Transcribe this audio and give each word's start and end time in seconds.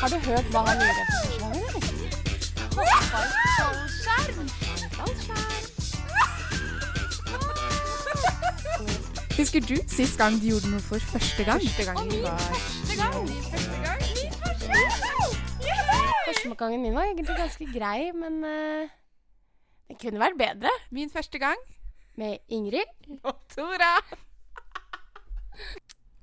Har 0.00 0.08
du 0.08 0.16
hørt 0.16 0.46
hva 0.52 0.60
han 0.64 0.78
gjør? 0.80 0.94
første 1.10 1.40
gang? 1.40 1.60
Husker 9.36 9.60
du 9.60 9.76
sist 9.88 10.16
gang 10.18 10.38
du 10.40 10.46
gjorde 10.48 10.70
noe 10.72 10.80
for 10.80 10.98
første 11.12 11.44
gang? 11.44 11.60
Første 11.60 11.84
gangen 11.90 12.22
var 12.24 12.40
Første 16.26 16.54
gangen 16.56 16.82
min 16.82 16.94
var 16.96 17.02
egentlig 17.02 17.36
ganske 17.36 17.68
grei, 17.74 18.10
men 18.16 18.40
uh, 18.44 18.88
den 19.88 20.00
kunne 20.00 20.20
vært 20.24 20.40
bedre. 20.40 20.72
Min 20.90 21.10
første 21.12 21.38
gang. 21.38 21.60
Med 22.16 22.36
Ingrid. 22.48 22.88
Og 23.22 23.34
Tora. 23.52 23.94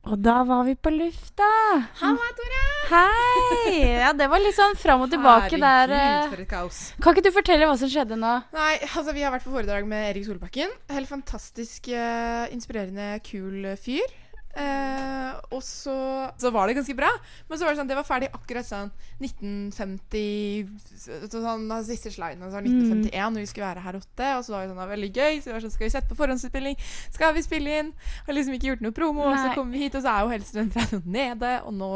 Og 0.08 0.16
da 0.24 0.38
var 0.48 0.62
vi 0.64 0.74
på 0.80 0.92
lufta. 0.94 1.48
Halla, 2.00 2.28
Tora. 2.38 2.62
Hei! 2.92 3.74
Ja, 4.00 4.14
det 4.16 4.30
var 4.32 4.40
litt 4.40 4.56
sånn 4.56 4.78
fram 4.80 5.02
og 5.04 5.10
tilbake 5.12 5.58
der. 5.60 5.92
eh. 5.92 5.98
Herregud, 6.00 6.30
for 6.32 6.44
et 6.46 6.50
kaos. 6.52 6.78
Kan 7.04 7.16
ikke 7.18 7.26
du 7.26 7.34
fortelle 7.36 7.68
hva 7.68 7.76
som 7.82 7.92
skjedde 7.92 8.16
nå? 8.20 8.36
Nei, 8.56 8.70
altså 8.88 9.12
Vi 9.18 9.26
har 9.26 9.34
vært 9.36 9.44
på 9.44 9.52
foredrag 9.52 9.90
med 9.90 10.14
Erik 10.14 10.24
Solbakken. 10.30 10.72
Helt 10.96 11.12
fantastisk 11.12 11.90
eh, 11.92 12.48
inspirerende, 12.56 13.18
kul 13.28 13.68
fyr. 13.84 14.08
Eh, 14.58 15.34
og 15.54 15.62
så, 15.64 15.94
så 16.42 16.50
var 16.52 16.68
det 16.68 16.76
ganske 16.80 16.96
bra. 16.98 17.10
Men 17.48 17.60
så 17.60 17.66
var 17.68 17.74
det 17.76 17.80
sånn, 17.82 17.90
det 17.92 17.98
var 18.00 18.08
ferdig 18.08 18.30
akkurat 18.34 18.66
sånn 18.68 18.90
1950 19.22 20.68
sånn, 21.32 21.68
altså, 21.72 21.86
Siste 21.92 22.12
sliden 22.14 22.42
var 22.44 22.62
1951, 22.66 23.38
og 23.38 23.40
vi 23.42 23.46
skulle 23.50 23.68
være 23.70 23.84
her 23.86 24.00
åtte. 24.00 24.32
Og 24.40 24.44
så 24.46 24.54
var 24.56 24.64
det 24.64 24.70
sånn, 24.72 24.78
det 24.78 24.84
var 24.84 24.92
veldig 24.94 25.12
gøy. 25.14 25.40
Så 25.42 25.50
vi 25.50 25.56
var 25.56 25.66
sånn, 25.66 25.74
skal 25.76 25.88
vi 25.88 25.94
sette 25.94 26.12
på 26.12 26.18
forhåndsutspilling? 26.20 26.78
Skal 27.16 27.36
vi 27.38 27.46
spille 27.46 27.78
inn? 27.82 27.94
Har 28.28 28.38
liksom 28.38 28.58
ikke 28.58 28.72
gjort 28.74 28.86
noe 28.86 28.96
promo. 28.98 29.28
Og 29.30 29.38
så 29.40 29.54
kommer 29.56 29.78
vi 29.78 29.86
hit, 29.86 29.98
og 30.00 30.06
så 30.06 30.14
er 30.14 30.26
jo 30.26 30.34
hele 30.36 30.50
studentradioen 30.50 31.08
nede. 31.20 31.54
Og 31.70 31.78
nå 31.78 31.92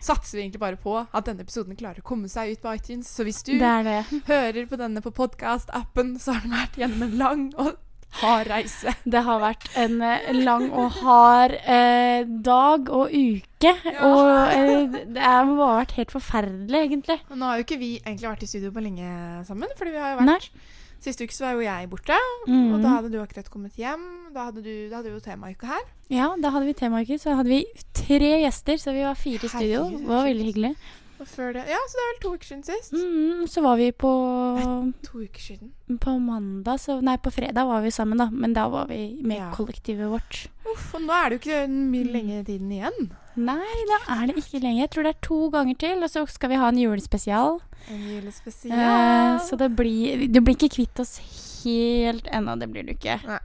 satser 0.00 0.38
vi 0.40 0.44
egentlig 0.46 0.62
bare 0.64 0.80
på 0.80 0.98
at 1.04 1.28
denne 1.30 1.46
episoden 1.46 1.78
klarer 1.78 2.02
å 2.02 2.06
komme 2.06 2.30
seg 2.32 2.54
ut 2.56 2.64
på 2.64 2.74
iTunes. 2.76 3.10
Så 3.12 3.26
hvis 3.28 3.42
du 3.46 3.54
Det 3.60 3.74
det. 3.86 4.00
hører 4.28 4.66
på 4.70 4.80
denne 4.80 5.04
på 5.04 5.12
podkast-appen, 5.16 6.16
så 6.22 6.36
har 6.36 6.46
den 6.46 6.56
vært 6.56 6.80
gjennom 6.80 7.06
en 7.06 7.18
lang 7.20 7.46
og 7.60 7.74
hard 8.20 8.48
reise. 8.48 8.94
Det 9.12 9.22
har 9.26 9.40
vært 9.42 9.66
en 9.76 10.00
eh, 10.02 10.30
lang 10.32 10.70
og 10.72 10.90
hard 11.02 11.52
eh, 11.66 12.22
dag 12.24 12.88
og 12.88 13.12
uke. 13.12 13.72
Og 14.04 14.30
eh, 14.52 14.86
det 15.12 15.22
har 15.22 15.44
bare 15.50 15.82
vært 15.82 15.92
helt 15.98 16.14
forferdelig, 16.14 16.80
egentlig. 16.88 17.18
Og 17.30 17.36
nå 17.40 17.44
har 17.50 17.60
jo 17.60 17.66
ikke 17.66 17.78
vi 17.82 17.90
egentlig 18.00 18.30
vært 18.30 18.42
i 18.46 18.50
studio 18.50 18.72
på 18.72 18.84
lenge 18.84 19.10
sammen, 19.48 19.68
fordi 19.78 19.94
vi 19.96 20.02
har 20.02 20.14
jo 20.14 20.22
vært 20.22 20.32
Nei. 20.32 20.72
Siste 21.06 21.26
uke 21.28 21.34
så 21.36 21.44
var 21.44 21.52
jo 21.58 21.60
jeg 21.66 21.88
borte, 21.92 22.16
Mm. 22.48 22.72
og 22.74 22.80
da 22.82 22.88
hadde 22.96 23.10
du 23.12 23.18
akkurat 23.20 23.50
kommet 23.52 23.76
hjem. 23.78 24.00
Da 24.34 24.46
hadde 24.48 24.62
du, 24.64 24.88
da 24.90 24.96
hadde 24.96 25.10
vi 25.12 25.18
jo 25.18 25.22
temauke 25.22 25.68
her. 25.68 25.82
Ja, 26.10 26.30
da 26.40 26.50
hadde 26.54 26.66
vi 26.66 26.72
temauke. 26.74 27.18
Så 27.20 27.34
hadde 27.36 27.52
vi 27.52 27.60
tre 27.94 28.32
gjester, 28.42 28.80
så 28.80 28.94
vi 28.96 29.04
var 29.04 29.14
fire 29.14 29.44
i 29.44 29.50
studio. 29.52 29.84
Det 29.92 30.08
var 30.08 30.24
veldig 30.26 30.46
hyggelig. 30.48 30.72
Og 31.18 31.26
før 31.26 31.52
det 31.56 31.62
Ja, 31.68 31.78
så 31.88 31.96
det 31.96 32.02
er 32.04 32.10
vel 32.12 32.20
to 32.22 32.30
uker 32.36 32.44
siden 32.50 32.64
sist. 32.66 32.92
Mm, 32.92 33.46
så 33.48 33.62
var 33.64 33.76
vi 33.80 33.90
på 33.92 34.10
nei, 34.58 34.92
To 35.06 35.18
uker 35.22 35.40
siden. 35.40 35.70
På 36.02 36.16
mandag 36.20 36.78
så, 36.82 36.98
Nei, 37.02 37.16
på 37.16 37.32
fredag 37.32 37.64
var 37.66 37.80
vi 37.82 37.90
sammen, 37.94 38.18
da. 38.20 38.26
Men 38.30 38.52
da 38.52 38.66
var 38.68 38.86
vi 38.90 39.18
med 39.22 39.38
Ja. 39.38 39.50
kollektivet 39.54 40.10
vårt. 40.12 40.48
Uff, 40.70 40.94
og 40.94 41.00
nå 41.06 41.12
er 41.12 41.30
det 41.30 41.38
jo 41.40 41.50
ikke 41.50 41.68
mye 41.70 42.12
lenge 42.12 42.44
tiden 42.44 42.70
igjen. 42.72 43.10
Nei, 43.36 43.84
da 43.88 43.98
er 44.22 44.26
det 44.26 44.36
ikke 44.36 44.60
lenger. 44.62 44.80
Jeg 44.86 44.90
tror 44.90 45.02
det 45.04 45.14
er 45.16 45.20
to 45.26 45.50
ganger 45.50 45.78
til, 45.78 46.02
og 46.02 46.10
så 46.10 46.26
skal 46.28 46.48
vi 46.50 46.56
ha 46.56 46.68
en 46.68 46.78
julespesial. 46.78 47.60
En 47.88 48.02
julespesial. 48.08 48.72
Eh, 48.78 49.38
så 49.46 49.56
det 49.56 49.74
blir 49.76 50.26
Du 50.32 50.40
blir 50.40 50.56
ikke 50.56 50.74
kvitt 50.76 51.00
oss 51.00 51.18
helt 51.64 52.26
ennå. 52.32 52.58
Det 52.58 52.68
blir 52.72 52.82
du 52.84 52.92
ikke. 52.92 53.20
Nei. 53.26 53.38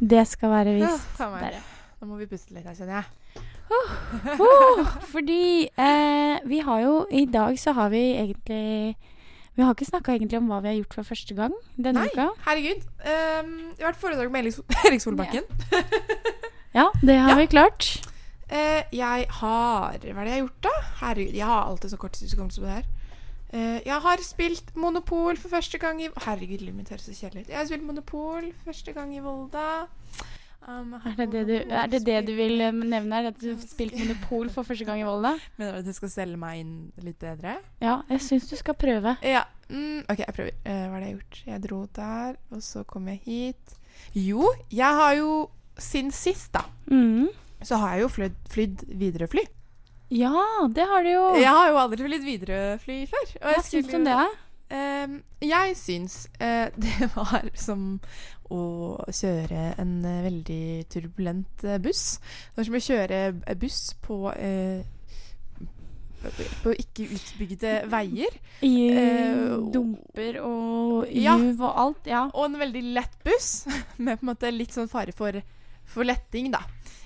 Det 0.00 0.26
skal 0.28 0.50
være 0.50 0.78
Ja, 0.78 0.86
visst. 0.88 1.16
ta 1.16 1.30
meg. 1.30 1.40
Der. 1.52 1.60
Nå 2.02 2.08
må 2.08 2.18
vi 2.18 2.26
puste 2.26 2.52
litt 2.52 2.64
her, 2.66 2.74
kjenner 2.74 3.00
jeg. 3.00 3.04
Oh, 3.70 4.84
fordi 5.10 5.68
eh, 5.78 6.38
vi 6.46 6.58
har 6.62 6.80
jo 6.84 7.06
I 7.10 7.24
dag 7.26 7.56
så 7.58 7.72
har 7.72 7.88
vi 7.90 8.02
egentlig 8.14 8.96
Vi 9.56 9.62
har 9.62 9.72
ikke 9.74 9.88
snakka 9.88 10.12
egentlig 10.14 10.38
om 10.38 10.48
hva 10.50 10.60
vi 10.62 10.68
har 10.68 10.76
gjort 10.80 10.94
for 10.98 11.08
første 11.10 11.34
gang 11.38 11.52
denne 11.76 12.02
Nei, 12.04 12.08
uka. 12.12 12.28
herregud. 12.46 12.82
Um, 13.06 13.52
jeg 13.78 13.84
har 13.84 13.92
vært 13.92 14.00
foredrag 14.02 14.32
med 14.34 14.48
Erik 14.86 15.00
Solbakken. 15.04 15.44
Ja, 16.74 16.88
det 17.02 17.16
har 17.20 17.30
Ja. 17.30 17.36
vi 17.38 17.46
klart. 17.46 17.88
Uh, 18.50 18.82
jeg 18.92 19.26
har 19.40 19.94
Hva 19.94 19.94
er 19.94 19.98
det 20.02 20.10
jeg 20.10 20.16
har 20.16 20.42
gjort, 20.42 20.58
da? 20.66 20.72
Herregud, 21.00 21.34
jeg 21.38 21.46
har 21.46 21.64
alltid 21.70 21.90
så 21.94 21.96
kort 22.02 22.18
hukommelse 22.20 22.60
på 22.60 22.66
det 22.66 22.74
her. 22.74 22.86
Uh, 23.54 23.78
jeg 23.86 24.00
har 24.08 24.22
spilt 24.26 24.74
Monopol 24.76 25.36
for 25.38 25.48
første 25.54 25.78
gang 25.78 26.02
i 26.02 26.08
Herregud, 26.26 26.58
livet 26.60 26.74
mitt 26.82 26.90
høres 26.90 27.06
så 27.06 27.14
kjedelig 27.14 27.46
ut. 27.46 27.48
Jeg 27.54 27.58
har 27.62 27.66
spilt 27.70 27.86
Monopol 27.86 28.50
for 28.58 28.72
første 28.72 28.92
gang 28.92 29.14
i 29.16 29.22
Volda. 29.22 29.86
Um, 30.66 30.94
Er 31.04 31.14
det 31.18 31.26
det 31.32 31.42
du, 31.46 31.54
er 31.74 31.86
det, 31.92 31.98
det 32.06 32.20
du 32.26 32.32
vil 32.38 32.54
nevne? 32.58 32.86
nevne? 32.88 33.12
her, 33.20 33.26
At 33.28 33.40
du 33.40 33.50
har 33.54 33.60
spilt 33.60 33.92
Monopol 33.98 34.48
for 34.50 34.62
første 34.64 34.84
gang 34.88 35.00
i 35.02 35.04
Volda? 35.04 35.34
Mener 35.58 35.72
du 35.72 35.78
at 35.78 35.84
du 35.84 35.92
skal 35.92 36.08
selge 36.08 36.38
meg 36.40 36.60
inn 36.62 36.92
litt 37.04 37.18
bedre? 37.20 37.58
Ja, 37.82 37.98
jeg 38.08 38.20
syns 38.24 38.48
du 38.48 38.56
skal 38.56 38.74
prøve. 38.74 39.16
Ja. 39.22 39.42
Mm, 39.68 40.04
OK, 40.08 40.18
jeg 40.24 40.34
prøver. 40.36 40.54
Uh, 40.64 40.72
hva 40.88 40.94
har 40.98 41.04
jeg 41.04 41.16
gjort? 41.18 41.42
Jeg 41.46 41.62
dro 41.66 41.80
der, 41.96 42.36
og 42.50 42.62
så 42.64 42.84
kom 42.88 43.08
jeg 43.08 43.20
hit. 43.26 43.76
Jo, 44.16 44.48
jeg 44.70 45.00
har 45.00 45.14
jo 45.20 45.50
siden 45.78 46.12
sist, 46.12 46.52
da, 46.52 46.64
Mm. 46.90 47.28
så 47.62 47.76
har 47.80 47.94
jeg 47.96 48.02
jo 48.02 48.08
flydd, 48.08 48.36
flydd 48.52 48.84
Widerøe-fly. 49.00 49.44
Ja, 50.14 50.32
det 50.70 50.84
har 50.86 51.02
du 51.02 51.08
jo. 51.10 51.22
Jeg 51.40 51.48
har 51.48 51.68
jo 51.72 51.78
aldri 51.80 52.04
flydd 52.06 52.24
Widerøe-fly 52.28 52.98
før. 53.10 53.24
og 53.40 53.48
Hva 53.48 53.54
jeg 53.56 53.64
syns 53.64 53.88
du 53.90 53.96
om 53.96 54.04
det? 54.04 54.12
jo- 54.12 54.36
Ehm, 54.70 55.18
jeg 55.44 55.76
syns 55.76 56.28
eh, 56.40 56.70
det 56.80 57.10
var 57.14 57.50
som 57.54 58.00
å 58.54 58.62
kjøre 59.08 59.74
en 59.80 59.94
eh, 60.04 60.22
veldig 60.24 60.64
turbulent 60.92 61.64
eh, 61.64 61.78
buss. 61.82 62.18
Det 62.52 62.60
var 62.62 62.68
som 62.70 62.78
å 62.80 62.84
kjøre 62.88 63.22
buss 63.60 63.80
på 64.04 64.18
eh, 64.34 64.84
på 66.64 66.72
ikke 66.80 67.04
utbygde 67.12 67.72
veier. 67.92 68.32
I 68.64 68.70
Eh, 68.96 69.56
dumper 69.74 70.38
og 70.40 71.10
Ja. 71.12 71.34
og 71.36 71.66
alt. 71.82 72.06
Ja. 72.08 72.22
Og 72.32 72.46
en 72.46 72.58
veldig 72.62 72.82
lett 72.96 73.18
buss, 73.24 73.66
med 73.98 74.18
på 74.20 74.24
en 74.24 74.30
måte 74.32 74.50
litt 74.54 74.72
sånn 74.72 74.88
fare 74.88 75.12
for, 75.12 75.36
for 75.86 76.06
letting, 76.06 76.50
da. 76.54 76.62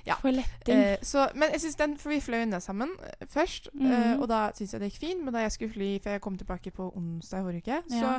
Ja. 0.06 0.16
For 0.22 0.32
letting. 0.32 0.74
Eh, 0.78 0.98
så, 1.04 1.26
men 1.34 1.52
jeg 1.52 1.60
synes 1.60 1.76
den, 1.80 1.96
for 2.00 2.14
vi 2.14 2.20
fløy 2.24 2.44
ned 2.48 2.60
sammen 2.64 2.94
eh, 3.04 3.26
først, 3.28 3.68
mm. 3.74 3.90
eh, 3.90 4.14
og 4.20 4.28
da 4.30 4.46
syntes 4.56 4.72
jeg 4.76 4.80
det 4.82 4.92
gikk 4.92 5.02
fint. 5.02 5.24
Men 5.24 5.34
da 5.36 5.44
jeg 5.44 5.52
skulle 5.56 5.74
fly, 5.74 5.90
for 6.02 6.16
jeg 6.16 6.24
kom 6.24 6.38
tilbake 6.40 6.72
på 6.74 6.88
onsdag 6.96 7.44
forrige 7.44 7.66
uke, 7.66 7.82
Ja. 7.98 8.00
så 8.00 8.14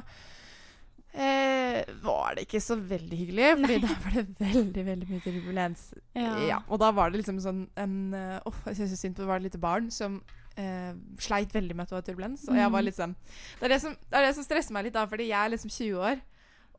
eh, 1.13 1.83
var 2.03 2.35
det 2.37 2.45
ikke 2.45 2.61
så 2.61 2.77
veldig 2.77 3.17
hyggelig. 3.23 3.47
Fordi 3.61 3.77
Nei. 3.79 3.87
da 3.87 3.95
var 4.03 4.17
det 4.19 4.25
veldig 4.39 4.85
veldig 4.91 5.09
mye 5.09 5.23
turbulens. 5.25 5.87
ja. 6.15 6.59
Og 6.67 6.79
da 6.83 6.91
var 6.91 7.09
det 7.09 7.23
liksom 7.23 7.39
sånn 7.43 7.63
en 7.79 7.95
eh, 8.13 8.39
Åh, 8.45 8.59
jeg 8.69 8.81
synes 8.83 8.99
synd 8.99 9.17
på 9.17 9.23
det 9.25 9.31
var 9.31 9.41
et 9.41 9.49
lite 9.49 9.61
barn 9.61 9.89
som 9.93 10.21
eh, 10.59 10.93
sleit 11.21 11.53
veldig 11.55 11.75
med 11.75 11.87
at 11.87 11.93
det 11.93 11.97
var 11.99 12.07
turbulens. 12.11 12.45
Og 12.49 12.59
jeg 12.59 12.71
var 12.75 12.85
litt 12.85 12.99
sånn 12.99 13.15
Det 13.59 13.65
er 13.65 13.73
det 13.75 13.81
som, 13.81 13.95
det 13.95 14.19
er 14.19 14.27
det 14.29 14.35
som 14.37 14.45
stresser 14.45 14.75
meg 14.77 14.89
litt, 14.89 14.97
da, 14.97 15.07
fordi 15.09 15.31
jeg 15.31 15.39
er 15.41 15.55
liksom 15.55 15.73
20 15.73 16.03
år. 16.11 16.21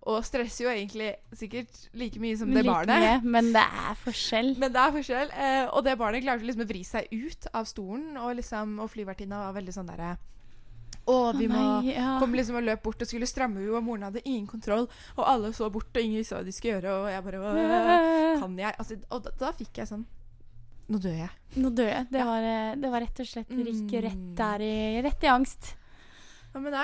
Og 0.09 0.22
stresser 0.25 0.65
jo 0.65 0.71
egentlig 0.72 1.11
sikkert 1.37 1.83
like 1.93 2.16
mye 2.22 2.37
som 2.41 2.49
det 2.49 2.62
Like 2.65 2.72
barnet. 2.72 3.03
mye, 3.05 3.21
men 3.37 3.50
det 3.53 3.61
er 3.61 3.99
forskjell. 4.00 4.55
Men 4.62 4.72
det 4.72 4.81
er 4.81 4.94
forskjell. 4.97 5.33
Eh, 5.37 5.66
og 5.77 5.84
det 5.84 5.99
barnet 6.00 6.25
klarte 6.25 6.47
liksom 6.49 6.65
å 6.65 6.69
vri 6.71 6.81
seg 6.88 7.11
ut 7.12 7.49
av 7.53 7.69
stolen, 7.69 8.15
og, 8.16 8.33
liksom, 8.38 8.78
og 8.81 8.88
flyvertinna 8.94 9.43
var 9.49 9.56
veldig 9.59 9.75
sånn 9.77 9.91
derre 9.93 10.15
Å, 11.11 11.33
vi 11.37 11.47
må 11.50 11.59
nei, 11.59 11.93
ja. 11.97 12.15
Kom 12.21 12.33
liksom 12.37 12.56
og 12.61 12.65
løp 12.65 12.83
bort 12.84 13.00
og 13.03 13.09
skulle 13.09 13.27
stramme 13.28 13.59
henne, 13.61 13.72
og 13.77 13.83
moren 13.84 14.05
hadde 14.09 14.22
ingen 14.25 14.47
kontroll. 14.49 14.84
Og 15.16 15.22
alle 15.27 15.50
så 15.56 15.69
bort, 15.72 15.91
og 15.97 16.00
ingen 16.05 16.21
visste 16.21 16.37
hva 16.38 16.44
de 16.47 16.53
skulle 16.55 16.77
gjøre. 16.78 16.93
Og 17.03 17.09
jeg 17.11 17.25
bare 17.27 17.41
«Åh, 17.50 18.41
Kan 18.41 18.56
jeg? 18.61 18.75
Altså, 18.78 18.99
og 19.11 19.22
da, 19.27 19.32
da 19.41 19.53
fikk 19.61 19.82
jeg 19.82 19.91
sånn 19.91 20.05
Nå 20.91 20.99
dør 20.99 21.17
jeg. 21.21 21.31
Nå 21.62 21.69
dør 21.71 21.87
jeg. 21.87 22.06
Det 22.11 22.22
var, 22.27 22.43
eh, 22.50 22.72
det 22.82 22.88
var 22.91 23.05
rett 23.05 23.21
og 23.22 23.28
slett 23.31 23.50
ikke 23.53 24.00
rett 24.09 24.25
der 24.41 24.65
i, 24.67 24.75
rett 25.06 25.22
i 25.22 25.28
angst. 25.31 25.69
Hva 26.50 26.62
med 26.65 26.75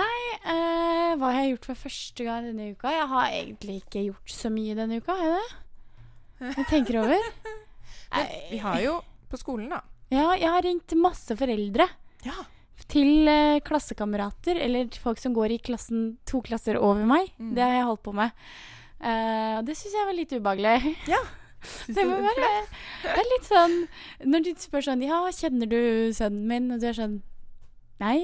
deg? 0.00 0.24
Eh, 0.52 1.12
hva 1.20 1.30
har 1.32 1.40
jeg 1.42 1.52
gjort 1.54 1.68
for 1.70 1.80
første 1.86 2.26
gang 2.26 2.46
denne 2.48 2.70
uka? 2.74 2.90
Jeg 2.92 3.06
har 3.12 3.30
egentlig 3.36 3.76
ikke 3.82 4.02
gjort 4.08 4.32
så 4.34 4.50
mye 4.52 4.74
denne 4.78 4.98
uka, 5.00 5.16
har 5.18 5.30
jeg 5.30 5.38
det? 5.38 6.50
Jeg 6.56 6.66
tenker 6.70 6.98
over. 7.02 7.30
Men, 8.16 8.34
vi 8.50 8.58
har 8.62 8.80
jo 8.84 8.98
på 9.30 9.40
skolen, 9.40 9.70
da. 9.72 9.80
Ja, 10.12 10.28
jeg 10.38 10.50
har 10.52 10.62
ringt 10.62 10.92
masse 11.00 11.34
foreldre 11.38 11.88
Ja. 12.26 12.36
til 12.92 13.26
eh, 13.28 13.58
klassekamerater, 13.66 14.60
eller 14.62 14.88
folk 15.02 15.18
som 15.18 15.34
går 15.34 15.56
i 15.56 15.62
klassen 15.70 16.16
to 16.28 16.42
klasser 16.46 16.78
over 16.78 17.02
meg. 17.08 17.32
Mm. 17.40 17.54
Det 17.56 17.64
har 17.64 17.74
jeg 17.74 17.88
holdt 17.88 18.04
på 18.06 18.14
med. 18.14 18.30
Eh, 19.00 19.56
og 19.58 19.66
det 19.66 19.74
syns 19.76 19.96
jeg 19.98 20.06
var 20.08 20.16
litt 20.20 20.36
ubehagelig. 20.36 20.94
Ja. 21.16 21.22
Det, 21.90 22.04
være, 22.06 22.48
det 23.02 23.10
er 23.16 23.26
litt 23.26 23.46
sånn 23.48 23.72
Når 24.28 24.42
de 24.44 24.52
spør 24.60 24.84
sånn 24.86 25.00
Ja, 25.02 25.16
kjenner 25.34 25.66
du 25.66 25.78
sønnen 26.14 26.44
min? 26.46 26.68
Og 26.70 26.78
du 26.78 26.84
er 26.86 26.94
sånn 26.94 27.16
Nei, 28.02 28.18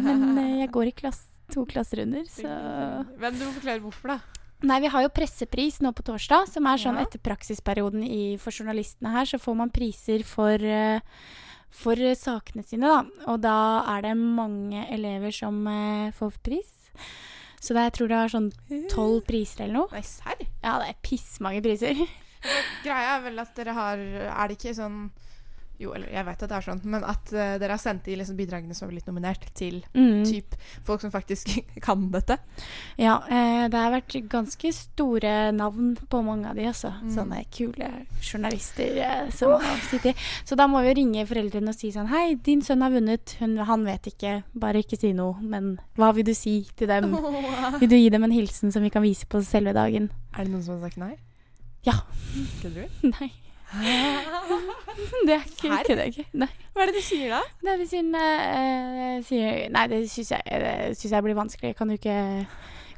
men 0.00 0.38
eh, 0.40 0.52
jeg 0.62 0.70
går 0.72 0.90
i 0.90 0.94
klass, 0.96 1.22
to 1.52 1.66
klasser 1.68 2.04
under, 2.04 2.24
så 2.30 2.48
Men 3.20 3.36
du 3.36 3.44
må 3.46 3.52
forklare 3.58 3.82
hvorfor, 3.84 4.14
da. 4.14 4.20
Nei, 4.68 4.76
vi 4.84 4.90
har 4.92 5.04
jo 5.06 5.12
pressepris 5.16 5.78
nå 5.80 5.90
på 5.96 6.04
torsdag, 6.04 6.48
som 6.52 6.66
er 6.68 6.80
sånn 6.80 6.98
Ja. 7.00 7.06
etter 7.06 7.20
praksisperioden 7.24 8.02
i, 8.04 8.36
for 8.40 8.52
journalistene 8.52 9.12
her, 9.14 9.24
så 9.28 9.40
får 9.40 9.56
man 9.56 9.72
priser 9.72 10.24
for, 10.28 10.52
eh, 10.60 11.00
for 11.72 11.96
eh, 11.96 12.16
sakene 12.18 12.64
sine, 12.66 12.84
da. 12.88 13.26
Og 13.32 13.40
da 13.40 13.56
er 13.96 14.02
det 14.08 14.14
mange 14.20 14.84
elever 14.92 15.32
som 15.32 15.62
får 16.16 16.36
pris. 16.44 16.72
Så 17.60 17.74
det, 17.76 17.86
jeg 17.88 17.92
tror 17.98 18.08
det 18.08 18.16
er 18.18 18.32
sånn 18.32 18.50
tolv 18.92 19.24
priser 19.28 19.64
eller 19.66 19.82
noe. 19.82 19.88
Nei, 19.92 20.00
serr? 20.08 20.44
Ja, 20.64 20.78
det 20.80 20.92
er 20.94 21.00
pissmange 21.04 21.60
priser. 21.64 21.98
Greia 22.84 23.18
er 23.18 23.24
vel 23.26 23.40
at 23.42 23.50
dere 23.56 23.74
har 23.76 24.00
Er 24.00 24.48
det 24.48 24.54
ikke 24.56 24.72
sånn 24.78 25.10
Jo, 25.80 25.94
eller 25.96 26.10
jeg 26.12 26.26
vet 26.26 26.42
at 26.44 26.50
det 26.50 26.56
er 26.58 26.64
sånn, 26.66 26.80
men 26.92 27.04
at 27.08 27.30
uh, 27.32 27.54
dere 27.56 27.72
har 27.72 27.80
sendt 27.80 28.04
de 28.04 28.16
liksom, 28.20 28.36
bidragene 28.36 28.74
som 28.76 28.84
har 28.84 28.90
blitt 28.92 29.06
nominert, 29.08 29.46
til 29.56 29.78
Mm. 29.96 30.24
typ 30.28 30.54
folk 30.84 31.00
som 31.00 31.10
faktisk 31.10 31.54
kan 31.86 32.02
dette. 32.12 32.36
Ja, 33.00 33.14
eh, 33.32 33.64
det 33.72 33.80
har 33.80 33.94
vært 33.94 34.12
ganske 34.28 34.72
store 34.76 35.50
navn 35.56 35.94
på 36.12 36.20
mange 36.26 36.50
av 36.50 36.58
de, 36.60 36.66
altså. 36.68 36.92
Mm. 37.00 37.14
Sånne 37.16 37.40
kule 37.54 37.88
journalister 38.20 39.00
eh, 39.00 39.30
som 39.32 39.54
har 39.62 39.80
sittet 39.88 40.20
Så 40.44 40.58
da 40.60 40.66
må 40.68 40.82
vi 40.84 40.92
ringe 41.00 41.24
foreldrene 41.28 41.72
og 41.72 41.78
si 41.78 41.90
sånn 41.94 42.10
Hei, 42.12 42.34
din 42.36 42.60
sønn 42.62 42.84
har 42.84 42.92
vunnet. 42.92 43.36
Hun, 43.40 43.56
han 43.64 43.84
vet 43.88 44.10
ikke. 44.12 44.34
Bare 44.52 44.84
ikke 44.84 44.98
si 45.00 45.14
noe. 45.16 45.40
Men 45.40 45.78
hva 45.96 46.12
vil 46.16 46.28
du 46.28 46.34
si 46.36 46.58
til 46.76 46.90
dem? 46.92 47.10
Vil 47.80 47.88
du 47.88 47.96
gi 47.96 48.10
dem 48.12 48.28
en 48.28 48.36
hilsen 48.36 48.72
som 48.74 48.84
vi 48.84 48.92
kan 48.92 49.02
vise 49.06 49.24
på 49.30 49.40
selve 49.46 49.72
dagen? 49.76 50.10
Er 50.36 50.44
det 50.44 50.52
noen 50.52 50.62
som 50.66 50.76
har 50.76 50.90
sagt 50.90 51.00
nei? 51.00 51.14
Ja. 51.88 51.96
Kødder 52.60 52.84
du? 52.84 53.06
Nei. 53.16 53.30
Det 55.26 55.34
er 55.34 55.44
ikke 55.44 55.68
Serr? 55.68 55.84
kødder 55.86 56.02
jeg 56.02 56.14
ikke. 56.14 56.26
Nei. 56.42 56.48
Hva 56.74 56.82
er 56.82 56.90
det 56.90 56.96
de 56.96 57.02
sier 57.04 57.32
da? 57.32 57.40
Nei, 57.66 57.76
de 57.78 57.86
sier, 57.90 58.08
eh, 58.18 59.16
sier 59.26 59.58
Nei, 59.74 59.84
det 59.90 60.00
syns 60.10 60.32
jeg, 60.34 60.60
det 60.64 60.74
synes 60.98 61.12
jeg 61.12 61.26
blir 61.26 61.38
vanskelig. 61.38 61.74
Kan 61.78 61.90
du 61.90 61.96
ikke 61.98 62.46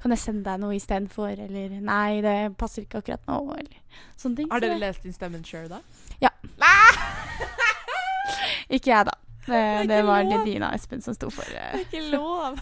Kan 0.03 0.11
jeg 0.11 0.19
sende 0.19 0.43
deg 0.47 0.61
noe 0.63 0.77
istedenfor? 0.77 1.35
Eller 1.47 1.77
Nei, 1.79 2.21
det 2.25 2.37
passer 2.59 2.87
ikke 2.87 3.03
akkurat 3.03 3.29
nå. 3.31 3.41
Eller 3.59 4.07
sånne 4.17 4.41
ting. 4.41 4.49
Har 4.51 4.65
dere 4.65 4.81
lest 4.81 5.05
In 5.07 5.15
stemmen 5.15 5.45
sjøl 5.47 5.69
da? 5.71 5.83
Ja. 6.23 6.33
Ikke 8.73 8.91
jeg, 8.95 9.07
da. 9.11 9.19
Det, 9.43 9.59
er 9.59 9.87
det 9.91 10.05
var 10.07 10.23
lov. 10.23 10.45
Dina 10.47 10.69
og 10.71 10.79
Espen 10.79 11.01
som 11.03 11.15
sto 11.17 11.27
for. 11.35 11.47
Det 11.51 11.59
eh. 11.59 11.81
ikke 11.83 12.03
lov. 12.13 12.61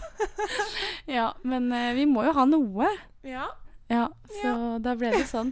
Ja, 1.17 1.31
men 1.45 1.71
eh, 1.73 1.93
vi 1.93 2.07
må 2.09 2.23
jo 2.25 2.33
ha 2.33 2.45
noe. 2.49 2.87
Ja. 3.27 3.51
Ja, 3.91 4.07
så 4.41 4.53
da 4.81 4.95
ble 4.97 5.11
det 5.13 5.27
sånn. 5.29 5.51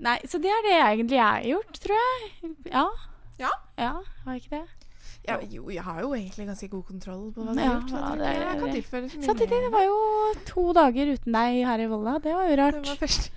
Nei, 0.00 0.16
så 0.24 0.38
det 0.40 0.48
er 0.52 0.62
det 0.64 0.74
jeg 0.74 0.98
egentlig 0.98 1.18
jeg 1.18 1.26
har 1.28 1.48
gjort, 1.50 1.80
tror 1.84 1.98
jeg. 2.00 2.52
Ja. 2.72 2.84
Ja. 3.40 3.50
Ja, 3.80 3.92
Har 4.24 4.36
jeg 4.36 4.42
ikke 4.44 4.56
det? 4.60 4.66
ja. 5.28 5.36
Jo, 5.52 5.66
jeg 5.70 5.82
har 5.84 6.00
jo 6.00 6.14
egentlig 6.16 6.46
ganske 6.48 6.68
god 6.72 6.84
kontroll 6.88 7.26
på 7.36 7.44
hva 7.44 7.52
du 7.54 7.60
har 7.60 7.74
gjort. 7.74 7.90
ja, 7.92 8.08
det 8.20 8.30
jeg 8.40 8.60
kan 8.60 8.72
tilføre 8.74 9.10
så 9.12 9.18
mye 9.20 9.28
Samtidig, 9.28 9.58
det 9.66 9.70
var 9.72 9.84
jo 9.84 9.98
to 10.48 10.64
dager 10.76 11.12
uten 11.14 11.36
deg 11.36 11.60
her 11.68 11.84
i 11.84 11.88
Volda. 11.92 12.14
Det 12.24 12.34
var 12.34 12.48
jo 12.48 12.56
rart. 12.62 12.80
Det 12.80 12.88
var 12.94 13.00
første, 13.04 13.30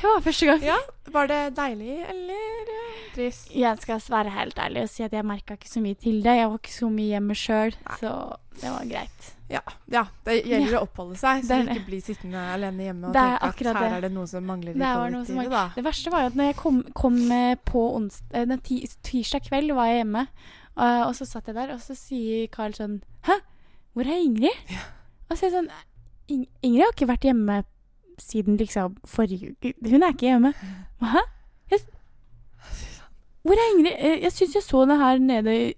Det 0.00 0.04
var 0.06 0.20
første 0.24 0.46
gang. 0.46 0.62
Ja, 0.68 0.76
Var 1.10 1.26
det 1.32 1.40
deilig 1.56 1.96
eller 2.12 2.70
eh, 2.76 3.00
trist? 3.16 3.50
Jeg 3.56 3.80
skal 3.82 4.00
være 4.08 4.30
helt 4.36 4.58
ærlig 4.58 4.82
og 4.86 4.88
si 4.92 5.02
at 5.02 5.12
jeg 5.12 5.26
merka 5.26 5.56
ikke 5.58 5.68
så 5.72 5.80
mye 5.82 5.98
til 5.98 6.22
det. 6.22 6.36
Jeg 6.38 6.48
var 6.52 6.60
ikke 6.60 6.76
så 6.76 6.88
mye 6.92 7.10
hjemme 7.16 7.34
sjøl, 7.36 7.74
så 7.98 8.14
det 8.60 8.70
var 8.70 8.86
greit. 8.92 9.32
Ja, 9.50 9.60
ja 9.90 10.04
det 10.24 10.36
gjelder 10.46 10.72
Ja. 10.76 10.78
å 10.78 10.86
oppholde 10.86 11.16
seg, 11.18 11.42
så 11.44 11.56
du 11.64 11.72
ikke 11.72 11.86
blir 11.88 12.02
sittende 12.06 12.38
alene 12.54 12.84
hjemme 12.86 13.08
og 13.08 13.14
tenke 13.16 13.48
at 13.48 13.58
her 13.66 13.74
det. 13.74 13.92
er 13.96 14.00
det 14.06 14.12
noe 14.14 14.26
som 14.30 14.44
mangler 14.46 14.76
i 14.76 14.78
kollektivet. 14.78 15.50
da. 15.50 15.64
Det 15.74 15.84
verste 15.84 16.12
var 16.14 16.28
at 16.28 16.36
når 16.38 16.44
jeg 16.52 16.56
kom, 16.60 16.82
kom 16.94 17.18
eh, 17.34 17.56
på 17.66 17.82
onsdag, 17.96 18.46
den 18.48 18.60
tirsdag 19.02 19.42
kveld, 19.48 19.74
var 19.74 19.90
jeg 19.90 20.04
hjemme, 20.04 20.26
Og, 20.76 21.06
og 21.08 21.14
så 21.18 21.26
satt 21.26 21.46
jeg 21.50 21.56
der, 21.56 21.72
og 21.74 21.80
så 21.82 21.96
sier 21.98 22.46
Carl 22.54 22.72
sånn 22.72 23.00
Hæ, 23.26 23.40
hvor 23.92 24.06
er 24.06 24.22
Ingrid? 24.22 24.54
Og 25.28 25.36
så 25.36 25.46
er 25.46 25.50
jeg 25.50 25.56
sånn 25.58 25.70
Ingrid 26.62 26.84
har 26.84 26.94
ikke 26.94 27.08
vært 27.10 27.26
hjemme 27.26 27.64
siden 28.20 28.56
liksom 28.60 28.94
forrige 29.04 29.50
uke. 29.56 29.72
Hun 29.82 30.02
er 30.04 30.12
ikke 30.14 30.28
hjemme. 30.30 30.52
Hæ? 31.14 31.22
Hvor 33.42 33.56
er 33.56 33.70
Ingrid? 33.72 33.94
Eh, 33.98 34.18
Jeg 34.22 34.32
syns 34.36 34.54
jeg 34.54 34.62
så 34.66 34.82
henne 34.84 34.96
her 35.00 35.18
nede. 35.18 35.74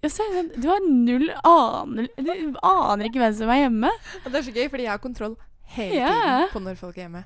Du 0.59 0.67
har 0.69 0.81
null 0.89 1.29
aner 1.47 2.09
Du 2.19 2.57
aner 2.63 3.05
ikke 3.07 3.21
hvem 3.23 3.35
som 3.39 3.49
er 3.55 3.61
hjemme. 3.63 3.91
Det 4.25 4.35
er 4.35 4.43
så 4.49 4.55
gøy, 4.57 4.69
fordi 4.73 4.83
jeg 4.89 4.91
har 4.91 4.99
kontroll 5.05 5.37
hele 5.77 5.95
Ja. 6.01 6.09
tiden 6.09 6.49
på 6.53 6.63
når 6.65 6.77
folk 6.81 6.97
er 6.99 7.03
hjemme. 7.07 7.25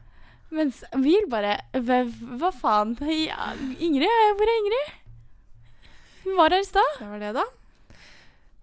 Mens 0.51 0.85
vi 1.03 1.17
bare 1.31 1.57
Hva, 1.75 2.03
hva 2.39 2.51
faen? 2.55 2.93
Ja, 3.01 3.53
Ingrid? 3.81 4.13
Hvor 4.37 4.47
er 4.53 4.59
Ingrid? 4.61 4.93
Hun 6.27 6.37
var 6.37 6.51
her 6.51 6.61
i 6.61 6.65
stad. 6.69 6.93
Det 7.01 7.09
var 7.09 7.19
det, 7.19 7.33
da. 7.35 7.43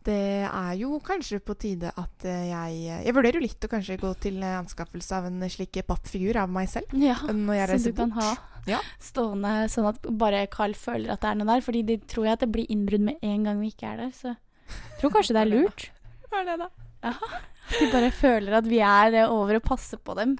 Det 0.04 0.16
er 0.44 0.74
jo 0.76 0.98
kanskje 1.00 1.38
på 1.40 1.54
tide 1.56 1.92
at 1.96 2.26
eh, 2.28 2.50
jeg 2.50 3.04
Jeg 3.06 3.14
vurderer 3.16 3.38
jo 3.40 3.44
litt 3.46 3.64
å 3.64 3.70
kanskje 3.72 3.96
gå 4.02 4.10
til 4.24 4.42
eh, 4.44 4.58
anskaffelse 4.60 5.16
av 5.16 5.30
en 5.30 5.46
slik 5.50 5.80
pappfigur 5.88 6.42
av 6.42 6.52
meg 6.52 6.68
selv. 6.72 6.92
Ja, 7.00 7.16
Når 7.24 7.56
jeg 7.56 7.68
som 7.70 7.74
reiser 7.78 7.94
du 7.96 8.02
kan 8.02 8.12
ha 8.18 8.32
Ja. 8.68 8.80
stående 9.00 9.54
sånn 9.72 9.88
at 9.90 10.02
bare 10.20 10.46
Carl 10.52 10.76
føler 10.76 11.12
at 11.16 11.24
det 11.24 11.30
er 11.32 11.40
noe 11.40 11.48
der. 11.54 11.64
Fordi 11.64 11.86
de 11.88 11.98
tror 12.04 12.28
jeg 12.28 12.34
at 12.38 12.44
det 12.44 12.52
blir 12.52 12.68
innbrudd 12.72 13.06
med 13.08 13.24
en 13.24 13.44
gang 13.48 13.62
vi 13.64 13.72
ikke 13.72 13.94
er 13.94 14.04
der. 14.06 14.12
Så 14.12 14.34
jeg 14.34 15.00
tror 15.00 15.16
kanskje 15.16 15.38
det 15.40 15.46
er 15.46 15.52
lurt. 15.56 15.88
Hva 16.30 16.42
er 16.44 16.52
det, 16.52 16.60
da? 16.66 16.70
At 17.14 17.80
de 17.80 17.88
bare 17.92 18.12
føler 18.12 18.60
at 18.60 18.68
vi 18.68 18.80
er 18.84 19.18
eh, 19.24 19.32
over 19.32 19.60
og 19.62 19.64
passer 19.68 20.00
på 20.04 20.16
dem, 20.20 20.36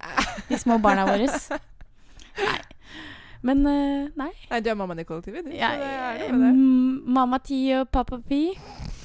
de 0.50 0.60
små 0.60 0.76
barna 0.84 1.08
våre. 1.08 1.28
Nei. 2.44 2.60
Men 3.44 3.60
nei. 3.64 4.30
Nei, 4.48 4.60
du 4.64 4.70
er 4.72 4.78
mammaen 4.80 5.02
i 5.02 5.04
kollektivet, 5.04 5.44
du. 5.44 5.52
mm, 6.32 7.02
mamma 7.12 7.42
Ti 7.44 7.58
og 7.82 7.90
pappa 7.92 8.22
Pi 8.24 8.54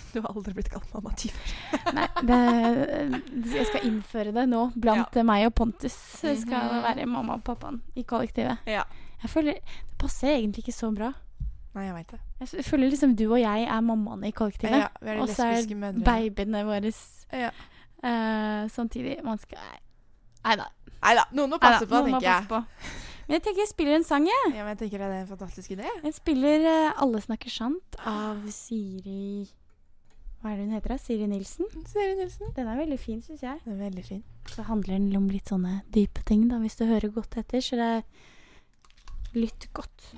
Du 0.14 0.20
har 0.24 0.32
aldri 0.32 0.54
blitt 0.56 0.70
kalt 0.72 0.88
mamma 0.94 1.12
ti 1.18 1.30
før. 1.34 1.54
Nei, 1.98 2.06
det, 2.28 2.40
jeg 3.54 3.68
skal 3.70 3.86
innføre 3.88 4.34
det 4.36 4.46
nå 4.50 4.68
blant 4.76 5.20
meg 5.28 5.48
og 5.48 5.54
Pontus. 5.58 5.96
Jeg 6.24 6.42
skal 6.42 6.72
det 6.72 6.82
være 6.86 7.08
mamma 7.10 7.38
og 7.38 7.44
pappaen 7.46 7.82
i 7.98 8.04
kollektivet. 8.08 8.64
Ja. 8.68 8.84
Jeg 9.22 9.30
føler 9.32 9.58
Det 9.58 9.98
passer 9.98 10.36
egentlig 10.36 10.62
ikke 10.66 10.76
så 10.76 10.92
bra. 10.94 11.12
Nei, 11.74 11.84
jeg 11.88 11.94
veit 11.94 12.12
det. 12.14 12.20
Jeg 12.56 12.64
føler 12.64 12.90
liksom 12.90 13.16
du 13.18 13.26
og 13.28 13.40
jeg 13.40 13.66
er 13.66 13.82
mammaene 13.84 14.30
i 14.30 14.34
kollektivet. 14.34 14.78
Ja, 14.84 14.88
vi 15.02 15.12
er 15.12 15.20
og 15.22 15.30
så 15.30 15.50
er 15.52 16.00
babyene 16.06 16.64
våre 16.66 16.92
Ja. 17.32 17.50
uh, 18.02 18.70
samtidig. 18.70 19.18
Man 19.24 19.38
skal 19.38 19.58
Nei 20.44 20.56
da. 20.56 21.26
Noen 21.36 21.50
må 21.50 21.58
passe 21.62 21.86
på, 21.86 22.00
tenker 22.06 22.26
jeg. 22.26 22.64
Men 23.28 23.36
jeg 23.36 23.44
tenker 23.44 23.60
jeg 23.60 23.68
spiller 23.68 23.98
en 23.98 24.06
sang, 24.08 24.24
jeg. 24.24 24.52
Ja, 24.56 24.64
men 24.64 24.72
jeg 24.72 24.78
tenker 24.86 25.02
det 25.02 25.08
er 25.12 25.20
en 25.20 25.28
fantastisk 25.28 25.74
idé. 25.74 25.84
Jeg 26.02 26.14
spiller 26.16 26.64
uh, 26.64 27.02
'Alle 27.02 27.20
snakker 27.20 27.52
sant' 27.52 27.98
av 28.00 28.40
Siri 28.48 29.44
Hva 30.38 30.52
er 30.52 30.60
det 30.60 30.68
hun 30.68 30.74
heter? 30.76 30.92
da? 30.92 30.96
Siri 31.02 31.26
Nilsen. 31.26 31.66
Siri 31.90 32.14
Nilsen. 32.14 32.52
Den 32.54 32.68
er 32.70 32.76
veldig 32.78 32.98
fin, 33.02 33.18
syns 33.26 33.40
jeg. 33.42 33.58
Den 33.64 33.74
er 33.74 33.88
veldig 33.88 34.04
fin. 34.06 34.20
Så 34.46 34.62
handler 34.68 34.94
den 34.94 35.16
om 35.18 35.26
litt 35.32 35.50
sånne 35.50 35.80
dype 35.94 36.22
ting, 36.28 36.44
da, 36.46 36.60
hvis 36.62 36.78
du 36.78 36.84
hører 36.86 37.10
godt 37.10 37.34
etter. 37.42 37.58
Så 37.58 37.74
det 37.80 38.04
lytt 39.34 39.66
godt. 39.74 40.12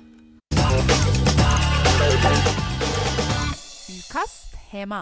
Ukas 3.89 4.37
tema. 4.69 5.01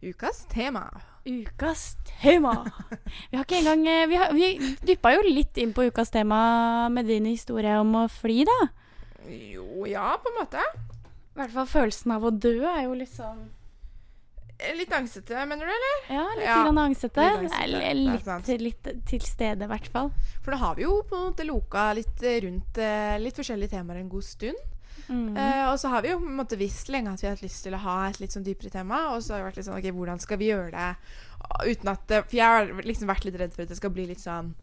Ukas 0.00 0.42
tema. 0.48 0.86
Ukas 1.28 1.86
tema. 2.08 2.56
Vi 3.30 3.36
har 3.36 3.44
ikke 3.44 3.60
engang 3.60 3.86
eh, 3.86 4.08
Vi, 4.08 4.16
har, 4.18 4.32
vi 4.34 4.74
dyppa 4.88 5.12
jo 5.18 5.22
litt 5.28 5.60
inn 5.60 5.76
på 5.76 5.84
ukas 5.92 6.10
tema 6.10 6.88
med 6.90 7.12
din 7.12 7.28
historie 7.28 7.76
om 7.78 7.92
å 8.00 8.08
fly, 8.10 8.42
da. 8.48 8.60
Jo, 9.28 9.84
ja, 9.86 10.16
på 10.16 10.32
en 10.32 10.40
måte. 10.40 10.64
I 11.36 11.42
hvert 11.42 11.58
fall 11.60 11.74
følelsen 11.76 12.16
av 12.16 12.24
å 12.24 12.32
dø 12.32 12.62
er 12.64 12.86
jo 12.88 12.96
litt 12.96 13.12
sånn 13.12 13.50
Litt 14.78 14.92
angstete, 14.92 15.46
mener 15.48 15.66
du, 15.66 15.72
eller? 15.72 15.96
Ja, 16.14 16.24
litt 16.36 16.44
Ja, 16.46 16.58
grann 16.64 16.78
angstete. 16.78 17.24
litt 17.42 17.52
angstete, 17.52 18.46
det 18.46 18.58
litt, 18.60 18.86
litt 18.86 19.04
til 19.06 19.20
stede, 19.26 19.64
i 19.64 19.70
hvert 19.70 19.88
fall. 19.92 20.12
For 20.42 20.52
da 20.54 20.58
har 20.62 20.76
vi 20.78 20.82
jo 20.86 21.02
på 21.08 21.16
en 21.18 21.32
måte 21.32 21.46
loka 21.48 21.92
litt 21.98 22.22
eh, 22.22 22.40
rundt 22.46 22.78
eh, 22.78 23.16
litt 23.18 23.36
forskjellige 23.36 23.74
temaer 23.76 24.00
en 24.02 24.08
god 24.12 24.24
stund. 24.24 24.56
Mm. 25.08 25.34
Uh, 25.36 25.72
og 25.72 25.78
så 25.80 25.88
har 25.90 26.02
vi 26.04 26.12
jo 26.12 26.18
på 26.20 26.28
en 26.30 26.36
måte 26.38 26.56
visst 26.56 26.88
lenge 26.92 27.10
at 27.12 27.20
vi 27.20 27.26
har 27.26 27.34
hatt 27.34 27.42
lyst 27.42 27.64
til 27.66 27.74
å 27.74 27.80
ha 27.82 27.96
et 28.08 28.20
litt 28.22 28.32
sånn 28.32 28.44
dypere 28.46 28.70
tema. 28.70 29.00
Og 29.16 29.22
så 29.24 29.34
har 29.34 29.40
det 29.42 29.48
vært 29.50 29.56
litt 29.60 29.66
sånn 29.66 29.78
OK, 29.80 29.88
hvordan 29.96 30.20
skal 30.22 30.38
vi 30.38 30.50
gjøre 30.52 30.70
det 30.70 31.72
uten 31.72 31.88
at 31.90 32.06
det- 32.08 32.22
For 32.30 32.36
jeg 32.36 32.46
har 32.46 32.82
liksom 32.86 33.08
vært 33.10 33.24
litt 33.26 33.40
redd 33.40 33.52
for 33.52 33.62
at 33.62 33.68
det 33.68 33.76
skal 33.80 33.90
bli 33.90 34.06
litt 34.06 34.20
sånn 34.22 34.54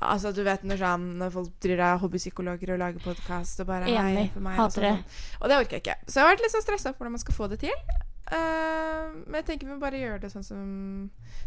Altså, 0.00 0.32
du 0.32 0.42
vet 0.42 0.62
når, 0.64 0.78
sånn, 0.80 1.02
når 1.20 1.30
folk 1.30 1.48
driver 1.60 1.82
av 1.84 1.98
hobbypsykologer 2.00 2.70
og 2.72 2.78
lager 2.80 3.02
podkast 3.04 3.60
og 3.60 3.66
bare 3.68 3.84
Enig. 3.84 4.16
hei 4.16 4.30
for 4.32 4.40
meg, 4.40 4.54
Hater 4.56 4.86
og, 4.88 4.94
sånn. 4.96 5.42
og 5.42 5.48
det 5.48 5.56
orker 5.60 5.76
jeg 5.76 5.82
ikke. 5.82 5.96
Så 6.06 6.14
jeg 6.14 6.24
har 6.24 6.30
vært 6.30 6.40
litt 6.46 6.54
sånn 6.54 6.62
stressa 6.64 6.92
på 6.94 6.98
hvordan 7.02 7.12
man 7.12 7.20
skal 7.20 7.34
få 7.36 7.48
det 7.50 7.58
til. 7.60 7.74
Eh, 8.30 9.06
men 9.26 9.40
jeg 9.40 9.46
tenker 9.48 9.66
vi 9.66 9.76
bare 9.80 9.98
gjøre 9.98 10.20
det 10.22 10.28
sånn 10.30 10.44
som, 10.46 10.66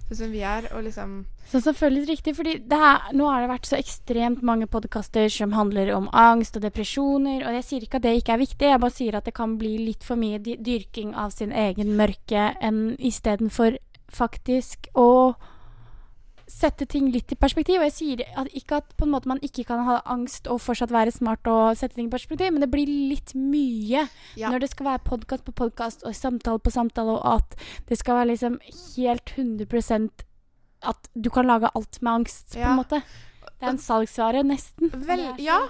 sånn 0.10 0.18
som 0.20 0.34
vi 0.34 0.42
er, 0.44 0.68
og 0.76 0.84
liksom 0.84 1.14
Sånn 1.48 1.64
som 1.64 1.78
føles 1.78 2.10
riktig, 2.10 2.34
fordi 2.36 2.58
nå 2.68 3.30
har 3.30 3.44
det 3.44 3.52
vært 3.52 3.70
så 3.70 3.78
ekstremt 3.78 4.44
mange 4.44 4.68
podkaster 4.72 5.30
som 5.32 5.56
handler 5.56 5.94
om 5.96 6.10
angst 6.12 6.58
og 6.60 6.66
depresjoner, 6.66 7.46
og 7.48 7.56
jeg 7.60 7.68
sier 7.68 7.88
ikke 7.88 8.02
at 8.02 8.08
det 8.08 8.16
ikke 8.20 8.36
er 8.36 8.44
viktig, 8.44 8.72
jeg 8.74 8.84
bare 8.84 8.98
sier 8.98 9.18
at 9.20 9.30
det 9.30 9.36
kan 9.38 9.56
bli 9.62 9.78
litt 9.80 10.04
for 10.04 10.20
mye 10.20 10.42
dyrking 10.44 11.16
av 11.16 11.32
sin 11.36 11.56
egen 11.56 11.96
mørke 12.00 12.52
enn 12.60 12.98
istedenfor 13.00 13.80
faktisk 14.14 14.92
å 15.00 15.36
sette 16.50 16.86
ting 16.90 17.08
litt 17.14 17.32
i 17.32 17.38
perspektiv. 17.40 17.80
Og 17.80 17.88
jeg 17.88 17.94
sier 17.96 18.24
at 18.40 18.50
ikke 18.54 18.82
at 18.82 18.94
på 18.98 19.06
en 19.08 19.14
måte 19.14 19.30
man 19.32 19.40
ikke 19.46 19.66
kan 19.68 19.84
ha 19.88 20.02
angst 20.12 20.48
og 20.52 20.60
fortsatt 20.64 20.92
være 20.94 21.14
smart 21.16 21.48
og 21.48 21.78
sette 21.80 21.96
ting 21.96 22.08
i 22.10 22.14
perspektiv, 22.14 22.52
men 22.54 22.62
det 22.66 22.72
blir 22.74 22.88
litt 22.88 23.34
mye 23.36 24.08
Ja. 24.36 24.50
når 24.50 24.60
det 24.66 24.70
skal 24.72 24.86
være 24.92 25.04
podkast 25.08 25.46
på 25.46 25.54
podkast 25.56 26.04
og 26.04 26.16
samtale 26.16 26.60
på 26.60 26.72
samtale, 26.72 27.18
og 27.20 27.26
at 27.44 27.56
det 27.90 27.98
skal 27.98 28.16
være 28.22 28.32
liksom 28.34 28.60
helt 28.98 29.26
100% 29.38 30.10
at 30.84 31.08
du 31.16 31.30
kan 31.30 31.48
lage 31.48 31.70
alt 31.74 32.02
med 32.02 32.12
angst, 32.14 32.54
på 32.54 32.60
en 32.60 32.76
måte. 32.82 33.00
Det 33.60 33.70
er 33.70 33.72
en 33.72 33.78
salgsvare, 33.80 34.44
nesten. 34.44 34.92
Vel, 35.08 35.22
ja. 35.40 35.62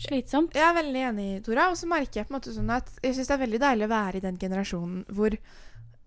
Slitsomt. 0.00 0.54
Jeg 0.56 0.64
er 0.64 0.72
veldig 0.82 1.02
enig, 1.10 1.26
Tora. 1.44 1.66
Og 1.70 1.76
så 1.76 1.86
merker 1.86 2.22
jeg 2.22 2.26
på 2.26 2.32
en 2.32 2.38
måte 2.40 2.54
sånn 2.54 2.70
at 2.72 2.88
jeg 3.04 3.14
syns 3.14 3.28
det 3.28 3.34
er 3.36 3.42
veldig 3.44 3.60
deilig 3.60 3.84
å 3.86 3.92
være 3.92 4.16
i 4.16 4.24
den 4.24 4.38
generasjonen 4.40 5.04
hvor 5.12 5.36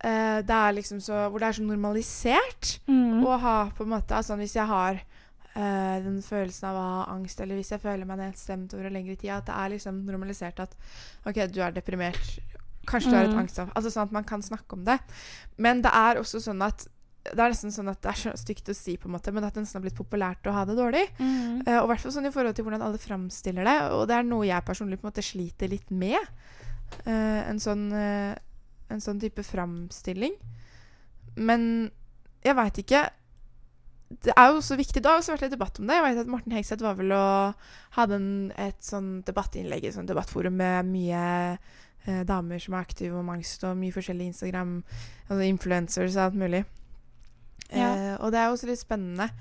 eh, 0.05 0.39
det 0.45 0.55
er 0.61 0.75
liksom 0.77 1.01
så 1.01 1.25
Hvor 1.31 1.39
det 1.41 1.47
er 1.49 1.57
så 1.59 1.65
normalisert 1.65 2.79
Mm. 2.87 3.23
å 3.25 3.37
ha 3.41 3.57
på 3.75 3.83
en 3.83 3.89
måte 3.95 4.13
Altså 4.15 4.37
hvis 4.37 4.53
jeg 4.55 4.67
har 4.69 5.01
uh, 5.55 5.97
den 6.03 6.21
følelsen 6.21 6.67
av 6.69 6.75
å 6.75 6.85
ha 6.85 7.03
angst, 7.15 7.39
eller 7.41 7.55
hvis 7.55 7.71
jeg 7.71 7.79
føler 7.81 8.05
meg 8.05 8.17
nedstemt 8.19 8.73
over 8.75 8.85
en 8.89 8.93
lengre 8.97 9.15
tid, 9.15 9.29
at 9.31 9.45
det 9.47 9.55
er 9.55 9.69
liksom 9.71 10.01
normalisert 10.05 10.59
at 10.59 10.73
OK, 11.25 11.39
du 11.47 11.61
er 11.63 11.71
deprimert. 11.71 12.39
Kanskje 12.85 13.09
du 13.09 13.15
har 13.15 13.23
et 13.25 13.31
Mm. 13.31 13.39
angstanfall. 13.45 13.73
Altså 13.79 13.89
sånn 13.93 14.03
at 14.09 14.11
man 14.11 14.23
kan 14.27 14.41
snakke 14.43 14.73
om 14.75 14.83
det. 14.85 14.99
Men 15.57 15.81
det 15.81 15.91
er 15.95 16.19
også 16.19 16.41
sånn 16.43 16.61
at 16.61 16.83
det 17.25 17.39
er 17.39 17.49
nesten 17.49 17.71
sånn 17.73 17.89
at 17.89 18.01
det 18.03 18.11
er 18.11 18.19
så 18.19 18.33
stygt 18.37 18.67
å 18.69 18.75
si, 18.75 18.97
på 18.97 19.07
en 19.07 19.13
måte, 19.15 19.31
men 19.33 19.43
at 19.47 19.53
det 19.55 19.63
nesten 19.63 19.79
har 19.81 19.85
blitt 19.89 19.97
populært 19.97 20.45
å 20.45 20.51
ha 20.53 20.65
det 20.65 20.75
dårlig. 20.77 21.07
Mm. 21.17 21.63
Uh, 21.65 21.79
og 21.79 21.85
i 21.85 21.87
hvert 21.93 22.01
fall 22.03 22.11
sånn 22.11 22.27
i 22.27 22.31
forhold 22.35 22.53
til 22.55 22.65
hvordan 22.67 22.83
alle 22.85 22.99
framstiller 23.01 23.63
det. 23.65 23.77
Og 23.95 24.07
det 24.07 24.15
er 24.19 24.23
noe 24.27 24.45
jeg 24.45 24.61
personlig 24.67 24.99
på 24.99 25.07
en 25.07 25.11
måte 25.13 25.23
sliter 25.25 25.67
litt 25.71 25.89
med. 25.89 26.19
Uh, 27.07 27.41
en, 27.49 27.57
sånn, 27.59 27.87
en 28.93 29.03
sånn 29.03 29.21
type 29.21 29.43
framstilling. 29.45 30.35
Men 31.35 31.91
jeg 32.45 32.55
veit 32.55 32.77
ikke 32.79 33.01
Det 34.05 34.33
er 34.37 34.51
jo 34.51 34.59
også 34.59 34.77
viktig. 34.77 35.01
Det 35.01 35.09
har 35.09 35.17
også 35.19 35.33
vært 35.33 35.47
litt 35.47 35.55
debatt 35.55 35.79
om 35.81 35.89
det. 35.89 35.95
Jeg 35.97 36.05
vet 36.05 36.19
at 36.21 36.29
Morten 36.29 36.53
Hegseth 36.53 36.85
var 36.85 36.97
vel 36.99 37.11
og 37.15 37.65
hadde 37.97 38.19
en, 38.19 38.29
et 38.61 38.77
sånn 38.85 39.09
debattinnlegg 39.25 39.83
i 39.83 39.89
et 39.89 39.97
sånt 39.97 40.11
debattforum 40.11 40.55
med 40.61 40.91
mye 40.91 41.23
eh, 42.05 42.21
damer 42.29 42.61
som 42.61 42.77
er 42.77 42.85
aktive 42.85 43.17
om 43.17 43.31
angst, 43.33 43.65
og 43.65 43.79
mye 43.81 43.95
forskjellige 43.95 44.35
Instagram, 44.35 44.77
altså 45.25 45.49
influencers 45.49 46.19
og 46.19 46.27
alt 46.27 46.37
mulig. 46.45 46.61
Ja. 47.71 47.89
Eh, 47.89 48.13
og 48.21 48.31
det 48.31 48.39
er 48.39 48.47
jo 48.47 48.59
også 48.59 48.69
litt 48.69 48.83
spennende. 48.83 49.31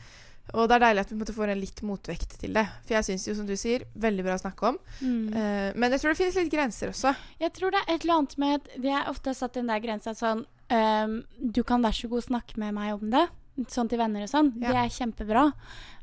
Og 0.52 0.68
det 0.68 0.76
er 0.76 0.82
deilig 0.84 1.02
at 1.06 1.12
vi 1.16 1.34
får 1.34 1.50
en 1.50 1.60
litt 1.60 1.80
motvekt 1.82 2.36
til 2.38 2.52
det. 2.54 2.66
For 2.84 2.98
jeg 2.98 3.08
syns 3.08 3.26
jo, 3.26 3.34
som 3.38 3.48
du 3.48 3.56
sier, 3.58 3.86
veldig 3.98 4.26
bra 4.26 4.36
å 4.36 4.42
snakke 4.42 4.68
om. 4.70 4.78
Mm. 5.00 5.32
Uh, 5.32 5.70
men 5.74 5.94
jeg 5.96 6.02
tror 6.02 6.12
det 6.12 6.20
finnes 6.20 6.36
litt 6.38 6.52
grenser 6.52 6.92
også. 6.92 7.14
Jeg 7.40 7.54
tror 7.56 7.74
det 7.74 7.80
er 7.82 7.94
et 7.94 8.04
eller 8.04 8.20
annet 8.20 8.36
med 8.44 8.58
at 8.60 8.68
jeg 8.84 9.06
ofte 9.10 9.24
ofte 9.24 9.34
satt 9.38 9.56
den 9.56 9.70
der 9.72 9.80
grensa 9.80 10.14
sånn 10.16 10.44
um, 10.44 11.22
Du 11.38 11.62
kan 11.66 11.84
vær 11.84 11.96
så 11.96 12.10
god 12.12 12.26
snakke 12.26 12.60
med 12.60 12.76
meg 12.76 12.94
om 12.96 13.10
det, 13.12 13.24
sånn 13.70 13.90
til 13.90 14.00
venner 14.00 14.24
og 14.24 14.30
sånn. 14.30 14.54
Ja. 14.58 14.72
Det 14.72 14.80
er 14.80 14.94
kjempebra. 14.94 15.44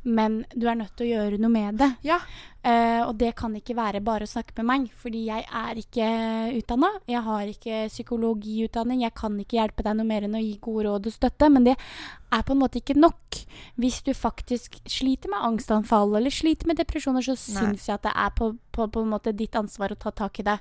Men 0.01 0.39
du 0.57 0.65
er 0.65 0.79
nødt 0.79 0.95
til 0.97 1.05
å 1.05 1.11
gjøre 1.11 1.37
noe 1.41 1.51
med 1.53 1.77
det. 1.77 1.89
Ja. 2.05 2.17
Uh, 2.61 3.07
og 3.07 3.15
det 3.21 3.31
kan 3.37 3.53
ikke 3.57 3.75
være 3.77 4.01
bare 4.05 4.25
å 4.25 4.29
snakke 4.29 4.55
med 4.57 4.67
meg, 4.69 4.87
fordi 4.97 5.23
jeg 5.27 5.45
er 5.45 5.81
ikke 5.81 6.07
utdanna. 6.57 6.89
Jeg 7.09 7.21
har 7.27 7.51
ikke 7.51 7.83
psykologiutdanning. 7.91 9.03
Jeg 9.05 9.13
kan 9.17 9.37
ikke 9.41 9.59
hjelpe 9.59 9.85
deg 9.85 9.97
noe 9.99 10.09
mer 10.09 10.25
enn 10.25 10.37
å 10.37 10.41
gi 10.41 10.55
gode 10.61 10.87
råd 10.87 11.09
og 11.11 11.15
støtte. 11.15 11.51
Men 11.53 11.69
det 11.69 11.75
er 11.77 12.45
på 12.47 12.55
en 12.55 12.61
måte 12.63 12.81
ikke 12.81 12.97
nok. 12.97 13.41
Hvis 13.81 14.01
du 14.07 14.13
faktisk 14.17 14.79
sliter 14.89 15.33
med 15.33 15.45
angstanfall 15.51 16.15
eller 16.17 16.33
sliter 16.33 16.69
med 16.71 16.81
depresjoner, 16.81 17.25
så 17.25 17.37
syns 17.37 17.85
jeg 17.89 17.99
at 17.99 18.07
det 18.07 18.15
er 18.15 18.33
på, 18.37 18.53
på, 18.73 18.89
på 18.89 19.05
en 19.05 19.13
måte 19.13 19.35
ditt 19.37 19.57
ansvar 19.59 19.93
å 19.93 20.01
ta 20.01 20.13
tak 20.23 20.41
i 20.41 20.47
det, 20.47 20.57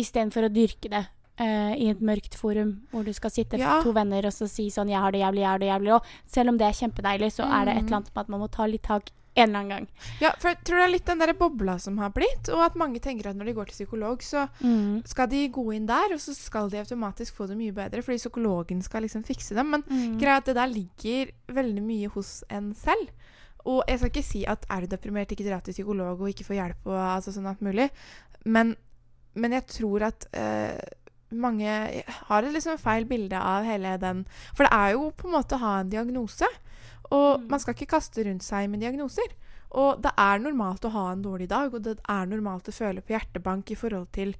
istedenfor 0.00 0.48
å 0.48 0.52
dyrke 0.52 0.92
det. 0.92 1.04
Eh, 1.38 1.74
I 1.76 1.90
et 1.90 2.00
mørkt 2.00 2.34
forum 2.34 2.82
hvor 2.92 3.04
du 3.04 3.12
skal 3.12 3.30
sitte 3.30 3.58
Ja. 3.58 3.82
to 3.82 3.92
venner 3.92 4.24
og 4.26 4.32
så 4.32 4.48
si 4.48 4.68
sånn 4.70 4.88
'Jeg 4.88 5.00
har 5.00 5.10
det 5.12 5.20
jævlig, 5.20 5.40
jeg 5.40 5.48
har 5.50 5.58
det 5.58 5.68
jævlig'. 5.68 5.94
Og 5.96 6.02
selv 6.26 6.48
om 6.50 6.58
det 6.58 6.66
er 6.66 6.86
kjempedeilig, 6.86 7.32
så 7.32 7.44
er 7.44 7.64
det 7.64 7.76
et 7.76 7.82
Mm. 7.82 7.86
eller 7.86 7.96
annet 7.96 8.14
med 8.14 8.20
at 8.22 8.28
man 8.28 8.40
må 8.40 8.50
ta 8.50 8.66
litt 8.66 8.82
tak 8.82 9.10
en 9.36 9.48
eller 9.48 9.58
annen 9.58 9.68
gang. 9.68 9.88
Ja, 10.20 10.30
for 10.38 10.48
jeg 10.50 10.58
tror 10.64 10.76
det 10.78 10.84
er 10.84 10.92
litt 10.92 11.04
den 11.06 11.18
der 11.18 11.32
bobla 11.34 11.76
som 11.80 11.98
har 11.98 12.10
blitt, 12.10 12.48
og 12.50 12.60
at 12.64 12.76
mange 12.76 13.00
tenker 13.00 13.26
at 13.30 13.36
når 13.36 13.46
de 13.46 13.52
går 13.54 13.64
til 13.66 13.84
psykolog, 13.86 14.18
så 14.22 14.48
Mm. 14.62 15.02
skal 15.04 15.26
de 15.26 15.48
gå 15.48 15.74
inn 15.74 15.86
der, 15.86 16.12
og 16.12 16.20
så 16.20 16.32
skal 16.36 16.68
de 16.70 16.76
automatisk 16.78 17.34
få 17.34 17.48
det 17.48 17.56
mye 17.58 17.72
bedre, 17.72 18.00
fordi 18.00 18.18
psykologen 18.18 18.80
skal 18.80 19.02
liksom 19.02 19.24
fikse 19.24 19.54
dem. 19.56 19.70
Men 19.70 19.82
Mm. 19.82 20.18
greia 20.20 20.36
at 20.36 20.44
det 20.44 20.54
der 20.54 20.66
ligger 20.68 21.32
veldig 21.48 21.82
mye 21.82 22.08
hos 22.10 22.44
en 22.48 22.74
selv. 22.74 23.08
Og 23.66 23.82
jeg 23.88 23.98
skal 23.98 24.10
ikke 24.10 24.22
si 24.24 24.44
at 24.44 24.64
er 24.70 24.80
du 24.82 24.86
deprimert, 24.96 25.28
ikke 25.32 25.48
dra 25.50 25.58
til 25.60 25.72
psykolog 25.74 26.20
og 26.20 26.28
ikke 26.28 26.44
få 26.44 26.54
hjelp 26.54 26.86
og 26.86 26.92
altså 26.94 27.32
sånn 27.32 27.46
alt 27.48 27.60
mulig, 27.60 27.90
men, 28.44 28.76
men 29.34 29.50
jeg 29.52 29.66
tror 29.66 30.02
at 30.02 30.26
eh, 30.32 30.78
mange 31.32 32.04
har 32.28 32.42
et 32.42 32.52
liksom 32.54 32.78
feil 32.78 33.04
bilde 33.04 33.38
av 33.38 33.64
hele 33.64 33.96
den 33.98 34.24
For 34.54 34.64
det 34.64 34.72
er 34.72 34.92
jo 34.92 35.10
på 35.10 35.26
en 35.28 35.32
måte 35.38 35.56
å 35.56 35.62
ha 35.62 35.80
en 35.80 35.90
diagnose, 35.90 36.46
og 37.10 37.40
Mm. 37.40 37.48
man 37.50 37.60
skal 37.60 37.74
ikke 37.74 37.90
kaste 37.96 38.24
rundt 38.24 38.42
seg 38.42 38.68
med 38.70 38.80
diagnoser. 38.80 39.32
Og 39.74 40.00
det 40.02 40.12
er 40.16 40.38
normalt 40.38 40.84
å 40.84 40.90
ha 40.90 41.12
en 41.12 41.22
dårlig 41.22 41.48
dag, 41.48 41.74
og 41.74 41.82
det 41.82 41.98
er 42.08 42.26
normalt 42.26 42.68
å 42.68 42.72
føle 42.72 43.00
på 43.02 43.12
hjertebank 43.18 43.70
i 43.70 43.74
forhold 43.74 44.06
til 44.12 44.34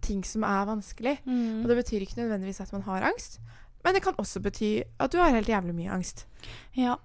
ting 0.00 0.22
som 0.22 0.44
er 0.44 0.64
vanskelig. 0.66 1.18
Mm. 1.26 1.62
Og 1.62 1.68
det 1.68 1.76
betyr 1.84 2.00
ikke 2.06 2.20
nødvendigvis 2.22 2.60
at 2.60 2.72
man 2.72 2.82
har 2.82 3.02
angst, 3.02 3.40
men 3.84 3.94
det 3.94 4.02
kan 4.02 4.14
også 4.14 4.40
bety 4.40 4.84
at 5.00 5.10
du 5.10 5.18
har 5.18 5.30
helt 5.30 5.48
jævlig 5.48 5.74
mye 5.74 5.90
angst. 5.90 6.26
Ja. 6.74 6.96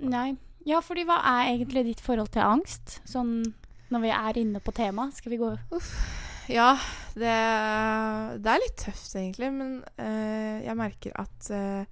Nei. 0.00 0.36
Ja, 0.66 0.80
fordi 0.80 1.04
hva 1.04 1.20
er 1.22 1.52
egentlig 1.54 1.84
ditt 1.84 2.00
forhold 2.00 2.32
til 2.32 2.42
angst? 2.42 3.00
Sånn 3.06 3.54
når 3.90 4.00
vi 4.00 4.10
er 4.10 4.38
inne 4.40 4.60
på 4.60 4.72
temaet. 4.74 5.12
Skal 5.14 5.30
vi 5.30 5.36
gå 5.38 5.56
Ja, 6.50 6.74
det, 7.16 7.34
det 8.44 8.52
er 8.52 8.62
litt 8.62 8.78
tøft 8.80 9.14
egentlig, 9.16 9.50
men 9.54 9.76
uh, 10.00 10.56
jeg 10.64 10.76
merker 10.78 11.14
at 11.20 11.50
uh, 11.54 11.84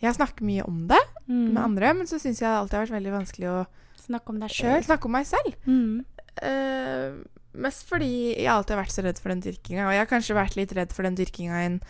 jeg 0.00 0.16
snakker 0.16 0.46
mye 0.48 0.64
om 0.66 0.86
det 0.90 1.00
mm. 1.26 1.50
med 1.52 1.60
andre, 1.62 1.92
men 2.00 2.08
så 2.10 2.18
syns 2.18 2.40
jeg 2.40 2.48
det 2.48 2.56
alltid 2.56 2.78
har 2.78 2.86
vært 2.86 2.96
veldig 2.98 3.14
vanskelig 3.18 3.50
å 3.52 3.58
snakke 4.00 4.32
om 4.32 4.40
deg 4.40 4.54
selv 4.54 4.74
sjøl? 4.74 4.88
snakke 4.88 5.10
om 5.10 5.14
meg 5.18 5.28
selv. 5.28 5.68
Mm. 5.68 6.24
Uh, 6.40 7.20
mest 7.60 7.86
fordi 7.90 8.12
jeg 8.32 8.50
alltid 8.52 8.76
har 8.76 8.82
vært 8.82 8.96
så 8.96 9.04
redd 9.06 9.22
for 9.22 9.34
den 9.34 9.44
dyrkinga, 9.44 9.86
og 9.86 9.94
jeg 9.94 10.02
har 10.02 10.10
kanskje 10.10 10.38
vært 10.38 10.58
litt 10.58 10.74
redd 10.78 10.96
for 10.96 11.06
den 11.06 11.18
dyrkinga 11.18 11.62
i 11.62 11.70
en 11.70 11.80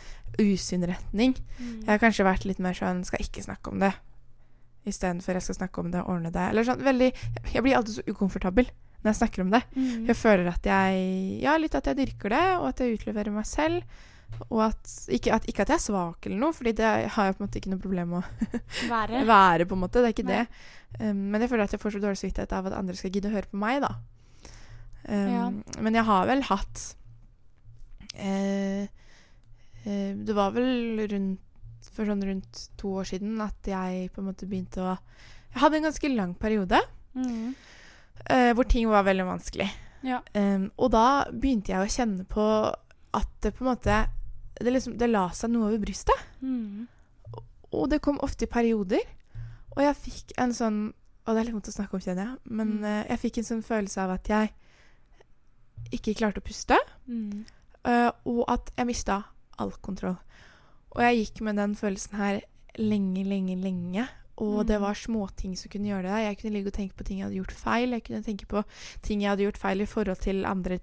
usunn 0.41 0.87
retning. 0.89 1.35
Mm. 1.59 1.75
Jeg 1.85 1.91
har 1.95 2.03
kanskje 2.03 2.29
vært 2.29 2.47
litt 2.49 2.63
mer 2.63 2.77
sånn 2.77 3.05
skal 3.09 3.25
ikke 3.25 3.45
snakke 3.47 3.73
om 3.73 3.83
det 3.83 3.95
istedenfor 4.89 5.37
jeg 5.37 5.45
skal 5.45 5.59
snakke 5.59 5.83
om 5.83 5.91
det 5.93 6.01
og 6.03 6.15
ordne 6.15 6.33
det. 6.35 6.47
Eller 6.53 6.67
sånn 6.67 6.81
veldig 6.85 7.11
Jeg 7.53 7.65
blir 7.65 7.77
alltid 7.77 7.99
så 7.99 8.05
ukomfortabel 8.09 8.71
når 9.00 9.09
jeg 9.12 9.19
snakker 9.23 9.42
om 9.47 9.50
det. 9.54 9.62
Mm. 9.75 10.07
Jeg 10.11 10.16
føler 10.16 10.49
at 10.52 10.66
jeg 10.69 11.40
Ja, 11.42 11.57
litt 11.57 11.75
at 11.75 11.87
jeg 11.88 11.97
dyrker 12.02 12.28
det, 12.35 12.45
og 12.61 12.66
at 12.69 12.80
jeg 12.85 12.99
utleverer 12.99 13.33
meg 13.33 13.47
selv. 13.49 13.83
Og 14.49 14.61
at 14.62 14.92
ikke, 15.11 15.33
at 15.35 15.47
ikke 15.50 15.64
at 15.64 15.73
jeg 15.73 15.80
er 15.80 15.83
svak 15.83 16.26
eller 16.28 16.38
noe, 16.38 16.52
Fordi 16.54 16.73
det 16.78 16.87
har 16.87 17.25
jeg 17.26 17.35
på 17.37 17.42
en 17.42 17.47
måte 17.49 17.59
ikke 17.59 17.71
noe 17.73 17.83
problem 17.83 18.12
med 18.14 18.21
å 18.23 18.61
Være. 18.92 19.25
være. 19.35 19.66
på 19.66 19.75
en 19.75 19.80
måte, 19.83 19.99
Det 20.04 20.11
er 20.12 20.14
ikke 20.14 20.28
Nei. 20.28 20.45
det. 20.45 20.71
Um, 21.00 21.25
men 21.33 21.40
jeg 21.42 21.50
føler 21.50 21.64
at 21.66 21.73
jeg 21.75 21.80
får 21.83 21.97
så 21.97 22.02
dårlig 22.04 22.21
samvittighet 22.21 22.52
av 22.54 22.66
at 22.71 22.76
andre 22.78 22.95
skal 22.99 23.11
gidde 23.11 23.30
å 23.30 23.35
høre 23.35 23.50
på 23.50 23.59
meg, 23.59 23.80
da. 23.83 23.90
Um, 25.09 25.28
Ja. 25.35 25.45
Men 25.83 25.95
jeg 25.99 26.04
har 26.07 26.26
vel 26.28 26.42
hatt 26.47 26.85
eh, 28.21 28.83
eh, 29.85 30.12
Det 30.16 30.35
var 30.37 30.52
vel 30.54 31.00
rundt 31.11 31.40
for 31.95 32.04
sånn 32.07 32.23
rundt 32.26 32.59
to 32.78 32.90
år 33.00 33.09
siden 33.09 33.40
at 33.42 33.66
jeg 33.66 34.11
på 34.14 34.21
en 34.21 34.28
måte 34.28 34.47
begynte 34.47 34.83
å 34.85 34.92
Jeg 35.50 35.62
hadde 35.64 35.78
en 35.80 35.88
ganske 35.90 36.11
lang 36.14 36.35
periode 36.38 36.80
Mm. 37.11 37.57
Eh, 38.29 38.53
hvor 38.55 38.65
ting 38.69 38.89
var 38.91 39.05
veldig 39.07 39.27
vanskelig. 39.27 39.69
Ja. 40.03 40.21
Um, 40.35 40.71
og 40.81 40.91
da 40.95 41.27
begynte 41.33 41.73
jeg 41.75 41.81
å 41.85 41.91
kjenne 41.93 42.25
på 42.25 42.45
at 43.12 43.29
det 43.43 43.50
på 43.57 43.65
en 43.65 43.71
måte 43.75 44.07
Det, 44.61 44.71
liksom, 44.73 44.95
det 44.99 45.09
la 45.11 45.27
seg 45.33 45.50
noe 45.53 45.69
over 45.69 45.79
brystet. 45.81 46.17
Mm. 46.41 46.87
Og 47.73 47.89
det 47.91 48.00
kom 48.03 48.19
ofte 48.21 48.45
i 48.45 48.50
perioder. 48.50 49.00
Og 49.77 49.83
jeg 49.85 49.97
fikk 49.97 50.33
en 50.39 50.53
sånn 50.53 50.79
Og 51.27 51.35
det 51.35 51.41
er 51.41 51.45
litt 51.45 51.55
vondt 51.55 51.69
å 51.69 51.73
snakke 51.77 51.95
om, 51.97 52.00
kjenner 52.00 52.27
jeg. 52.27 52.39
Men 52.45 52.69
Mm. 52.81 52.85
uh, 52.85 53.05
jeg 53.09 53.19
fikk 53.21 53.39
en 53.39 53.45
sånn 53.45 53.62
følelse 53.62 54.00
av 54.03 54.11
at 54.11 54.29
jeg 54.29 54.53
ikke 55.93 56.15
klarte 56.19 56.41
å 56.41 56.45
puste. 56.47 56.77
Mm. 57.09 57.45
Uh, 57.87 58.11
og 58.29 58.45
at 58.53 58.71
jeg 58.77 58.87
mista 58.89 59.23
all 59.59 59.73
kontroll. 59.85 60.17
Og 60.97 61.03
jeg 61.05 61.21
gikk 61.25 61.41
med 61.47 61.57
den 61.61 61.75
følelsen 61.79 62.17
her 62.19 62.41
lenge, 62.79 63.25
lenge, 63.25 63.57
lenge. 63.62 64.09
Og 64.39 64.67
det 64.67 64.77
Mm. 64.79 64.83
var 64.83 64.95
småting 64.95 65.57
som 65.59 65.69
kunne 65.71 65.89
gjøre 65.89 66.03
det. 66.03 66.25
Jeg 66.25 66.39
kunne 66.39 66.53
ligge 66.55 66.67
og 66.69 66.73
tenke 66.73 66.95
på 66.97 67.05
ting 67.05 67.19
jeg 67.19 67.27
hadde 67.29 67.37
gjort 67.45 67.53
feil. 67.53 67.91
Jeg 67.91 68.05
kunne 68.05 68.23
tenke 68.25 68.47
på 68.47 68.65
ting 69.03 69.21
jeg 69.23 69.31
hadde 69.31 69.45
gjort 69.45 69.59
feil 69.59 69.81
i 69.81 69.87
forhold 69.87 70.19
til 70.21 70.45
andre 70.47 70.79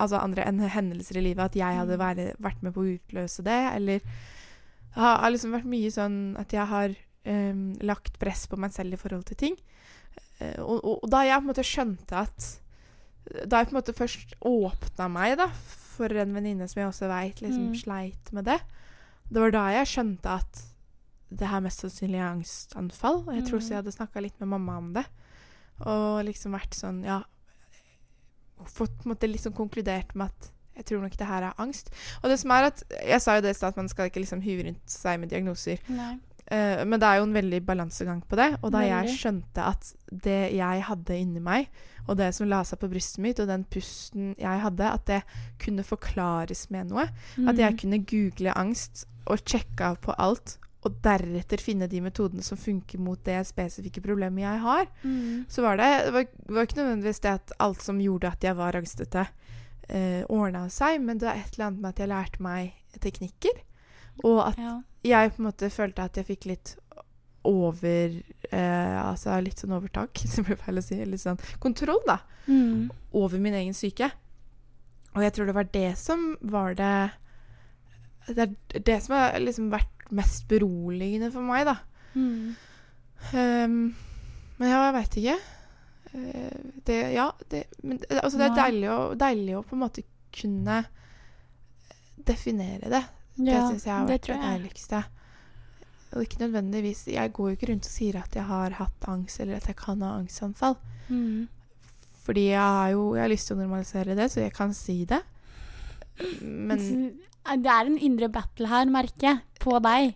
Altså 0.00 0.18
andre 0.18 0.42
hendelser 0.68 1.16
i 1.18 1.20
livet. 1.22 1.38
At 1.44 1.54
jeg 1.56 1.76
hadde 1.76 1.96
Mm. 1.96 2.36
vært, 2.40 2.62
med 2.62 2.74
på 2.74 2.80
å 2.82 2.98
utløse 2.98 3.44
det. 3.44 3.74
Eller 3.76 3.98
det 4.00 4.94
har, 4.94 5.18
har 5.18 5.30
liksom 5.30 5.52
vært 5.52 5.64
mye 5.70 5.90
sånn 5.90 6.38
at 6.38 6.50
jeg 6.52 6.66
har 6.66 6.94
um, 7.26 7.74
lagt 7.80 8.18
press 8.18 8.46
på 8.46 8.56
meg 8.56 8.72
selv 8.72 8.92
i 8.94 8.96
forhold 8.96 9.24
til 9.26 9.36
ting. 9.36 9.56
Eh, 10.40 10.60
og, 10.60 10.84
og, 10.84 11.00
og 11.04 11.10
da 11.10 11.22
jeg 11.24 11.40
på 11.40 11.42
en 11.42 11.50
måte 11.54 11.64
skjønte 11.64 12.12
at 12.12 12.60
Da 13.48 13.58
jeg 13.58 13.68
på 13.68 13.74
en 13.76 13.80
måte 13.82 13.94
først 13.96 14.34
åpna 14.44 15.08
meg 15.10 15.36
da 15.38 15.48
for 15.48 16.06
en 16.06 16.32
venninne 16.34 16.68
som 16.68 16.80
jeg 16.82 16.88
også 16.92 17.08
veit 17.08 17.40
liksom 17.42 17.68
Mm. 17.70 17.74
sleit 17.80 18.32
med 18.32 18.44
det, 18.44 18.60
det 19.32 19.40
var 19.42 19.50
da 19.50 19.64
jeg 19.72 19.86
skjønte 19.86 20.26
at 20.26 20.62
det 21.30 21.48
her 21.48 21.60
mest 21.60 21.80
sannsynlig 21.82 22.20
er 22.20 22.30
angstanfall. 22.34 23.24
Og 23.26 23.34
jeg 23.34 23.44
tror 23.46 23.58
også 23.58 23.66
Mm. 23.66 23.74
jeg 23.74 23.82
hadde 23.84 23.96
snakka 23.96 24.22
litt 24.22 24.38
med 24.40 24.48
mamma 24.48 24.76
om 24.78 24.92
det. 24.94 25.06
Og 25.80 26.24
liksom 26.24 26.52
vært 26.52 26.74
sånn, 26.74 27.04
ja 27.04 27.22
Fått 28.64 28.94
på 29.02 29.04
en 29.04 29.12
måte 29.14 29.28
liksom 29.28 29.52
konkludert 29.52 30.14
med 30.16 30.30
at 30.32 30.50
jeg 30.76 30.84
tror 30.90 31.02
nok 31.02 31.16
det 31.16 31.26
her 31.28 31.42
er 31.42 31.58
angst. 31.60 31.90
Og 32.22 32.28
det 32.30 32.38
som 32.40 32.50
er 32.52 32.64
at 32.70 32.82
Jeg 33.06 33.20
sa 33.24 33.34
jo 33.36 33.42
det 33.44 33.50
i 33.50 33.56
stad 33.56 33.68
at 33.74 33.76
man 33.76 33.88
skal 33.88 34.08
ikke 34.10 34.20
liksom 34.20 34.40
hyve 34.44 34.64
rundt 34.66 34.88
seg 34.92 35.20
med 35.20 35.28
diagnoser. 35.30 35.78
Eh, 36.48 36.84
men 36.84 37.00
det 37.00 37.06
er 37.08 37.16
jo 37.18 37.24
en 37.26 37.32
veldig 37.34 37.60
balansegang 37.66 38.22
på 38.28 38.36
det. 38.36 38.58
Og 38.62 38.70
da 38.72 38.78
jeg 38.84 39.08
skjønte 39.18 39.58
at 39.64 39.92
det 40.12 40.52
jeg 40.54 40.82
hadde 40.88 41.16
inni 41.20 41.40
meg, 41.40 41.68
og 42.08 42.16
det 42.16 42.34
som 42.34 42.48
la 42.48 42.62
seg 42.62 42.78
på 42.78 42.88
brystet 42.92 43.18
mitt, 43.24 43.40
og 43.40 43.48
den 43.48 43.64
pusten 43.64 44.34
jeg 44.38 44.60
hadde, 44.62 44.84
at 44.92 45.04
det 45.06 45.22
kunne 45.58 45.82
forklares 45.82 46.70
med 46.70 46.88
noe. 46.92 47.08
At 47.48 47.56
jeg 47.58 47.72
Mm. 47.72 47.78
kunne 47.78 48.04
google 48.06 48.52
angst 48.56 49.06
og 49.26 49.38
sjekke 49.44 49.80
av 49.80 50.00
på 50.00 50.14
alt, 50.18 50.58
og 50.84 50.98
deretter 51.02 51.58
finne 51.58 51.88
de 51.90 52.00
metodene 52.04 52.42
som 52.46 52.58
funker 52.60 52.98
mot 53.02 53.18
det 53.26 53.40
spesifikke 53.48 54.02
problemet 54.04 54.44
jeg 54.44 54.60
har. 54.62 54.86
Mm. 55.02 55.46
Så 55.50 55.62
var 55.64 55.76
det, 55.80 55.88
det 56.06 56.12
var, 56.14 56.26
var 56.54 56.68
ikke 56.68 56.78
nødvendigvis 56.82 57.20
det 57.24 57.32
at 57.32 57.52
alt 57.64 57.82
som 57.82 57.98
gjorde 58.00 58.28
at 58.30 58.44
jeg 58.44 58.54
var 58.58 58.76
angstete, 58.78 59.24
eh, 59.88 60.22
ordna 60.28 60.66
seg, 60.70 61.00
men 61.02 61.18
det 61.18 61.26
var 61.26 61.40
et 61.40 61.54
eller 61.56 61.66
annet 61.70 61.80
med 61.82 61.90
at 61.94 62.02
jeg 62.04 62.12
lærte 62.12 62.42
meg 62.46 63.00
teknikker. 63.02 63.62
Og 64.24 64.38
at 64.46 64.58
Ja. 64.62 64.76
jeg 65.04 65.32
på 65.34 65.42
en 65.42 65.48
måte 65.48 65.70
følte 65.74 66.04
at 66.06 66.16
jeg 66.16 66.28
fikk 66.30 66.46
litt 66.52 66.76
over 67.46 68.14
eh, 68.50 68.96
Altså 69.06 69.36
litt 69.42 69.58
sånn 69.60 69.74
overtak, 69.76 70.18
som 70.32 70.46
blir 70.46 70.56
feil 70.60 70.78
å 70.80 70.84
si. 70.84 70.96
Litt 71.04 71.22
sånn 71.22 71.38
kontroll, 71.62 72.00
da. 72.06 72.20
Mm. 72.46 72.88
Over 73.16 73.42
min 73.42 73.54
egen 73.58 73.74
syke. 73.74 74.08
Og 75.16 75.22
jeg 75.24 75.32
tror 75.34 75.46
det 75.50 75.54
var 75.56 75.68
det 75.72 75.90
som 75.98 76.36
var 76.44 76.74
det 76.76 76.94
Det 78.28 78.42
er 78.44 78.80
det 78.84 78.96
som 79.04 79.14
har 79.16 79.38
liksom 79.40 79.70
vært 79.72 79.95
mest 80.14 80.46
beroligende 80.48 81.30
for 81.34 81.42
meg, 81.42 81.66
da. 81.66 81.76
Mm. 82.14 82.54
Um, 83.32 83.76
men 84.58 84.70
ja, 84.70 84.82
jeg 84.86 84.94
veit 84.96 85.16
ikke. 85.22 85.36
Uh, 86.14 86.70
det 86.86 86.98
Ja, 87.16 87.30
det, 87.50 87.64
men, 87.82 87.98
det- 87.98 88.20
altså, 88.22 88.38
det 88.38 88.46
er 88.50 88.56
deilig 88.60 88.88
å, 88.92 89.00
deilig 89.18 89.56
å 89.58 89.64
på 89.66 89.74
en 89.76 89.82
måte 89.82 90.04
kunne 90.36 90.84
definere 92.26 92.88
det. 92.90 93.04
Det 93.36 93.52
Ja, 93.52 93.66
syns 93.68 93.84
jeg 93.84 93.92
har 93.92 94.06
vært 94.08 94.26
det, 94.30 94.38
deiligste. 94.40 95.02
Og 96.16 96.22
ikke 96.22 96.38
nødvendigvis 96.46 97.06
Jeg 97.12 97.32
går 97.32 97.50
jo 97.50 97.56
ikke 97.56 97.68
rundt 97.72 97.84
og 97.84 97.90
sier 97.92 98.16
at 98.22 98.34
jeg 98.34 98.44
har 98.48 98.70
hatt 98.78 99.08
angst, 99.08 99.40
eller 99.40 99.56
at 99.56 99.66
jeg 99.66 99.76
kan 99.76 100.00
ha 100.00 100.14
angstanfall. 100.20 100.76
Mm. 101.08 101.48
Fordi 102.24 102.46
jeg 102.48 102.58
har 102.60 102.90
jo 102.94 103.14
jeg 103.14 103.22
har 103.22 103.28
lyst 103.30 103.46
til 103.48 103.56
å 103.56 103.60
normalisere 103.60 104.16
det, 104.16 104.30
så 104.32 104.40
jeg 104.40 104.52
kan 104.56 104.72
si 104.74 105.04
det. 105.04 105.20
Men 106.42 107.18
Det 107.62 107.70
er 107.72 107.86
en 107.86 107.98
indre 107.98 108.28
battle 108.32 108.66
her, 108.70 108.86
merker 108.90 109.28
jeg, 109.28 109.40
på 109.62 109.78
deg. 109.82 110.14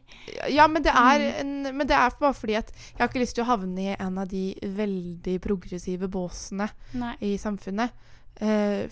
Ja, 0.52 0.66
men 0.70 0.82
det, 0.82 0.92
er 0.94 1.18
Mm. 1.18 1.40
en, 1.40 1.76
men 1.76 1.86
det 1.86 1.96
er 1.96 2.10
bare 2.20 2.34
fordi 2.34 2.56
at 2.58 2.72
jeg 2.74 2.98
har 2.98 3.08
ikke 3.08 3.22
lyst 3.22 3.34
til 3.38 3.44
å 3.44 3.50
havne 3.52 3.78
i 3.92 3.96
en 3.98 4.18
av 4.18 4.28
de 4.28 4.54
veldig 4.62 5.40
progressive 5.40 6.08
båsene 6.08 6.68
Nei. 6.94 7.14
i 7.20 7.36
samfunnet. 7.38 7.90
Eh, 8.40 8.86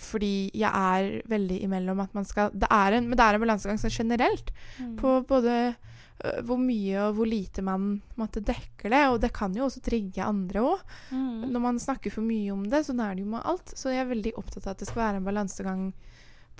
fordi 0.00 0.50
jeg 0.56 0.70
er 0.72 1.22
veldig 1.28 1.58
imellom 1.66 2.00
at 2.00 2.14
man 2.16 2.24
skal 2.24 2.50
det 2.56 2.68
er 2.72 2.92
en, 2.96 3.08
Men 3.08 3.16
det 3.18 3.24
er 3.26 3.34
en 3.36 3.42
balansegang 3.44 3.78
sånn 3.78 3.92
generelt 3.92 4.50
Mm. 4.80 4.96
på 4.96 5.26
både 5.28 5.74
uh, 6.24 6.40
hvor 6.44 6.58
mye 6.60 6.96
og 7.08 7.14
hvor 7.16 7.26
lite 7.28 7.62
man 7.62 8.00
måtte 8.16 8.40
dekke 8.44 8.88
det. 8.92 9.02
Og 9.10 9.20
det 9.20 9.32
kan 9.32 9.52
jo 9.54 9.64
også 9.66 9.80
trigge 9.84 10.24
andre 10.24 10.60
òg. 10.60 10.80
Mm. 11.12 11.50
Når 11.52 11.60
man 11.60 11.78
snakker 11.78 12.10
for 12.12 12.22
mye 12.22 12.50
om 12.52 12.64
det, 12.68 12.84
sånn 12.86 13.00
er 13.00 13.14
det 13.14 13.24
jo 13.24 13.30
med 13.34 13.42
alt. 13.44 13.72
Så 13.76 13.90
jeg 13.92 14.00
er 14.06 14.10
veldig 14.14 14.32
opptatt 14.36 14.66
av 14.66 14.72
at 14.72 14.78
det 14.78 14.88
skal 14.88 15.02
være 15.02 15.16
en 15.20 15.24
balansegang 15.28 15.92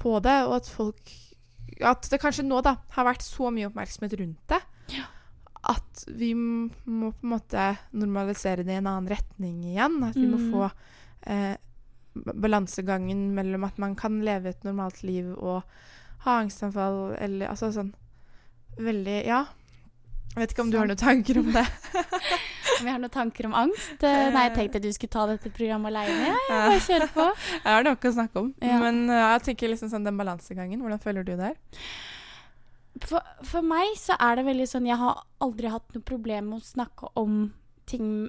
på 0.01 0.17
det, 0.25 0.39
og 0.49 0.57
at 0.63 0.69
folk 0.73 1.13
At 1.87 2.09
det 2.11 2.19
kanskje 2.21 2.43
nå 2.45 2.59
da 2.67 2.75
har 2.97 3.07
vært 3.07 3.23
så 3.25 3.49
mye 3.55 3.69
oppmerksomhet 3.71 4.17
rundt 4.21 4.41
det 4.53 4.59
Ja. 4.97 5.05
at 5.71 6.05
vi 6.09 6.33
må 6.35 7.13
på 7.13 7.23
en 7.25 7.31
måte 7.35 7.65
normalisere 7.93 8.65
det 8.65 8.75
i 8.75 8.81
en 8.81 8.87
annen 8.91 9.09
retning 9.13 9.61
igjen. 9.71 9.99
At 10.05 10.17
vi 10.17 10.27
må 10.27 10.37
Mm. 10.41 10.51
få 10.53 10.71
eh, 11.31 11.57
balansegangen 12.35 13.31
mellom 13.37 13.65
at 13.65 13.79
man 13.79 13.95
kan 13.97 14.21
leve 14.25 14.49
et 14.51 14.65
normalt 14.65 15.03
liv 15.07 15.31
og 15.39 15.63
ha 16.25 16.39
angstanfall, 16.43 17.15
eller 17.21 17.49
altså 17.53 17.71
sånn 17.73 17.95
Veldig 18.81 19.27
Ja. 19.27 19.45
Jeg 20.35 20.37
vet 20.43 20.53
ikke 20.55 20.63
om 20.63 20.71
du 20.71 20.79
har 20.79 20.87
noen 20.87 20.97
tanker 21.01 21.39
om 21.39 21.53
det? 21.53 21.67
Om 22.81 22.89
jeg 22.89 22.95
har 22.97 23.03
noen 23.03 23.13
tanker 23.15 23.47
om 23.51 23.55
angst? 23.61 24.03
Eh, 24.03 24.31
Nei, 24.35 24.45
jeg 24.49 24.55
tenkte 24.57 24.81
at 24.81 24.87
du 24.87 24.93
skulle 24.97 25.13
ta 25.15 25.27
dette 25.31 25.53
programmet 25.55 25.93
alene. 25.93 26.31
Ja, 26.31 26.37
Ja. 26.49 26.61
bare 26.71 26.81
kjør 26.87 27.07
på. 27.15 27.27
Jeg 27.65 27.69
har 27.71 27.85
nok 27.87 28.05
å 28.09 28.13
snakke 28.17 28.41
om. 28.41 28.49
Ja. 28.65 28.79
Men 28.83 29.03
uh, 29.11 29.17
jeg 29.37 29.43
tenker 29.51 29.71
liksom 29.75 29.91
sånn 29.93 30.07
den 30.09 30.17
balansegangen. 30.19 30.81
Hvordan 30.81 31.03
føler 31.03 31.27
du 31.27 31.35
der? 31.39 31.55
For, 33.07 33.23
for 33.47 33.65
meg 33.65 33.95
så 34.01 34.17
er 34.21 34.41
det 34.41 34.45
veldig 34.49 34.67
sånn 34.69 34.89
Jeg 34.89 34.99
har 35.01 35.21
aldri 35.41 35.71
hatt 35.73 35.95
noe 35.95 36.05
problem 36.05 36.51
med 36.51 36.61
å 36.61 36.67
snakke 36.67 37.09
om 37.21 37.53
ting 37.89 38.29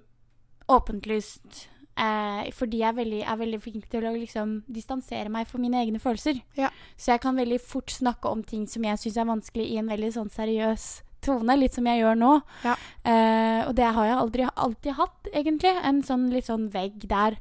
åpentlyst. 0.71 1.67
Eh, 2.01 2.47
fordi 2.55 2.79
jeg 2.81 2.87
er 2.89 2.95
veldig, 2.97 3.21
er 3.27 3.39
veldig 3.41 3.59
flink 3.61 3.87
til 3.91 4.05
å 4.07 4.13
liksom 4.15 4.53
distansere 4.71 5.29
meg 5.33 5.49
for 5.49 5.61
mine 5.61 5.81
egne 5.81 5.99
følelser. 6.01 6.39
Ja. 6.57 6.69
Så 6.97 7.11
jeg 7.11 7.21
kan 7.25 7.35
veldig 7.37 7.59
fort 7.61 7.91
snakke 7.91 8.31
om 8.31 8.43
ting 8.47 8.63
som 8.69 8.85
jeg 8.87 9.01
syns 9.01 9.17
er 9.19 9.27
vanskelig, 9.27 9.67
i 9.73 9.77
en 9.81 9.91
veldig 9.91 10.11
sånn 10.15 10.31
seriøs 10.31 10.85
tone. 11.21 11.55
Litt 11.57 11.73
som 11.77 11.85
jeg 11.85 12.01
gjør 12.01 12.15
nå. 12.17 12.31
Ja. 12.65 12.75
Eh, 13.05 13.67
og 13.67 13.75
det 13.75 13.85
har 13.93 14.05
jeg 14.09 14.17
aldri 14.17 14.47
alltid 14.55 14.93
hatt, 14.97 15.27
egentlig. 15.33 15.75
En 15.83 16.01
sånn 16.03 16.29
litt 16.33 16.45
sånn 16.49 16.69
vegg 16.73 17.07
der. 17.07 17.37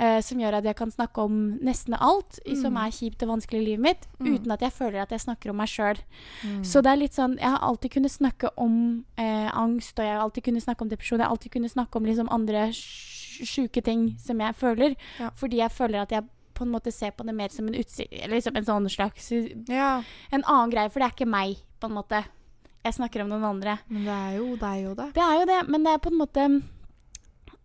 eh, 0.00 0.22
som 0.24 0.38
gjør 0.40 0.54
at 0.56 0.64
jeg 0.64 0.76
kan 0.78 0.88
snakke 0.90 1.20
om 1.20 1.58
nesten 1.60 1.92
alt 1.92 2.38
mm. 2.46 2.54
som 2.62 2.76
er 2.80 2.88
kjipt 2.90 3.20
og 3.22 3.28
vanskelig 3.34 3.60
i 3.60 3.64
livet 3.66 3.82
mitt, 3.84 4.06
Mm. 4.18 4.32
uten 4.38 4.50
at 4.54 4.60
jeg 4.64 4.72
føler 4.72 5.02
at 5.02 5.10
jeg 5.12 5.20
snakker 5.20 5.50
om 5.50 5.56
meg 5.60 5.68
sjøl. 5.68 5.98
Mm. 6.42 6.62
Så 6.64 6.80
det 6.80 6.88
er 6.90 6.96
litt 6.96 7.12
sånn 7.12 7.36
Jeg 7.36 7.50
har 7.50 7.60
alltid 7.60 7.90
kunnet 7.92 8.10
snakke 8.14 8.48
om 8.56 9.04
eh, 9.18 9.50
angst, 9.52 9.98
og 9.98 10.04
jeg 10.06 10.14
har 10.16 10.22
alltid 10.24 10.44
kunnet 10.44 10.62
snakke 10.64 10.82
om 10.82 10.88
depresjon. 10.88 11.18
Jeg 11.20 11.26
har 11.26 11.34
alltid 11.36 11.52
kunnet 11.52 11.72
snakke 11.72 11.96
om 12.00 12.04
liksom 12.08 12.28
andre 12.32 12.70
sjuke 12.72 13.82
ting 13.84 14.16
som 14.18 14.40
jeg 14.40 14.54
føler. 14.56 14.96
Ja. 15.20 15.30
Fordi 15.36 15.60
jeg 15.60 15.70
føler 15.70 16.00
at 16.02 16.10
jeg 16.16 16.24
på 16.54 16.64
en 16.64 16.72
måte 16.72 16.92
ser 16.92 17.10
på 17.12 17.24
det 17.24 17.34
mer 17.34 17.48
som 17.52 17.68
en 17.68 17.74
utsikt 17.74 18.12
Eller 18.12 18.36
liksom 18.36 18.56
en 18.56 18.64
sånn 18.64 18.88
slags 18.92 19.30
Ja, 19.68 20.02
En 20.32 20.44
annen 20.44 20.70
greie, 20.70 20.90
for 20.90 21.00
det 21.00 21.08
er 21.08 21.14
ikke 21.16 21.28
meg, 21.30 21.56
på 21.80 21.88
en 21.88 21.96
måte. 21.96 22.24
Jeg 22.84 22.96
snakker 22.96 23.22
om 23.24 23.32
noen 23.32 23.44
andre. 23.44 23.78
men 23.88 24.04
det 24.08 24.16
er 24.16 24.36
jo 24.38 24.52
deg 24.56 24.84
òg, 24.88 24.94
det. 24.96 25.08
Det 25.18 25.24
er 25.24 25.40
jo 25.40 25.48
det, 25.50 25.58
men 25.68 25.84
det 25.84 25.92
er 25.92 26.04
på 26.04 26.12
en 26.12 26.20
måte 26.20 26.46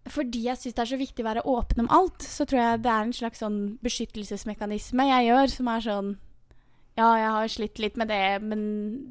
fordi 0.05 0.43
jeg 0.45 0.59
syns 0.61 0.75
det 0.77 0.83
er 0.83 0.89
så 0.91 0.97
viktig 1.01 1.23
å 1.23 1.27
være 1.31 1.43
åpen 1.49 1.81
om 1.81 1.87
alt, 1.89 2.21
så 2.21 2.45
tror 2.45 2.59
jeg 2.59 2.81
det 2.85 2.91
er 2.93 3.07
en 3.07 3.15
slags 3.15 3.39
sånn 3.41 3.55
beskyttelsesmekanisme 3.85 5.07
jeg 5.09 5.31
gjør, 5.31 5.47
som 5.49 5.69
er 5.71 5.81
sånn 5.81 6.11
Ja, 6.95 7.09
jeg 7.19 7.31
har 7.35 7.47
slitt 7.51 7.79
litt 7.83 7.97
med 7.99 8.07
det, 8.07 8.41
men 8.41 8.61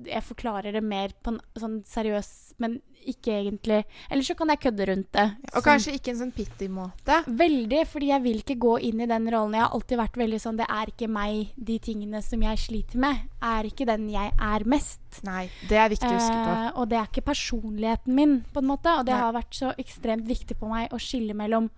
jeg 0.09 0.23
forklarer 0.25 0.73
det 0.73 0.81
mer 0.83 1.13
på 1.23 1.35
en 1.35 1.41
sånn 1.61 1.83
seriøs 1.85 2.55
Men 2.63 2.79
ikke 3.05 3.35
egentlig 3.43 3.83
Eller 4.09 4.25
så 4.25 4.33
kan 4.39 4.49
jeg 4.49 4.61
kødde 4.63 4.87
rundt 4.89 5.11
det. 5.13 5.25
Og 5.53 5.59
Sånn- 5.59 5.65
kanskje 5.67 5.93
ikke 5.99 6.13
en 6.15 6.21
sånn 6.23 6.33
pitty-måte. 6.33 7.19
Veldig, 7.29 7.83
fordi 7.91 8.07
jeg 8.09 8.23
vil 8.25 8.39
ikke 8.41 8.57
gå 8.57 8.81
inn 8.89 9.03
i 9.05 9.07
den 9.11 9.29
rollen. 9.29 9.53
Jeg 9.53 9.61
har 9.67 9.75
alltid 9.77 9.99
vært 9.99 10.17
veldig 10.17 10.41
sånn 10.41 10.57
Det 10.57 10.67
er 10.71 10.87
ikke 10.87 11.11
meg, 11.13 11.51
de 11.63 11.79
tingene 11.79 12.23
som 12.25 12.41
jeg 12.41 12.57
sliter 12.63 12.97
med, 13.05 13.21
er 13.43 13.65
ikke 13.69 13.85
den 13.87 14.09
jeg 14.09 14.33
er 14.41 14.65
mest. 14.65 15.21
Nei, 15.23 15.51
det 15.69 15.77
er 15.77 15.89
viktig 15.93 16.09
å 16.09 16.15
huske 16.17 16.41
på. 16.41 16.55
Eh, 16.57 16.71
og 16.81 16.89
det 16.89 16.99
er 16.99 17.07
ikke 17.13 17.27
personligheten 17.29 18.15
min, 18.15 18.45
på 18.55 18.63
en 18.65 18.71
måte. 18.73 18.87
Og 18.99 19.05
det 19.05 19.13
Nei. 19.13 19.21
har 19.21 19.33
vært 19.37 19.53
så 19.53 19.75
ekstremt 19.77 20.25
viktig 20.27 20.57
på 20.59 20.69
meg 20.73 20.89
å 20.91 20.97
skille 20.97 21.35
mellom 21.37 21.69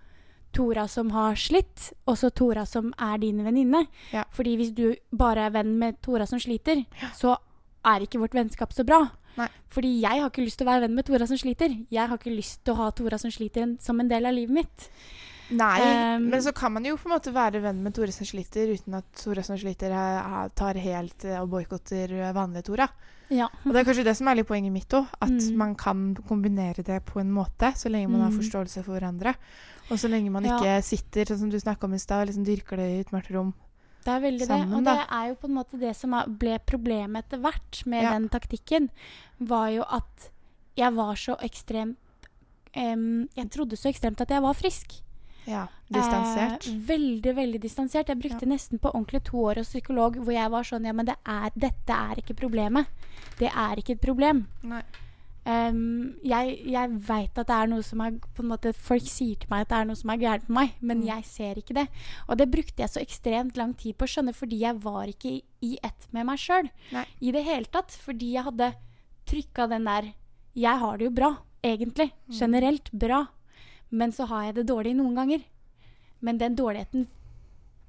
Tora 0.55 0.87
som 0.89 1.11
har 1.13 1.37
slitt, 1.39 1.91
og 2.07 2.17
så 2.17 2.31
Tora 2.33 2.65
som 2.65 2.89
er 2.97 3.19
din 3.21 3.43
venninne. 3.45 3.85
Ja. 4.13 4.23
Fordi 4.33 4.55
hvis 4.59 4.73
du 4.75 4.91
bare 5.15 5.47
er 5.47 5.55
venn 5.55 5.75
med 5.79 6.01
Tora 6.05 6.27
som 6.29 6.41
sliter, 6.41 6.85
så 7.17 7.35
er 7.87 8.03
ikke 8.03 8.21
vårt 8.21 8.35
vennskap 8.37 8.73
så 8.75 8.85
bra. 8.87 9.03
Nei. 9.37 9.47
Fordi 9.69 9.91
jeg 10.01 10.21
har 10.21 10.31
ikke 10.31 10.45
lyst 10.45 10.57
til 10.59 10.65
å 10.65 10.71
være 10.71 10.87
venn 10.87 10.97
med 10.97 11.07
Tora 11.07 11.27
som 11.29 11.37
sliter. 11.39 11.73
Jeg 11.93 12.09
har 12.09 12.17
ikke 12.17 12.33
lyst 12.33 12.63
til 12.65 12.73
å 12.73 12.81
ha 12.81 12.91
Tora 12.95 13.19
som 13.21 13.33
sliter 13.33 13.67
en, 13.67 13.75
som 13.83 13.99
en 14.01 14.09
del 14.09 14.25
av 14.25 14.35
livet 14.35 14.63
mitt. 14.63 14.89
Nei, 15.47 15.77
Um, 15.79 16.25
men 16.27 16.41
så 16.43 16.51
kan 16.51 16.73
man 16.75 16.83
jo 16.83 16.97
på 16.99 17.07
en 17.07 17.13
måte 17.13 17.31
være 17.31 17.61
venn 17.63 17.77
med 17.83 17.95
Tora 17.95 18.11
som 18.11 18.27
sliter, 18.27 18.73
uten 18.75 18.97
at 18.97 19.07
Tora 19.15 19.43
som 19.45 19.55
sliter 19.59 19.93
tar 20.57 20.79
helt 20.83 21.23
eh, 21.23 21.37
og 21.39 21.53
boikotter 21.53 22.11
eh, 22.17 22.33
vanlige 22.35 22.67
Tora. 22.67 22.87
Ja. 23.29 23.47
Og 23.65 23.73
det 23.73 23.81
er 23.81 23.87
kanskje 23.93 24.03
det 24.05 24.15
som 24.17 24.27
er 24.27 24.35
litt 24.35 24.47
poenget 24.47 24.71
mitt 24.71 24.89
òg, 24.95 25.07
at 25.21 25.29
Mm. 25.29 25.55
man 25.57 25.75
kan 25.75 26.15
kombinere 26.27 26.83
det 26.83 27.03
på 27.05 27.19
en 27.19 27.31
måte, 27.31 27.73
så 27.75 27.89
lenge 27.91 28.09
man 28.09 28.21
har 28.21 28.31
Mm. 28.31 28.39
forståelse 28.39 28.83
for 28.85 28.99
hverandre. 28.99 29.35
Og 29.91 29.97
så 29.97 30.09
lenge 30.09 30.31
man 30.31 30.43
Ja. 30.45 30.57
ikke 30.59 30.83
sitter, 30.83 31.25
sånn 31.25 31.39
som 31.39 31.49
du 31.49 31.57
snakka 31.59 31.83
om 31.85 31.93
i 31.93 31.97
stad, 31.97 32.27
liksom 32.27 32.45
dyrker 32.45 32.77
det 32.77 32.87
i 32.95 32.99
et 32.99 33.11
mørkt 33.11 33.31
rom. 33.33 33.53
Det 34.05 34.13
er 34.13 34.21
veldig 34.21 34.47
det. 34.47 34.73
Og 34.77 34.83
da. 34.85 34.95
det 34.95 35.07
er 35.11 35.27
jo 35.29 35.35
på 35.35 35.43
en 35.49 35.55
måte 35.55 35.79
det 35.79 35.95
som 35.95 36.11
ble 36.37 36.59
problemet 36.59 37.25
etter 37.25 37.39
hvert 37.41 37.85
med 37.85 38.03
Ja. 38.03 38.11
den 38.11 38.29
taktikken, 38.29 38.89
var 39.41 39.67
jo 39.69 39.83
at 39.91 40.29
jeg 40.77 40.93
var 40.95 41.15
så 41.15 41.35
ekstremt 41.39 41.97
um, 42.75 43.27
Jeg 43.35 43.49
trodde 43.49 43.71
så 43.75 43.89
ekstremt 43.91 44.21
at 44.21 44.29
jeg 44.29 44.41
var 44.41 44.53
frisk. 44.53 45.01
Ja, 45.47 45.65
distansert. 45.89 46.67
Eh, 46.67 46.73
veldig, 46.89 47.33
veldig 47.37 47.61
distansert. 47.63 48.09
Jeg 48.11 48.19
brukte 48.19 48.45
nesten 48.49 48.79
på 48.83 48.91
ordentlig 48.91 49.23
to 49.23 49.37
år 49.47 49.61
hos 49.61 49.69
psykolog 49.71 50.17
hvor 50.19 50.33
jeg 50.35 50.51
var 50.51 50.63
sånn 50.67 50.85
Ja, 50.85 50.91
men 50.93 51.05
det 51.07 51.15
er, 51.25 51.49
dette 51.55 51.95
er 51.95 52.19
ikke 52.21 52.35
problemet. 52.35 52.87
Det 53.39 53.47
er 53.53 53.79
ikke 53.79 53.95
et 53.95 54.01
problem. 54.03 54.45
Em, 55.47 56.17
jeg 56.27 56.57
jeg 56.67 56.89
veit 57.07 57.37
at 57.39 57.47
det 57.47 57.55
er 57.55 57.67
noe 57.71 57.83
som 57.85 58.01
er 58.03 58.17
på 58.35 58.43
en 58.43 58.49
måte, 58.51 58.73
Folk 58.75 59.05
sier 59.07 59.37
til 59.39 59.47
meg 59.49 59.61
at 59.63 59.69
det 59.71 59.77
er 59.77 59.85
noe 59.87 59.95
som 59.95 60.09
er 60.11 60.17
gærent 60.19 60.49
med 60.49 60.57
meg, 60.57 60.73
men 60.81 60.97
Mm. 61.01 61.05
jeg 61.07 61.23
ser 61.25 61.55
ikke 61.55 61.73
det. 61.77 61.87
Og 62.27 62.37
det 62.37 62.51
brukte 62.51 62.83
jeg 62.83 62.89
så 62.89 62.99
ekstremt 62.99 63.55
lang 63.55 63.73
tid 63.73 63.95
på 63.97 64.03
å 64.03 64.11
skjønne, 64.11 64.35
fordi 64.35 64.59
jeg 64.59 64.75
var 64.83 65.05
ikke 65.07 65.29
i, 65.37 65.43
i 65.61 65.77
ett 65.81 66.07
med 66.11 66.25
meg 66.25 66.37
sjøl 66.37 66.69
i 67.21 67.31
det 67.31 67.45
hele 67.45 67.65
tatt. 67.71 67.91
Fordi 67.95 68.33
jeg 68.33 68.43
hadde 68.43 68.73
trykka 69.25 69.69
den 69.69 69.85
der 69.85 70.13
Jeg 70.53 70.79
har 70.79 70.97
det 70.97 71.05
jo 71.05 71.11
bra, 71.11 71.37
egentlig. 71.63 72.11
Mm. 72.27 72.33
Generelt 72.39 72.91
bra. 72.91 73.27
Men 73.89 74.11
så 74.11 74.27
har 74.29 74.49
jeg 74.49 74.59
det 74.59 74.67
dårlig 74.71 74.95
noen 74.97 75.15
ganger. 75.15 75.45
Men 76.19 76.39
den 76.41 76.55
dårligheten 76.57 77.07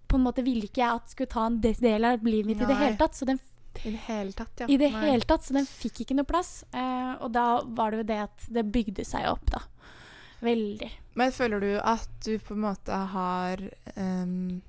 på 0.09 0.17
en 0.17 0.25
måte 0.25 0.45
ville 0.45 0.69
ikke 0.69 0.81
jeg 0.81 1.01
at 1.01 1.13
skulle 1.13 1.31
ta 1.33 1.47
en 1.49 1.61
del 1.61 2.05
av 2.09 2.25
livet 2.25 2.49
mitt 2.49 2.63
i 2.63 2.69
det 2.69 2.77
hele 2.79 2.97
tatt. 3.01 3.17
Så 3.17 3.29
den 3.29 3.41
I 3.85 3.93
det 3.93 4.05
hele 4.07 4.33
tatt, 4.33 4.63
ja. 4.63 4.69
i 4.69 4.79
det 4.81 4.93
Nei. 4.95 5.03
hele 5.11 5.27
tatt, 5.29 5.45
så 5.45 5.57
den 5.57 5.69
fikk 5.69 6.03
ikke 6.05 6.17
noe 6.19 6.29
plass. 6.29 6.63
Eh, 6.73 7.13
og 7.23 7.33
da 7.35 7.61
var 7.65 7.93
det 7.93 8.03
jo 8.03 8.07
det 8.09 8.23
at 8.25 8.49
det 8.57 8.65
bygde 8.73 9.05
seg 9.07 9.29
opp, 9.31 9.45
da. 9.53 9.63
Veldig. 10.41 10.89
Men 11.19 11.35
føler 11.35 11.61
du 11.63 11.71
at 11.83 12.09
du 12.25 12.39
på 12.39 12.55
en 12.55 12.63
måte 12.63 12.95
har 13.13 13.63
um, 13.97 14.61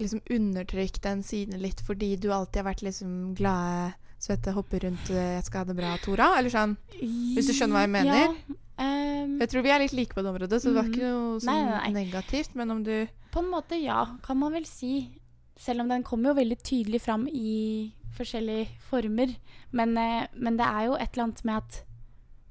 liksom 0.00 0.20
undertrykt 0.30 1.02
den 1.04 1.22
siden 1.24 1.60
litt 1.62 1.80
fordi 1.86 2.12
du 2.20 2.28
alltid 2.32 2.60
har 2.60 2.68
vært 2.68 2.84
liksom 2.84 3.34
glade, 3.38 3.94
svette, 4.20 4.52
hoppe 4.56 4.82
rundt, 4.84 5.12
eh, 5.12 5.36
jeg 5.38 5.46
skal 5.48 5.64
ha 5.64 5.70
det 5.70 5.78
bra, 5.80 5.94
Tora? 6.04 6.34
Eller 6.38 6.52
sånn? 6.52 6.76
Hvis 7.00 7.48
du 7.48 7.54
skjønner 7.56 7.78
hva 7.78 7.86
jeg 7.86 7.94
mener? 7.96 8.36
Ja, 8.36 8.90
ehm, 9.22 9.38
Jeg 9.40 9.48
tror 9.52 9.62
vi 9.62 9.70
er 9.70 9.78
litt 9.84 9.92
like 9.96 10.14
på 10.14 10.22
det 10.22 10.30
området, 10.32 10.60
så 10.62 10.68
det 10.70 10.74
var 10.74 10.84
Mhm. 10.84 10.92
ikke 10.94 11.10
noe 11.10 11.38
sånn 11.40 11.46
Nei, 11.46 11.64
nei, 11.64 11.90
nei. 11.92 12.04
negativt. 12.04 12.54
Men 12.54 12.70
om 12.70 12.82
du 12.84 13.08
på 13.32 13.38
en 13.38 13.50
måte 13.50 13.80
ja, 13.82 14.04
kan 14.22 14.36
man 14.38 14.52
vel 14.52 14.64
si. 14.66 15.08
Selv 15.56 15.80
om 15.80 15.88
den 15.88 16.02
kommer 16.02 16.30
jo 16.30 16.34
veldig 16.40 16.58
tydelig 16.62 17.00
fram 17.02 17.28
i 17.28 17.92
forskjellige 18.16 18.68
former. 18.90 19.36
Men, 19.72 19.96
eh, 19.98 20.26
men 20.34 20.56
det 20.56 20.66
er 20.66 20.86
jo 20.86 20.94
et 20.94 21.12
eller 21.12 21.24
annet 21.24 21.44
med 21.44 21.56
at 21.56 21.82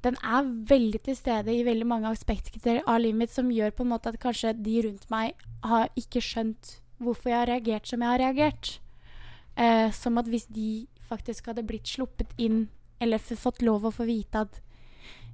den 0.01 0.15
er 0.23 0.43
veldig 0.43 1.01
til 1.03 1.15
stede 1.15 1.47
i 1.49 1.63
veldig 1.63 1.85
mange 1.85 2.05
aspekter 2.07 2.81
av 2.87 3.01
livet 3.01 3.17
mitt 3.17 3.29
som 3.31 3.49
gjør 3.49 3.71
på 3.75 3.81
en 3.81 3.89
måte 3.89 4.07
at 4.07 4.19
kanskje 4.19 4.53
de 4.63 4.81
rundt 4.83 5.09
meg 5.11 5.33
har 5.63 5.89
ikke 5.97 6.21
skjønt 6.21 6.79
hvorfor 7.01 7.29
jeg 7.31 7.39
har 7.39 7.47
reagert 7.47 7.85
som 7.87 7.99
jeg 7.99 8.07
har 8.09 8.19
reagert. 8.19 8.79
Eh, 9.57 9.91
som 9.91 10.17
at 10.17 10.25
hvis 10.27 10.47
de 10.47 10.87
faktisk 11.09 11.47
hadde 11.47 11.65
blitt 11.67 11.83
sluppet 11.83 12.29
inn, 12.37 12.69
eller 13.01 13.17
fått 13.19 13.61
lov 13.61 13.83
å 13.83 13.91
få 13.93 14.05
vite 14.05 14.35
at 14.35 14.61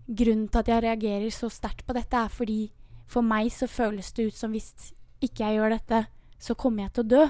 grunnen 0.07 0.47
til 0.51 0.59
at 0.59 0.67
jeg 0.67 0.83
reagerer 0.83 1.31
så 1.33 1.49
sterkt 1.49 1.85
på 1.87 1.93
dette, 1.97 2.13
er 2.17 2.29
fordi 2.29 2.71
for 3.07 3.21
meg 3.25 3.51
så 3.53 3.67
føles 3.69 4.11
det 4.13 4.27
ut 4.27 4.37
som 4.37 4.51
hvis 4.53 4.91
ikke 5.21 5.45
jeg 5.45 5.57
gjør 5.59 5.75
dette, 5.77 6.05
så 6.39 6.55
kommer 6.55 6.83
jeg 6.85 6.93
til 6.93 7.03
å 7.05 7.07
dø. 7.07 7.23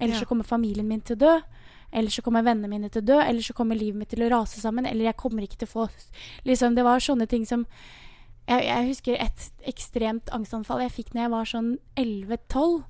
Eller 0.00 0.14
Ja. 0.14 0.20
så 0.20 0.26
kommer 0.26 0.44
familien 0.44 0.88
min 0.88 1.00
til 1.00 1.16
å 1.16 1.18
dø. 1.18 1.40
Eller 1.92 2.10
så 2.10 2.22
kommer 2.22 2.42
vennene 2.42 2.68
mine 2.68 2.88
til 2.90 3.02
å 3.02 3.04
dø. 3.06 3.18
Eller 3.20 3.40
så 3.42 3.52
kommer 3.54 3.76
livet 3.76 3.98
mitt 3.98 4.08
til 4.08 4.22
å 4.24 4.30
rase 4.30 4.60
sammen. 4.60 4.86
Eller 4.86 5.04
jeg 5.04 5.16
kommer 5.16 5.42
ikke 5.42 5.58
til 5.58 5.68
å 5.68 5.72
få 5.72 5.88
Liksom, 6.44 6.74
det 6.74 6.84
var 6.84 6.98
sånne 6.98 7.28
ting 7.28 7.44
som 7.46 7.66
jeg, 8.48 8.64
jeg 8.64 8.88
husker 8.88 9.16
et 9.20 9.50
ekstremt 9.68 10.28
angstanfall 10.32 10.80
jeg 10.80 10.90
fikk 10.90 11.12
når 11.14 11.22
jeg 11.22 11.30
var 11.30 11.44
sånn 11.44 11.78
11-12, 11.96 12.82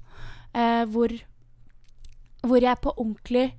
eh, 0.54 0.84
hvor, 0.86 1.12
hvor 2.42 2.60
jeg 2.62 2.80
på 2.80 2.94
ordentlig 2.96 3.52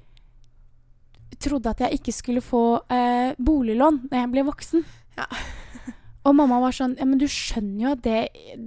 trodde 1.44 1.70
at 1.70 1.80
jeg 1.84 2.00
ikke 2.00 2.14
skulle 2.16 2.42
få 2.42 2.64
eh, 2.90 3.36
boliglån 3.38 4.08
når 4.10 4.18
jeg 4.20 4.32
ble 4.32 4.44
voksen. 4.48 4.86
Ja. 5.18 5.28
Og 6.24 6.36
mamma 6.38 6.60
var 6.64 6.76
sånn 6.76 6.96
Ja, 7.00 7.06
men 7.08 7.20
du 7.20 7.28
skjønner 7.28 7.84
jo 7.84 7.92
at 7.98 8.04
det, 8.06 8.20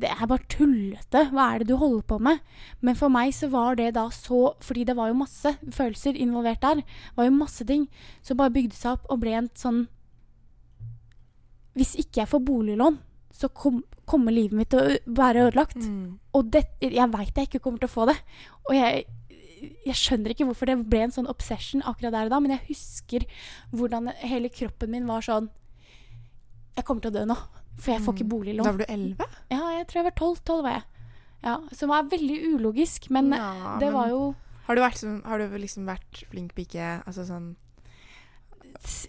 det 0.02 0.10
er 0.12 0.28
bare 0.28 0.44
tullete. 0.52 1.26
Hva 1.32 1.48
er 1.54 1.62
det 1.62 1.70
du 1.70 1.76
holder 1.80 2.04
på 2.08 2.18
med? 2.22 2.42
Men 2.84 2.98
for 2.98 3.12
meg 3.12 3.32
så 3.36 3.48
var 3.52 3.78
det 3.80 3.94
da 3.96 4.06
så 4.14 4.50
Fordi 4.64 4.84
det 4.88 4.96
var 4.98 5.10
jo 5.12 5.20
masse 5.22 5.56
følelser 5.64 6.18
involvert 6.20 6.62
der. 6.64 6.82
Det 6.84 7.18
var 7.18 7.30
jo 7.30 7.36
masse 7.38 7.66
ting 7.68 7.88
som 8.20 8.40
bare 8.40 8.54
bygde 8.54 8.76
seg 8.76 8.98
opp 8.98 9.08
og 9.12 9.22
ble 9.24 9.36
en 9.40 9.50
sånn 9.56 9.86
Hvis 11.76 11.96
ikke 12.00 12.22
jeg 12.22 12.32
får 12.32 12.44
boliglån, 12.44 13.00
så 13.36 13.50
kom, 13.52 13.82
kommer 14.08 14.32
livet 14.32 14.56
mitt 14.56 14.70
til 14.72 14.80
å 14.80 15.16
være 15.18 15.48
ødelagt. 15.50 15.76
Mm. 15.76 16.16
Og 16.32 16.48
det, 16.54 16.62
jeg 16.80 17.12
veit 17.12 17.36
jeg 17.36 17.50
ikke 17.50 17.60
kommer 17.66 17.82
til 17.82 17.90
å 17.90 17.92
få 17.92 18.06
det. 18.08 18.14
Og 18.64 18.72
jeg, 18.72 19.02
jeg 19.84 19.98
skjønner 20.00 20.32
ikke 20.32 20.46
hvorfor 20.48 20.70
det 20.70 20.78
ble 20.88 21.02
en 21.04 21.12
sånn 21.12 21.28
obsession 21.28 21.84
akkurat 21.84 22.14
der 22.14 22.30
og 22.30 22.32
da, 22.32 22.40
men 22.40 22.54
jeg 22.54 22.64
husker 22.70 23.26
hvordan 23.76 24.08
hele 24.24 24.48
kroppen 24.52 24.94
min 24.94 25.08
var 25.10 25.24
sånn 25.26 25.50
Jeg 26.76 26.84
kommer 26.84 27.00
til 27.02 27.10
å 27.10 27.14
dø 27.18 27.24
nå, 27.24 27.36
for 27.78 27.92
jeg 27.92 28.02
får 28.04 28.14
ikke 28.18 28.28
boliglån. 28.28 28.64
Da 28.64 28.72
var 28.72 28.78
du 28.78 28.92
11? 28.92 29.26
Ja, 29.50 29.62
jeg 29.78 29.86
tror 29.88 30.00
jeg 30.02 30.04
var 30.10 30.16
12. 30.20 30.40
12 30.44 30.62
var 30.62 30.70
jeg. 30.76 30.82
Ja, 31.46 31.54
Som 31.72 31.88
var 31.92 32.02
veldig 32.10 32.36
ulogisk, 32.56 33.10
men 33.10 33.30
Ja, 33.32 33.76
det 33.78 33.86
men 33.90 33.94
var 33.94 34.08
jo 34.08 34.34
Har 34.66 34.74
du, 34.74 34.80
vært 34.82 34.96
sånn, 34.98 35.18
har 35.24 35.38
du 35.38 35.58
liksom 35.58 35.84
vært 35.86 36.24
flink 36.30 36.54
pike? 36.56 37.02
Altså 37.06 37.24
sånn 37.28 37.54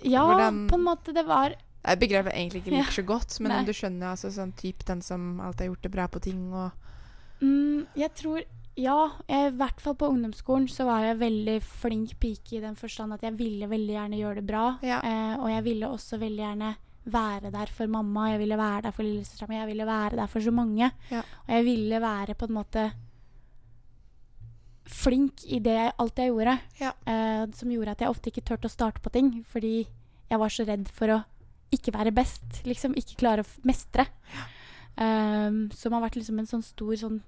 Ja, 0.03 0.23
Hvordan- 0.27 0.67
på 0.69 0.75
en 0.75 0.83
måte. 0.83 1.13
Det 1.13 1.25
var 1.25 1.49
Jeg 1.49 1.57
er 1.83 1.91
et 1.93 1.99
begrep 1.99 2.25
jeg 2.25 2.33
egentlig 2.51 2.61
ikke 2.63 2.71
liker 2.71 2.77
Ja. 2.77 3.01
så 3.01 3.05
godt, 3.05 3.39
men 3.39 3.49
Nei. 3.51 3.59
om 3.59 3.65
du 3.65 3.71
skjønner 3.71 4.11
altså 4.11 4.29
sånn 4.31 4.53
typ 4.55 4.83
den 4.85 5.01
som 5.01 5.39
alltid 5.39 5.59
har 5.61 5.67
gjort 5.75 5.81
det 5.81 5.91
bra 5.91 6.07
på 6.07 6.21
ting 6.21 6.53
og 6.53 6.71
mm, 7.41 7.87
Jeg 7.95 8.13
tror 8.15 8.43
Ja, 8.75 9.11
jeg, 9.27 9.53
i 9.53 9.57
hvert 9.57 9.79
fall 9.81 9.95
på 9.95 10.07
ungdomsskolen 10.11 10.67
så 10.69 10.85
var 10.85 11.01
jeg 11.01 11.17
veldig 11.17 11.61
flink 11.63 12.19
pike 12.19 12.57
i 12.57 12.59
den 12.61 12.75
forstand 12.75 13.13
at 13.13 13.21
jeg 13.21 13.33
ville 13.35 13.65
veldig 13.67 13.89
gjerne 13.95 14.19
gjøre 14.19 14.35
det 14.35 14.45
bra. 14.45 14.77
Ja. 14.83 14.99
Eh, 15.01 15.39
og 15.39 15.49
jeg 15.49 15.63
ville 15.63 15.87
også 15.87 16.19
veldig 16.19 16.37
gjerne 16.45 16.75
være 17.07 17.51
der 17.53 17.71
for 17.73 17.89
mamma, 17.91 18.31
jeg 18.33 18.41
ville 18.43 18.57
være 18.59 18.81
der 18.87 18.95
for 18.95 19.07
lillesøstera 19.07 19.49
mi, 19.49 19.59
jeg 19.59 19.69
ville 19.69 19.87
være 19.87 20.19
der 20.19 20.31
for 20.31 20.43
så 20.43 20.51
mange. 20.51 20.91
Ja. 21.11 21.21
Og 21.45 21.53
jeg 21.55 21.65
ville 21.65 22.01
være 22.01 22.35
på 22.35 22.49
en 22.49 22.57
måte 22.57 22.87
flink 24.87 25.43
i 25.51 25.59
det 25.59 25.75
jeg, 25.75 25.95
alt 25.99 26.19
jeg 26.19 26.31
gjorde. 26.31 26.57
Ja. 26.79 26.91
Eh, 27.07 27.47
som 27.55 27.71
gjorde 27.71 27.95
at 27.95 28.03
jeg 28.03 28.11
ofte 28.11 28.31
ikke 28.31 28.45
turte 28.47 28.69
å 28.69 28.75
starte 28.75 29.03
på 29.03 29.11
ting, 29.15 29.33
fordi 29.51 29.87
jeg 30.27 30.39
var 30.39 30.51
så 30.51 30.67
redd 30.67 30.87
for 30.95 31.15
å 31.15 31.23
ikke 31.75 31.95
være 31.95 32.15
best. 32.15 32.61
Liksom 32.67 32.95
ikke 32.95 33.19
klare 33.19 33.43
å 33.43 33.49
mestre. 33.67 34.07
mestre. 34.07 34.53
Um, 34.97 35.67
som 35.77 35.93
har 35.93 36.01
vært 36.07 36.15
liksom 36.17 36.39
en 36.41 36.47
sånn 36.49 36.63
stor 36.65 36.95
sånn 36.97 37.19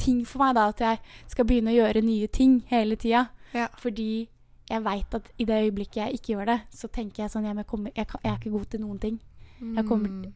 ting 0.00 0.22
for 0.24 0.40
meg, 0.40 0.54
da. 0.56 0.70
At 0.72 0.80
jeg 0.80 1.00
skal 1.34 1.48
begynne 1.48 1.74
å 1.74 1.76
gjøre 1.76 2.04
nye 2.04 2.28
ting 2.32 2.62
hele 2.70 2.96
tida. 3.00 3.26
Ja. 3.52 3.68
Fordi 3.80 4.28
jeg 4.68 4.82
veit 4.82 5.14
at 5.14 5.30
i 5.38 5.44
det 5.44 5.58
øyeblikket 5.66 5.96
jeg 5.96 6.12
ikke 6.18 6.32
gjør 6.34 6.46
det, 6.46 6.60
så 6.74 6.88
tenker 6.88 7.22
jeg 7.24 7.30
sånn 7.30 7.44
Jeg, 7.44 7.66
kommer, 7.66 7.90
jeg, 7.94 8.06
jeg 8.22 8.32
er 8.32 8.38
ikke 8.40 8.50
god 8.50 8.66
til 8.70 8.80
noen 8.80 8.98
ting. 8.98 9.20
Jeg 9.60 9.86
kommer 9.86 10.08
Mm. 10.08 10.32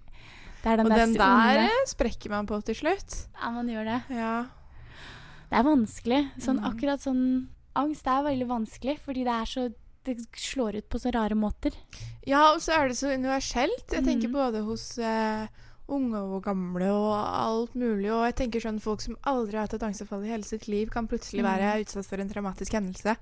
Det 0.63 0.69
er 0.69 0.77
den 0.77 0.87
Og 0.87 0.91
der 0.93 0.99
den 1.07 1.15
der 1.17 1.59
eh, 1.65 1.85
sprekker 1.89 2.29
man 2.31 2.47
på 2.47 2.59
til 2.63 2.75
slutt. 2.75 3.15
Ja, 3.41 3.51
man 3.51 3.67
gjør 3.67 3.85
det. 3.89 4.01
Ja. 4.13 4.45
Det 5.49 5.57
er 5.59 5.63
vanskelig. 5.65 6.19
Sånn 6.39 6.61
Mm. 6.61 6.67
akkurat 6.71 7.01
sånn 7.01 7.49
Angst 7.77 8.07
er 8.07 8.23
veldig 8.27 8.47
vanskelig, 8.49 8.99
fordi 9.01 9.25
det 9.25 9.33
er 9.33 9.47
så 9.47 9.73
Det 10.05 10.17
slår 10.37 10.77
ut 10.79 10.89
på 10.89 10.99
så 10.99 11.11
rare 11.13 11.35
måter. 11.35 11.73
ja, 12.27 12.53
og 12.55 12.61
så 12.61 12.73
er 12.73 12.89
det 12.89 12.97
så 12.97 13.09
universelt. 13.15 13.85
Jeg 13.93 14.05
tenker 14.05 14.29
mm. 14.29 14.33
både 14.33 14.63
hos 14.65 14.99
uh, 14.99 15.47
unge 15.89 16.17
og 16.17 16.43
gamle 16.45 16.89
og 16.89 17.13
alt 17.15 17.75
mulig. 17.75 18.11
Og 18.11 18.25
jeg 18.25 18.35
tenker 18.37 18.61
sånn 18.61 18.81
folk 18.81 19.01
som 19.03 19.17
aldri 19.25 19.57
har 19.57 19.67
hatt 19.67 19.75
et 19.75 19.83
angstanfall 19.83 20.25
i 20.25 20.29
hele 20.31 20.43
sitt 20.43 20.69
liv, 20.69 20.89
kan 20.91 21.07
plutselig 21.07 21.43
Mm. 21.45 21.51
være 21.53 21.81
utsatt 21.85 22.07
for 22.07 22.17
en 22.19 22.29
traumatisk 22.31 22.73
hendelse. 22.73 23.17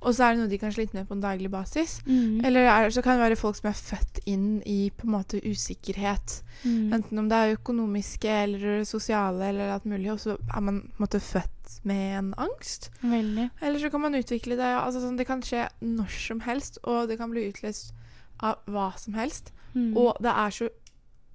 Og 0.00 0.14
så 0.16 0.24
er 0.24 0.34
det 0.34 0.40
noe 0.40 0.50
de 0.50 0.58
kan 0.60 0.72
slite 0.72 0.96
med 0.96 1.08
på 1.08 1.16
en 1.16 1.22
daglig 1.22 1.50
basis. 1.52 1.98
Mm. 2.06 2.40
Eller 2.48 2.68
er, 2.72 2.90
så 2.94 3.02
kan 3.04 3.18
det 3.18 3.26
være 3.26 3.38
folk 3.40 3.58
som 3.58 3.68
er 3.70 3.76
født 3.76 4.20
inn 4.30 4.48
i 4.68 4.78
på 4.96 5.06
en 5.06 5.14
måte 5.14 5.42
usikkerhet. 5.44 6.40
Mm. 6.64 6.92
Enten 6.96 7.20
om 7.20 7.28
det 7.28 7.36
er 7.38 7.56
økonomiske 7.58 8.36
eller 8.46 8.84
sosiale 8.88 9.50
eller 9.52 9.74
alt 9.74 9.88
mulig, 9.88 10.08
og 10.14 10.20
så 10.22 10.36
er 10.40 10.64
man 10.64 10.82
på 10.86 10.96
en 10.96 11.04
måte 11.04 11.20
født 11.20 11.78
med 11.88 12.18
en 12.18 12.34
angst. 12.40 12.90
Veldig. 13.04 13.50
Eller 13.60 13.82
så 13.82 13.90
kan 13.92 14.04
man 14.06 14.16
utvikle 14.16 14.56
det 14.58 14.70
altså 14.74 15.04
sånn, 15.04 15.18
Det 15.20 15.28
kan 15.28 15.44
skje 15.44 15.68
når 15.84 16.20
som 16.26 16.44
helst, 16.48 16.80
og 16.84 17.08
det 17.10 17.20
kan 17.20 17.32
bli 17.32 17.48
utløst 17.50 17.92
av 18.40 18.64
hva 18.72 18.90
som 18.98 19.16
helst. 19.18 19.52
Mm. 19.74 19.92
Og 20.00 20.16
det 20.24 20.32
er 20.32 20.54
så 20.54 20.70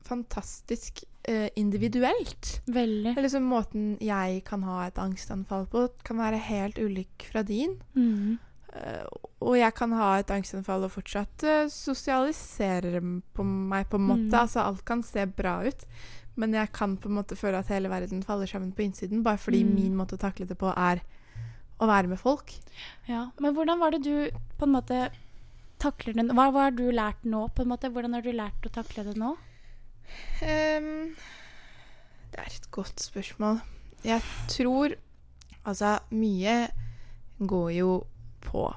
fantastisk 0.05 1.03
eh, 1.29 1.49
individuelt. 1.55 2.61
Veldig. 2.65 3.15
Eller 3.17 3.29
så 3.29 3.41
Måten 3.41 3.95
jeg 4.01 4.43
kan 4.47 4.65
ha 4.65 4.85
et 4.87 4.99
angstanfall 5.01 5.67
på, 5.71 5.87
kan 6.05 6.19
være 6.21 6.41
helt 6.49 6.81
ulik 6.81 7.29
fra 7.31 7.45
din. 7.45 7.77
Mm. 7.93 8.37
Eh, 8.75 9.05
og 9.45 9.55
jeg 9.57 9.73
kan 9.77 9.93
ha 9.95 10.09
et 10.19 10.31
angstanfall 10.33 10.83
og 10.87 10.91
fortsatt 10.91 11.43
uh, 11.47 11.67
sosialisere 11.71 12.99
på 13.35 13.43
meg, 13.45 13.87
på 13.91 13.99
en 13.99 14.07
måte. 14.09 14.29
Mm. 14.31 14.39
Altså, 14.41 14.63
alt 14.65 14.85
kan 14.87 15.03
se 15.05 15.25
bra 15.27 15.59
ut. 15.65 15.85
Men 16.35 16.55
jeg 16.57 16.71
kan 16.75 16.97
på 16.99 17.07
en 17.07 17.15
måte 17.15 17.37
føle 17.39 17.61
at 17.61 17.69
hele 17.71 17.87
verden 17.91 18.23
faller 18.25 18.49
sammen 18.49 18.73
på 18.75 18.83
innsiden, 18.83 19.23
bare 19.23 19.39
fordi 19.39 19.63
Mm. 19.63 19.75
min 19.75 19.95
måte 19.95 20.17
å 20.17 20.19
takle 20.19 20.47
det 20.47 20.57
på 20.59 20.73
er 20.75 20.99
å 21.79 21.87
være 21.87 22.07
med 22.11 22.19
folk. 22.19 22.51
Ja. 23.07 23.29
Men 23.39 23.55
hvordan 23.55 23.79
var 23.79 23.91
det 23.91 24.03
du 24.03 24.29
på 24.59 24.67
en 24.67 24.75
måte 24.75 25.09
takler 25.79 26.15
det 26.15 26.25
Hva, 26.31 26.49
hva 26.51 26.67
har 26.67 26.71
du 26.71 26.89
lært 26.91 27.23
nå, 27.23 27.47
på 27.55 27.63
en 27.63 27.71
måte? 27.71 27.91
Hvordan 27.91 28.13
har 28.13 28.21
du 28.21 28.31
lært 28.31 28.65
å 28.67 28.71
takle 28.71 29.03
det 29.03 29.15
nå? 29.19 29.35
Um, 30.41 31.15
det 32.31 32.39
er 32.39 32.51
et 32.51 32.69
godt 32.71 32.99
spørsmål. 32.99 33.61
Jeg 34.03 34.21
tror 34.51 34.95
Altså, 35.65 35.95
mye 36.11 36.67
går 37.39 37.69
jo 37.73 38.05
på 38.45 38.67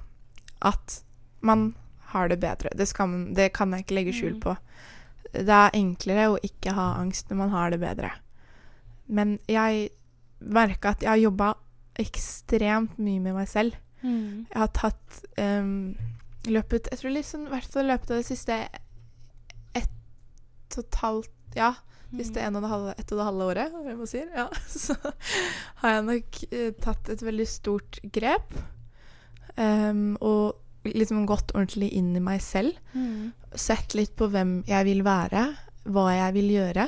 at 0.67 1.01
man 1.41 1.75
har 2.13 2.29
det 2.33 2.41
bedre. 2.41 2.73
Det, 2.75 2.87
skal 2.89 3.09
man, 3.13 3.27
det 3.37 3.51
kan 3.57 3.73
jeg 3.77 3.85
ikke 3.85 3.95
legge 4.01 4.15
skjul 4.17 4.35
Mm. 4.39 4.41
på. 4.41 4.57
Det 5.33 5.53
er 5.53 5.75
enklere 5.77 6.29
å 6.33 6.39
ikke 6.43 6.73
ha 6.73 6.95
angst 7.03 7.29
når 7.31 7.37
man 7.37 7.51
har 7.53 7.71
det 7.71 7.81
bedre. 7.83 8.11
Men 9.07 9.39
jeg 9.49 9.91
merka 10.41 10.95
at 10.95 11.03
jeg 11.05 11.11
har 11.11 11.21
jobba 11.21 11.51
ekstremt 12.01 12.97
mye 12.99 13.21
med 13.21 13.35
meg 13.37 13.49
selv. 13.51 13.77
Mm. 14.03 14.47
Jeg 14.49 14.59
har 14.63 14.71
tatt 14.73 15.25
um, 15.43 15.97
løpet 16.47 16.87
Jeg 16.93 16.99
tror 17.01 17.11
liksom, 17.11 17.47
i 17.49 17.51
hvert 17.51 17.73
fall 17.73 17.89
løpet 17.91 18.11
av 18.15 18.21
det 18.21 18.29
siste 18.29 18.59
ett 19.75 20.77
og 20.79 20.85
et 20.85 20.99
halvt 21.03 21.57
Ja, 21.59 21.73
siste 22.15 22.41
en 22.41 22.57
og 22.57 22.63
det 22.63 22.71
halve, 22.71 22.95
ett 22.97 23.11
og 23.13 23.19
det 23.19 23.25
halve 23.27 23.49
året, 23.51 23.73
hva 23.75 23.83
jeg 23.91 23.99
må 23.99 24.07
si, 24.09 24.21
ja, 24.23 24.47
så 24.87 24.95
har 25.83 25.97
jeg 25.97 26.05
nok 26.09 26.39
uh, 26.55 26.71
tatt 26.85 27.11
et 27.13 27.25
veldig 27.27 27.47
stort 27.51 27.99
grep. 28.15 28.55
Um, 29.59 30.17
og 30.23 30.55
liksom 30.87 31.25
gått 31.27 31.51
ordentlig 31.55 31.91
inn 31.99 32.13
i 32.17 32.21
meg 32.23 32.41
selv. 32.45 32.77
Mm. 32.95 33.33
Sett 33.59 33.95
litt 33.99 34.15
på 34.17 34.29
hvem 34.31 34.61
jeg 34.69 34.85
vil 34.87 35.03
være, 35.03 35.49
hva 35.91 36.05
jeg 36.15 36.35
vil 36.37 36.51
gjøre, 36.55 36.85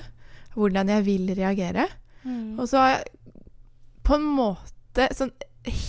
hvordan 0.55 0.93
jeg 0.95 1.05
vil 1.09 1.33
reagere. 1.35 1.89
Mm. 2.23 2.59
Og 2.61 2.69
så 2.71 2.79
har 2.79 2.93
jeg 2.95 3.05
på 4.07 4.15
en 4.19 4.29
måte, 4.37 5.09
sånn 5.17 5.33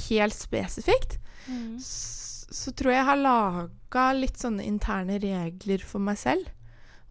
helt 0.09 0.35
spesifikt, 0.37 1.17
Mm. 1.49 1.77
så 1.81 2.71
tror 2.77 2.91
jeg 2.91 2.99
jeg 2.99 3.05
har 3.07 3.17
laga 3.17 4.03
litt 4.13 4.37
sånne 4.37 4.61
interne 4.63 5.15
regler 5.19 5.81
for 5.83 5.99
meg 5.99 6.17
selv. 6.21 6.45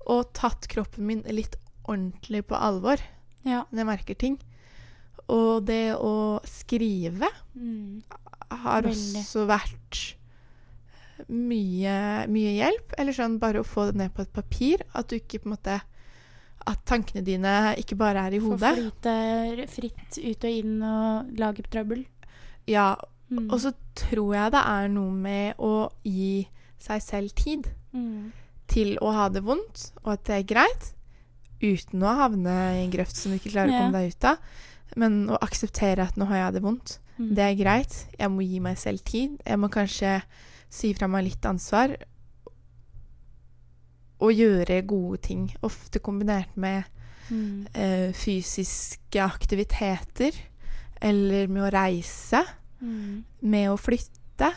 Og 0.06 0.32
tatt 0.38 0.68
kroppen 0.70 1.04
min 1.06 1.22
litt 1.26 1.56
ordentlig 1.84 2.44
på 2.46 2.54
alvor 2.58 2.98
Ja. 3.44 3.64
når 3.72 3.78
jeg 3.78 3.86
merker 3.86 4.14
ting. 4.18 4.38
Og 5.28 5.64
det 5.66 5.94
å 5.96 6.40
skrive 6.46 7.28
Mm. 7.56 8.02
Har 8.50 8.82
Veldig. 8.82 9.20
også 9.22 9.46
vært 9.48 10.00
mye, 11.30 11.94
mye 12.32 12.52
hjelp. 12.56 12.94
Eller 12.98 13.16
sånn 13.16 13.38
bare 13.42 13.62
å 13.62 13.66
få 13.66 13.88
det 13.90 13.98
ned 14.00 14.14
på 14.16 14.24
et 14.24 14.32
papir. 14.34 14.82
At 14.96 15.08
du 15.12 15.16
ikke 15.18 15.42
på 15.42 15.50
en 15.50 15.56
måte 15.56 15.80
At 16.68 16.82
tankene 16.84 17.22
dine 17.24 17.74
ikke 17.80 17.96
bare 17.96 18.26
er 18.28 18.34
i 18.36 18.40
Få 18.42 18.50
hodet. 18.52 18.74
flyte 18.76 19.68
fritt 19.72 20.18
ut 20.20 20.44
og 20.44 20.50
inn 20.50 20.82
og 20.84 21.30
lage 21.40 21.62
trøbbel. 21.70 22.04
Ja, 22.68 22.96
Mm. 23.30 23.46
og 23.52 23.60
så 23.62 23.70
tror 23.94 24.34
jeg 24.34 24.50
det 24.52 24.60
er 24.66 24.88
noe 24.90 25.10
med 25.14 25.54
å 25.62 25.88
gi 26.04 26.48
seg 26.82 27.00
selv 27.00 27.30
tid. 27.38 27.68
mm. 27.94 28.32
til 28.66 28.96
å 29.00 29.12
ha 29.14 29.28
det 29.28 29.42
vondt, 29.44 29.92
og 30.04 30.12
at 30.12 30.24
det 30.24 30.34
er 30.34 30.42
greit, 30.54 30.92
uten 31.62 32.02
å 32.02 32.16
havne 32.16 32.50
i 32.74 32.84
en 32.84 32.90
grøft 32.90 33.14
som 33.16 33.30
du 33.32 33.38
ikke 33.38 33.50
klarer 33.52 33.70
å 33.70 33.78
komme 33.78 33.92
deg 34.02 34.10
ut 34.14 34.24
av. 34.24 34.38
Men 34.96 35.28
å 35.30 35.38
akseptere 35.40 36.00
at 36.06 36.16
nå 36.16 36.26
har 36.26 36.36
jeg 36.36 36.54
det 36.54 36.62
vondt. 36.62 36.98
Mm. 37.20 37.34
Det 37.36 37.44
er 37.44 37.54
greit. 37.58 37.94
Jeg 38.18 38.30
må 38.32 38.40
gi 38.46 38.60
meg 38.64 38.78
selv 38.80 39.02
tid. 39.04 39.34
Jeg 39.44 39.58
må 39.60 39.68
kanskje 39.68 40.22
si 40.72 40.94
fra 40.96 41.06
meg 41.10 41.26
litt 41.26 41.44
ansvar. 41.44 41.92
Og 44.20 44.32
gjøre 44.36 44.80
gode 44.88 45.20
ting. 45.24 45.46
Ofte 45.64 46.00
kombinert 46.04 46.56
med 46.56 46.82
Mm. 47.30 47.66
eh, 47.74 48.12
fysiske 48.12 49.20
aktiviteter. 49.22 50.32
Eller 51.00 51.46
med 51.48 51.62
å 51.62 51.70
reise. 51.72 52.42
Mm. 52.82 53.22
Med 53.42 53.68
å 53.70 53.76
flytte. 53.78 54.52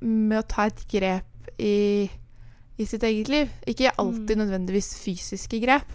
Med 0.00 0.38
å 0.38 0.46
ta 0.48 0.66
et 0.66 0.82
grep 0.88 1.50
i, 1.58 2.10
i 2.78 2.84
sitt 2.84 3.02
eget 3.02 3.28
liv. 3.28 3.48
Ikke 3.66 3.92
alltid 3.98 4.36
Mm. 4.36 4.46
nødvendigvis 4.48 4.94
fysiske 4.98 5.60
grep. 5.60 5.86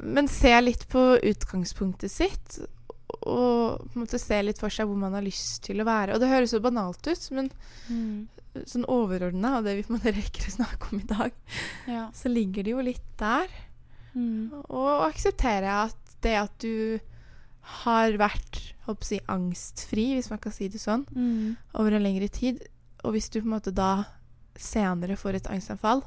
Men 0.00 0.28
se 0.28 0.60
litt 0.60 0.86
på 0.88 1.18
utgangspunktet 1.22 2.10
sitt. 2.10 2.58
Og 3.26 3.78
på 3.88 3.94
en 3.96 4.02
måte 4.04 4.18
se 4.20 4.42
litt 4.42 4.58
for 4.60 4.68
seg 4.72 4.86
hvor 4.88 4.96
man 5.00 5.14
har 5.16 5.22
lyst 5.24 5.62
til 5.64 5.80
å 5.80 5.86
være. 5.88 6.14
Og 6.14 6.20
det 6.20 6.28
høres 6.28 6.50
så 6.54 6.60
banalt 6.60 7.06
ut, 7.06 7.30
men 7.32 7.50
Mm. 7.88 8.28
sånn 8.66 8.84
overordna 8.88 9.58
av 9.58 9.64
det 9.64 9.76
vi 9.76 9.82
på 9.82 9.92
en 9.94 9.98
måte 10.00 10.12
rekker 10.16 10.48
å 10.48 10.56
snakke 10.56 10.92
om 10.92 11.00
i 11.00 11.04
dag, 11.08 11.32
Ja. 11.86 12.10
så 12.12 12.28
ligger 12.28 12.64
det 12.64 12.70
jo 12.72 12.80
litt 12.82 13.16
der. 13.16 13.48
Mm. 14.16 14.52
Og 14.70 15.12
akseptere 15.12 15.68
at 15.86 15.96
det 16.22 16.34
at 16.36 16.58
du 16.58 16.98
har 17.62 18.12
vært 18.12 18.72
håper 18.86 19.04
si, 19.04 19.20
angstfri, 19.28 20.14
hvis 20.16 20.30
man 20.30 20.38
kan 20.40 20.52
si 20.52 20.68
det 20.68 20.80
sånn, 20.80 21.06
Mm. 21.14 21.56
over 21.74 21.92
en 21.92 22.02
lengre 22.02 22.28
tid, 22.30 22.62
og 23.04 23.12
hvis 23.14 23.28
du 23.30 23.40
på 23.40 23.44
en 23.46 23.60
måte 23.60 23.72
da 23.74 24.04
senere 24.56 25.16
får 25.16 25.34
et 25.36 25.44
angstanfall 25.46 26.02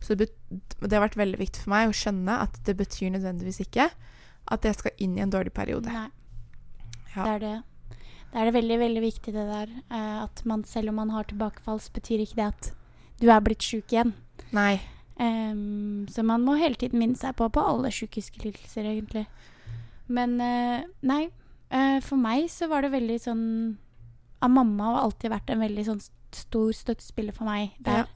så 0.00 0.14
bet 0.18 0.30
Det 0.50 0.92
har 0.92 1.08
vært 1.08 1.16
veldig 1.16 1.38
viktig 1.38 1.62
for 1.62 1.70
meg 1.70 1.88
å 1.88 1.92
skjønne 1.96 2.28
at 2.42 2.58
det 2.64 2.76
betyr 2.76 3.10
nødvendigvis 3.12 3.60
ikke 3.66 3.90
at 4.48 4.62
jeg 4.62 4.74
skal 4.76 4.90
inn 4.98 5.16
i 5.16 5.22
en 5.22 5.30
dårlig 5.30 5.54
periode. 5.54 5.86
Nei. 5.90 6.10
Ja. 7.14 7.24
Det 7.24 7.34
er 7.34 7.42
det. 7.44 7.98
Det 8.32 8.40
er 8.40 8.48
det 8.48 8.54
veldig, 8.56 8.78
veldig 8.78 9.02
viktig 9.04 9.34
det 9.34 9.46
der. 9.46 9.68
eh, 9.90 10.22
at 10.24 10.42
man, 10.44 10.64
selv 10.64 10.90
om 10.90 10.94
man 10.94 11.10
har 11.10 11.28
tilbakefall, 11.30 11.80
så 11.80 11.92
betyr 11.94 12.24
ikke 12.24 12.40
det 12.40 12.48
at 12.50 12.72
du 13.20 13.30
er 13.30 13.40
blitt 13.40 13.62
sjuk 13.62 13.92
igjen. 13.92 14.14
Nei. 14.52 14.80
Um, 15.14 16.08
så 16.10 16.24
man 16.26 16.42
må 16.42 16.56
hele 16.58 16.74
tiden 16.74 16.98
minne 16.98 17.14
seg 17.14 17.36
på 17.38 17.46
på 17.48 17.62
alle 17.62 17.92
psykiske 17.94 18.42
lidelser, 18.42 18.88
egentlig. 18.90 19.26
Men 20.10 20.40
uh, 20.42 20.82
nei. 21.06 21.28
uh, 21.70 22.00
for 22.02 22.18
meg 22.18 22.50
så 22.50 22.66
var 22.66 22.82
det 22.82 22.90
veldig 22.96 23.20
sånn 23.22 23.44
av 24.42 24.50
Mamma 24.50 24.90
har 24.90 25.04
alltid 25.06 25.32
vært 25.32 25.50
en 25.54 25.62
veldig 25.62 25.84
sånn 25.86 26.02
stor 26.34 26.72
støttespiller 26.74 27.32
for 27.32 27.48
meg 27.48 27.78
der. 27.78 28.08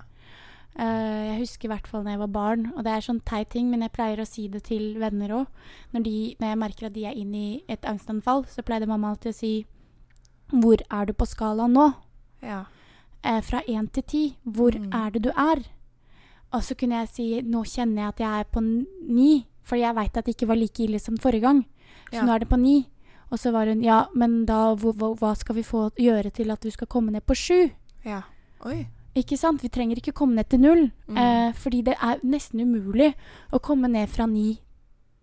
Eh, 0.79 1.25
jeg 1.33 1.39
husker 1.41 1.67
i 1.67 1.73
hvert 1.73 1.89
fall 1.91 2.05
når 2.05 2.11
jeg 2.15 2.21
var 2.21 2.31
barn, 2.35 2.67
og 2.77 2.85
det 2.87 2.93
er 2.95 3.01
sånn 3.03 3.21
teit 3.27 3.49
ting, 3.51 3.69
men 3.71 3.81
jeg 3.83 3.91
pleier 3.97 4.21
å 4.23 4.27
si 4.29 4.47
det 4.49 4.63
til 4.69 4.93
venner 5.01 5.29
òg. 5.41 5.47
Når, 5.93 6.05
når 6.39 6.49
jeg 6.53 6.59
merker 6.61 6.87
at 6.87 6.93
de 6.95 7.05
er 7.09 7.17
inne 7.19 7.35
i 7.37 7.63
et 7.69 7.83
angstanfall, 7.89 8.45
så 8.47 8.63
pleide 8.63 8.87
mamma 8.87 9.11
alltid 9.11 9.33
å 9.35 9.39
si 9.39 9.67
Hvor 10.51 10.79
er 10.91 11.05
du 11.07 11.13
på 11.13 11.27
skalaen 11.29 11.75
nå? 11.77 11.89
Ja. 12.41 12.63
Uh, 13.27 13.41
fra 13.43 13.61
én 13.69 13.91
til 13.93 14.03
ti. 14.03 14.37
Hvor 14.47 14.73
Mm. 14.79 14.95
er 14.95 15.11
det 15.11 15.23
du 15.23 15.29
er? 15.31 15.59
Og 16.55 16.63
så 16.63 16.75
kunne 16.79 17.01
jeg 17.05 17.09
si 17.09 17.43
nå 17.43 17.65
kjenner 17.65 17.97
jeg 18.03 18.09
at 18.09 18.19
jeg 18.21 18.41
er 18.41 18.45
på 18.45 18.61
ni, 18.63 19.47
fordi 19.65 19.81
jeg 19.83 19.95
veit 19.95 20.17
at 20.17 20.25
det 20.25 20.35
ikke 20.37 20.49
var 20.49 20.57
like 20.57 20.81
ille 20.81 20.99
som 20.99 21.19
forrige 21.19 21.43
gang. 21.43 21.67
Så 22.11 22.15
Ja. 22.15 22.23
nå 22.25 22.33
er 22.35 22.39
det 22.39 22.49
på 22.49 22.57
ni. 22.59 22.89
Og 23.31 23.39
så 23.39 23.53
var 23.53 23.67
hun 23.67 23.83
ja, 23.83 24.07
men 24.15 24.47
da 24.47 24.75
hva, 24.75 25.15
hva 25.19 25.35
skal 25.37 25.57
vi 25.57 25.63
få 25.63 25.91
gjøre 25.99 26.33
til 26.33 26.51
at 26.51 26.61
du 26.63 26.71
skal 26.71 26.87
komme 26.87 27.11
ned 27.13 27.27
på 27.27 27.35
sju? 27.37 27.71
ja. 28.05 28.23
Oi. 28.65 28.87
Ikke 29.19 29.39
sant? 29.41 29.63
Vi 29.65 29.71
trenger 29.73 30.01
ikke 30.01 30.15
komme 30.17 30.39
ned 30.39 30.49
til 30.53 30.63
null. 30.63 30.89
Mm. 31.09 31.21
Eh, 31.23 31.53
fordi 31.59 31.83
det 31.91 31.97
er 31.99 32.23
nesten 32.23 32.63
umulig 32.63 33.13
å 33.53 33.61
komme 33.63 33.91
ned 33.91 34.11
fra 34.13 34.27
ni 34.31 34.59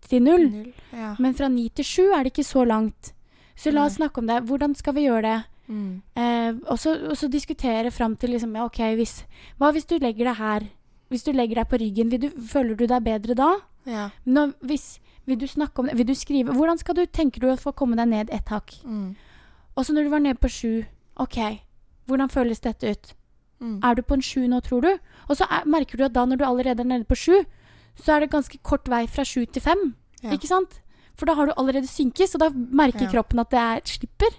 til 0.05 0.23
null. 0.25 0.47
Null. 0.51 0.71
Ja. 0.93 1.15
Men 1.19 1.35
fra 1.37 1.49
ni 1.51 1.67
til 1.73 1.87
sju 1.87 2.05
er 2.09 2.25
det 2.25 2.33
ikke 2.33 2.47
så 2.47 2.65
langt. 2.67 3.13
Så 3.55 3.71
la 3.71 3.85
oss 3.87 3.95
snakke 3.99 4.19
om 4.19 4.27
det. 4.27 4.41
Hvordan 4.49 4.75
skal 4.75 4.97
vi 4.97 5.05
gjøre 5.07 5.27
det? 5.29 5.37
Mm. 5.67 6.01
Eh, 6.13 6.55
og, 6.67 6.79
så, 6.79 7.27
diskutere 7.31 7.91
fram 7.91 8.15
til 8.15 8.35
liksom, 8.35 8.55
ja, 8.55 8.65
OK, 8.67 8.81
hvis, 8.99 9.23
hva 9.57 9.71
hvis 9.73 9.87
du 9.89 9.97
legger 9.97 10.29
deg 10.29 10.37
her? 10.37 10.67
Hvis 11.09 11.23
du 11.25 11.31
legger 11.33 11.61
deg 11.61 11.69
på 11.69 11.79
ryggen, 11.81 12.11
vil 12.11 12.21
du, 12.25 12.29
føler 12.49 12.75
du 12.77 12.85
deg 12.89 13.05
bedre 13.05 13.37
da? 13.37 13.51
Ja. 13.89 14.09
Nå, 14.25 14.49
hvis, 14.65 14.99
vil 15.25 15.39
du 15.39 15.47
snakke 15.47 15.81
om 15.81 15.89
det? 15.89 15.97
Vil 15.97 16.09
du 16.09 16.15
skrive? 16.17 16.53
Hvordan 16.53 16.81
skal 16.81 16.97
du, 16.97 17.05
tenker 17.05 17.41
du 17.41 17.51
å 17.51 17.59
få 17.61 17.73
komme 17.77 17.97
deg 17.97 18.09
ned 18.11 18.33
ett 18.33 18.49
hakk? 18.53 18.75
Mm. 18.83 19.13
Og 19.75 19.85
så 19.85 19.93
når 19.93 20.07
du 20.07 20.13
var 20.13 20.23
nede 20.23 20.41
på 20.41 20.51
sju, 20.51 20.73
OK, 21.21 21.39
hvordan 22.09 22.31
føles 22.31 22.61
dette 22.63 22.91
ut? 22.91 23.13
Mm. 23.65 23.75
Er 23.83 23.97
du 23.97 24.01
på 24.05 24.13
en 24.17 24.23
sju 24.25 24.45
nå, 24.51 24.61
tror 24.65 24.85
du? 24.85 24.91
Og 25.29 25.37
så 25.39 25.47
er, 25.49 25.65
merker 25.65 25.97
du 25.97 26.05
at 26.05 26.13
da 26.13 26.25
når 26.29 26.37
du 26.41 26.45
allerede 26.45 26.85
er 26.85 26.89
nede 26.91 27.07
på 27.09 27.17
sju, 27.17 27.39
så 27.97 28.15
er 28.15 28.25
det 28.25 28.31
ganske 28.35 28.59
kort 28.61 28.89
vei 28.91 29.05
fra 29.09 29.25
sju 29.25 29.45
til 29.45 29.63
fem. 29.65 29.81
Ja. 30.21 30.35
Ikke 30.35 30.49
sant? 30.51 30.79
For 31.15 31.25
da 31.29 31.33
har 31.37 31.47
du 31.49 31.53
allerede 31.57 31.87
synket, 31.89 32.29
så 32.29 32.37
da 32.41 32.49
merker 32.53 33.07
Ja. 33.07 33.11
kroppen 33.11 33.39
at 33.39 33.49
det 33.49 33.59
er, 33.59 33.81
slipper. 33.87 34.33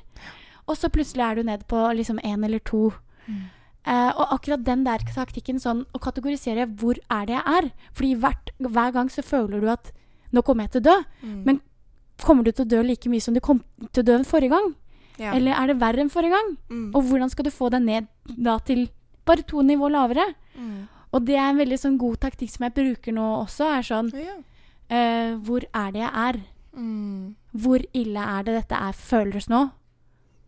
Og 0.68 0.76
så 0.76 0.90
plutselig 0.92 1.24
er 1.24 1.34
du 1.38 1.42
nede 1.42 1.64
på 1.66 1.78
liksom 1.96 2.18
én 2.22 2.44
eller 2.44 2.58
to. 2.60 2.92
Mm. 3.26 3.44
Eh, 3.86 4.10
og 4.18 4.32
akkurat 4.34 4.64
den 4.66 4.84
der 4.84 4.98
taktikken, 4.98 5.60
sånn 5.62 5.84
å 5.94 6.00
kategorisere 6.02 6.66
hvor 6.66 6.98
er 7.08 7.26
det 7.26 7.36
jeg 7.36 7.44
er 7.46 7.68
Fordi 7.94 8.14
hvert, 8.18 8.50
hver 8.58 8.92
gang 8.92 9.08
så 9.08 9.22
føler 9.22 9.60
du 9.62 9.68
at 9.70 9.92
nå 10.34 10.42
kommer 10.42 10.66
jeg 10.66 10.72
til 10.74 10.80
å 10.80 10.86
dø. 10.90 10.96
Mm. 11.22 11.42
Men 11.46 11.60
kommer 12.22 12.42
du 12.44 12.50
til 12.50 12.64
å 12.66 12.68
dø 12.68 12.82
like 12.82 13.08
mye 13.08 13.22
som 13.22 13.34
du 13.34 13.40
kom 13.40 13.62
til 13.92 14.02
å 14.02 14.06
dø 14.06 14.18
forrige 14.24 14.50
gang? 14.50 14.74
ja. 15.18 15.32
Eller 15.32 15.54
er 15.54 15.70
det 15.70 15.78
verre 15.80 16.02
enn 16.02 16.10
forrige 16.12 16.34
gang? 16.34 16.56
mm. 16.68 16.90
Og 16.94 17.04
hvordan 17.08 17.30
skal 17.30 17.44
du 17.46 17.50
få 17.50 17.70
deg 17.70 17.82
ned 17.86 18.06
da 18.36 18.58
til 18.58 18.88
bare 19.26 19.42
to 19.46 19.62
nivå 19.66 19.90
lavere? 19.92 20.28
Mm. 20.56 20.88
Og 21.12 21.24
det 21.26 21.36
er 21.38 21.48
en 21.50 21.58
veldig 21.60 21.78
sånn 21.80 21.98
god 22.00 22.18
taktikk 22.26 22.50
som 22.52 22.66
jeg 22.68 22.74
bruker 22.76 23.12
nå 23.16 23.26
også, 23.44 23.68
er 23.78 23.82
sånn 23.86 24.10
Ja. 24.14 24.36
uh, 24.90 25.38
Hvor 25.46 25.64
er 25.74 25.90
det 25.92 26.00
jeg 26.02 26.12
er? 26.26 26.40
Mm. 26.76 27.34
Hvor 27.56 27.84
ille 27.94 28.20
er 28.38 28.42
det 28.44 28.54
dette 28.62 28.76
er 28.76 28.92
føles 28.92 29.48
nå? 29.48 29.70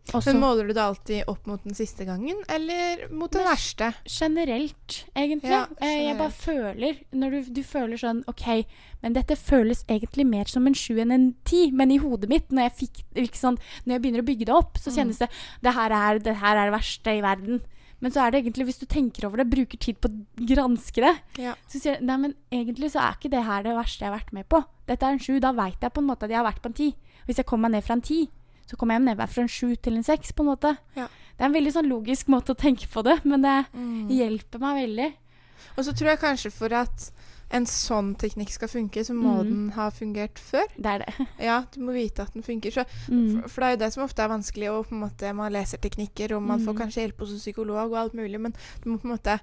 Også, 0.09 0.31
Men 0.33 0.39
måler 0.41 0.65
du 0.67 0.73
det 0.73 0.81
alltid 0.81 1.27
opp 1.29 1.45
mot 1.45 1.61
den 1.63 1.75
siste 1.77 2.01
gangen, 2.07 2.39
eller 2.49 3.03
mot 3.13 3.29
den 3.31 3.43
verste? 3.45 3.91
generelt, 4.09 5.05
egentlig. 5.15 5.51
Ja, 5.51 5.67
generelt. 5.79 6.07
jeg 6.07 6.17
bare 6.17 6.31
føler 6.31 6.97
Når 7.13 7.29
du, 7.31 7.53
du 7.53 7.61
føler 7.63 7.97
sånn 8.01 8.23
OK, 8.27 8.65
men 9.03 9.13
dette 9.13 9.35
føles 9.37 9.83
egentlig 9.87 10.25
mer 10.25 10.45
som 10.49 10.65
en 10.65 10.73
sju 10.73 10.97
enn 10.97 11.11
en 11.13 11.27
ti. 11.45 11.69
Men 11.71 11.91
i 11.91 11.97
hodet 12.01 12.29
mitt, 12.29 12.49
når 12.49 12.69
jeg, 12.69 12.73
fikk, 12.79 13.03
ikke 13.15 13.53
når 13.53 13.93
jeg 13.93 14.01
begynner 14.01 14.23
å 14.23 14.29
bygge 14.31 14.45
det 14.49 14.55
opp, 14.55 14.77
så 14.81 14.89
Mm. 14.89 14.95
kjennes 14.97 15.17
det 15.21 15.29
det 15.61 15.73
her, 15.77 15.91
er, 15.91 16.19
det 16.19 16.35
her 16.41 16.57
er 16.57 16.71
det 16.71 16.79
verste 16.79 17.13
i 17.17 17.21
verden. 17.21 17.61
Men 18.01 18.11
så 18.11 18.21
er 18.25 18.31
det 18.31 18.39
egentlig, 18.45 18.65
hvis 18.69 18.79
du 18.79 18.85
tenker 18.85 19.25
over 19.27 19.37
det, 19.41 19.49
bruker 19.51 19.77
tid 19.77 19.97
på 19.99 20.07
å 20.07 20.45
granske 20.47 21.01
det, 21.03 21.15
Ja. 21.37 21.55
så 21.67 21.79
sier 21.81 21.95
jeg 21.97 22.03
nei, 22.07 22.15
men 22.17 22.33
egentlig 22.51 22.91
så 22.93 22.99
er 23.03 23.17
ikke 23.17 23.29
det 23.33 23.43
her 23.43 23.63
det 23.63 23.75
verste 23.75 23.99
jeg 24.05 24.09
har 24.11 24.19
vært 24.19 24.31
med 24.33 24.47
på. 24.47 24.63
Dette 24.87 25.03
er 25.03 25.11
en 25.11 25.19
sju. 25.19 25.39
Da 25.39 25.51
veit 25.51 25.79
jeg 25.81 25.91
på 25.93 25.99
en 25.99 26.07
måte 26.07 26.23
at 26.23 26.29
jeg 26.29 26.37
har 26.39 26.47
vært 26.47 26.61
på 26.61 26.67
en 26.71 26.73
ti. 26.73 26.95
Hvis 27.27 27.37
jeg 27.37 27.45
kommer 27.45 27.67
meg 27.69 27.77
ned 27.79 27.83
fra 27.83 27.93
en 27.93 28.01
ti, 28.01 28.29
så 28.69 28.77
kommer 28.77 28.93
jeg 28.95 29.01
ned 29.03 29.17
fra 29.29 29.41
en 29.41 29.47
sju 29.51 29.75
til 29.75 29.95
en 29.97 30.03
seks, 30.03 30.31
på 30.31 30.41
en 30.45 30.55
måte. 30.55 30.77
Ja. 30.95 31.07
Det 31.37 31.41
er 31.43 31.45
en 31.45 31.53
veldig 31.53 31.73
sånn 31.73 31.89
logisk 31.89 32.27
måte 32.27 32.53
å 32.55 32.57
tenke 32.57 32.87
på 32.87 33.03
det, 33.03 33.23
men 33.25 33.41
det 33.41 33.65
Mm. 33.73 34.07
hjelper 34.09 34.59
meg 34.59 34.87
veldig. 34.87 35.13
Og 35.77 35.83
så 35.85 35.91
tror 35.93 36.07
jeg 36.15 36.19
kanskje 36.19 36.51
for 36.51 36.73
at 36.73 37.11
en 37.51 37.65
sånn 37.65 38.15
teknikk 38.15 38.51
skal 38.53 38.67
funke, 38.69 39.01
så 39.05 39.13
må 39.17 39.39
Mm. 39.41 39.47
den 39.49 39.69
ha 39.71 39.89
fungert 39.89 40.37
før. 40.37 40.67
Det 40.77 40.85
er 40.85 40.99
det. 40.99 41.13
Ja, 41.39 41.65
du 41.73 41.79
må 41.81 41.93
vite 41.93 42.21
at 42.21 42.33
den 42.33 42.43
funker. 42.43 42.71
Så, 42.71 42.85
Mm. 43.09 43.41
for, 43.41 43.49
for 43.49 43.61
det 43.61 43.67
er 43.67 43.71
jo 43.77 43.79
det 43.85 43.93
som 43.93 44.03
ofte 44.03 44.21
er 44.23 44.29
vanskelig, 44.29 44.69
og 44.71 44.87
på 44.87 44.93
en 44.93 45.01
måte 45.09 45.33
man 45.35 45.51
leser 45.51 45.77
teknikker, 45.81 46.35
og 46.35 46.43
man 46.43 46.59
får 46.59 46.73
Mm. 46.75 46.79
kanskje 46.83 47.01
hjelp 47.07 47.19
hos 47.19 47.31
en 47.31 47.39
psykolog 47.41 47.91
og 47.91 47.97
alt 47.97 48.13
mulig, 48.13 48.39
men 48.39 48.53
du 48.83 48.89
må 48.91 48.97
på 49.01 49.05
en 49.09 49.17
måte 49.17 49.39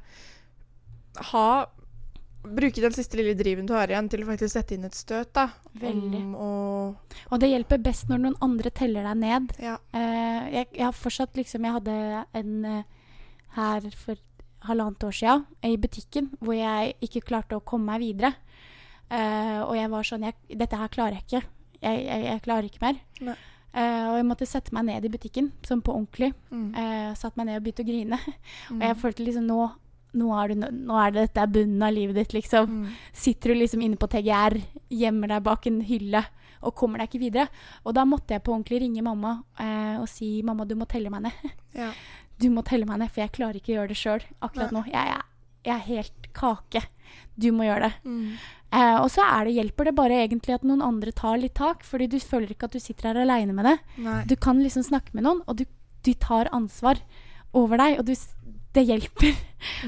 ha 1.33 1.67
Bruke 2.47 2.79
den 2.79 2.93
siste 2.95 3.17
lille 3.19 3.35
driven 3.35 3.67
du 3.67 3.73
har 3.75 3.91
igjen, 3.91 4.07
til 4.09 4.23
å 4.23 4.27
faktisk 4.29 4.53
sette 4.55 4.77
inn 4.77 4.85
et 4.87 4.95
støt, 4.95 5.33
da. 5.35 5.49
Veldig. 5.83 6.21
Å 6.39 6.97
Og 7.33 7.41
det 7.43 7.49
hjelper 7.51 7.81
best 7.83 8.07
når 8.07 8.21
noen 8.23 8.37
andre 8.41 8.71
teller 8.71 9.03
deg 9.03 9.17
ned. 9.19 9.49
Ja. 9.59 9.73
Uh, 9.93 10.47
jeg, 10.55 10.69
jeg 10.77 10.85
har 10.85 10.93
fortsatt 10.95 11.35
liksom 11.35 11.65
Jeg 11.67 11.75
hadde 11.75 11.97
en 12.39 12.53
uh, 12.65 12.83
her 13.57 13.91
for 13.99 14.15
halvannet 14.69 15.07
år 15.09 15.17
siden 15.17 15.45
i 15.67 15.77
butikken 15.81 16.31
hvor 16.41 16.57
jeg 16.57 16.97
ikke 17.05 17.25
klarte 17.29 17.59
å 17.59 17.65
komme 17.65 17.93
meg 17.93 18.05
videre. 18.05 18.33
Uh, 19.07 19.63
og 19.69 19.77
jeg 19.79 19.91
var 19.93 20.07
sånn 20.09 20.25
jeg, 20.27 20.35
Dette 20.59 20.79
her 20.81 20.91
klarer 20.91 21.21
jeg 21.21 21.27
ikke. 21.29 21.43
Jeg, 21.79 22.01
jeg, 22.07 22.25
jeg 22.27 22.43
klarer 22.43 22.67
ikke 22.67 22.83
mer. 22.83 22.99
Eh, 23.77 24.05
og 24.09 24.15
jeg 24.17 24.25
måtte 24.25 24.47
sette 24.49 24.73
meg 24.73 24.87
ned 24.89 25.05
i 25.05 25.11
butikken, 25.13 25.51
sånn 25.67 25.83
på 25.85 25.93
ordentlig. 25.93 26.31
Mm. 26.49 26.71
Uh, 26.73 27.11
satt 27.19 27.37
meg 27.37 27.51
ned 27.51 27.59
og 27.59 27.67
begynte 27.67 27.85
å 27.85 27.89
grine. 27.91 28.19
Mm. 28.25 28.79
Og 28.79 28.87
jeg 28.89 28.99
følte 29.03 29.27
liksom 29.27 29.51
nå 29.51 29.67
nå 30.17 30.31
er, 30.33 30.49
du, 30.49 30.63
nå 30.89 30.97
er 30.97 31.11
det 31.13 31.27
dette 31.27 31.43
er 31.43 31.51
bunnen 31.53 31.83
av 31.85 31.93
livet 31.93 32.17
ditt, 32.17 32.33
liksom. 32.39 32.71
Mm. 32.73 32.93
Sitter 33.13 33.53
du 33.53 33.59
liksom 33.59 33.83
inne 33.85 33.99
på 34.01 34.09
TGR, 34.09 34.57
gjemmer 34.89 35.29
deg 35.35 35.43
bak 35.45 35.67
en 35.69 35.83
hylle 35.85 36.23
og 36.65 36.73
kommer 36.79 37.03
deg 37.03 37.11
ikke 37.11 37.21
videre. 37.21 37.51
Og 37.85 37.93
da 37.99 38.07
måtte 38.09 38.33
jeg 38.33 38.45
på 38.47 38.55
ordentlig 38.55 38.81
ringe 38.87 39.05
mamma 39.05 39.35
eh, 39.61 39.99
og 40.01 40.09
si 40.09 40.39
mamma, 40.47 40.65
du 40.65 40.73
må 40.79 40.89
telle 40.89 41.13
meg 41.13 41.27
ned. 41.29 41.53
Ja. 41.77 41.91
Du 42.39 42.51
må 42.53 42.63
telle 42.65 42.85
meg 42.89 42.99
ned, 43.01 43.11
for 43.11 43.23
jeg 43.25 43.33
klarer 43.33 43.57
ikke 43.61 43.73
å 43.73 43.77
gjøre 43.81 43.89
det 43.95 43.97
sjøl 44.01 44.23
akkurat 44.45 44.73
Nei. 44.73 44.81
nå. 44.81 44.85
Jeg, 44.93 45.09
jeg, 45.09 45.23
jeg 45.65 45.75
er 45.75 45.87
helt 45.89 46.31
kake. 46.37 46.83
Du 47.37 47.51
må 47.57 47.65
gjøre 47.65 47.89
det. 47.89 47.95
Mm. 48.05 48.33
Eh, 48.77 48.97
og 49.01 49.09
så 49.15 49.25
er 49.25 49.45
det, 49.47 49.55
hjelper 49.57 49.89
det 49.89 49.95
bare 49.97 50.19
egentlig 50.27 50.55
at 50.57 50.65
noen 50.69 50.83
andre 50.85 51.13
tar 51.17 51.39
litt 51.41 51.55
tak, 51.57 51.85
fordi 51.87 52.09
du 52.13 52.19
føler 52.21 52.51
ikke 52.53 52.69
at 52.69 52.77
du 52.77 52.81
sitter 52.83 53.09
her 53.13 53.23
aleine 53.23 53.55
med 53.57 53.65
det. 53.71 53.77
Nei. 54.05 54.19
Du 54.29 54.35
kan 54.37 54.61
liksom 54.61 54.85
snakke 54.85 55.15
med 55.17 55.25
noen, 55.25 55.41
og 55.47 55.57
du, 55.61 55.65
du 56.05 56.13
tar 56.21 56.51
ansvar 56.53 57.01
over 57.57 57.81
deg, 57.81 58.01
og 58.03 58.11
du, 58.11 58.13
det 58.77 58.85
hjelper. 58.85 59.39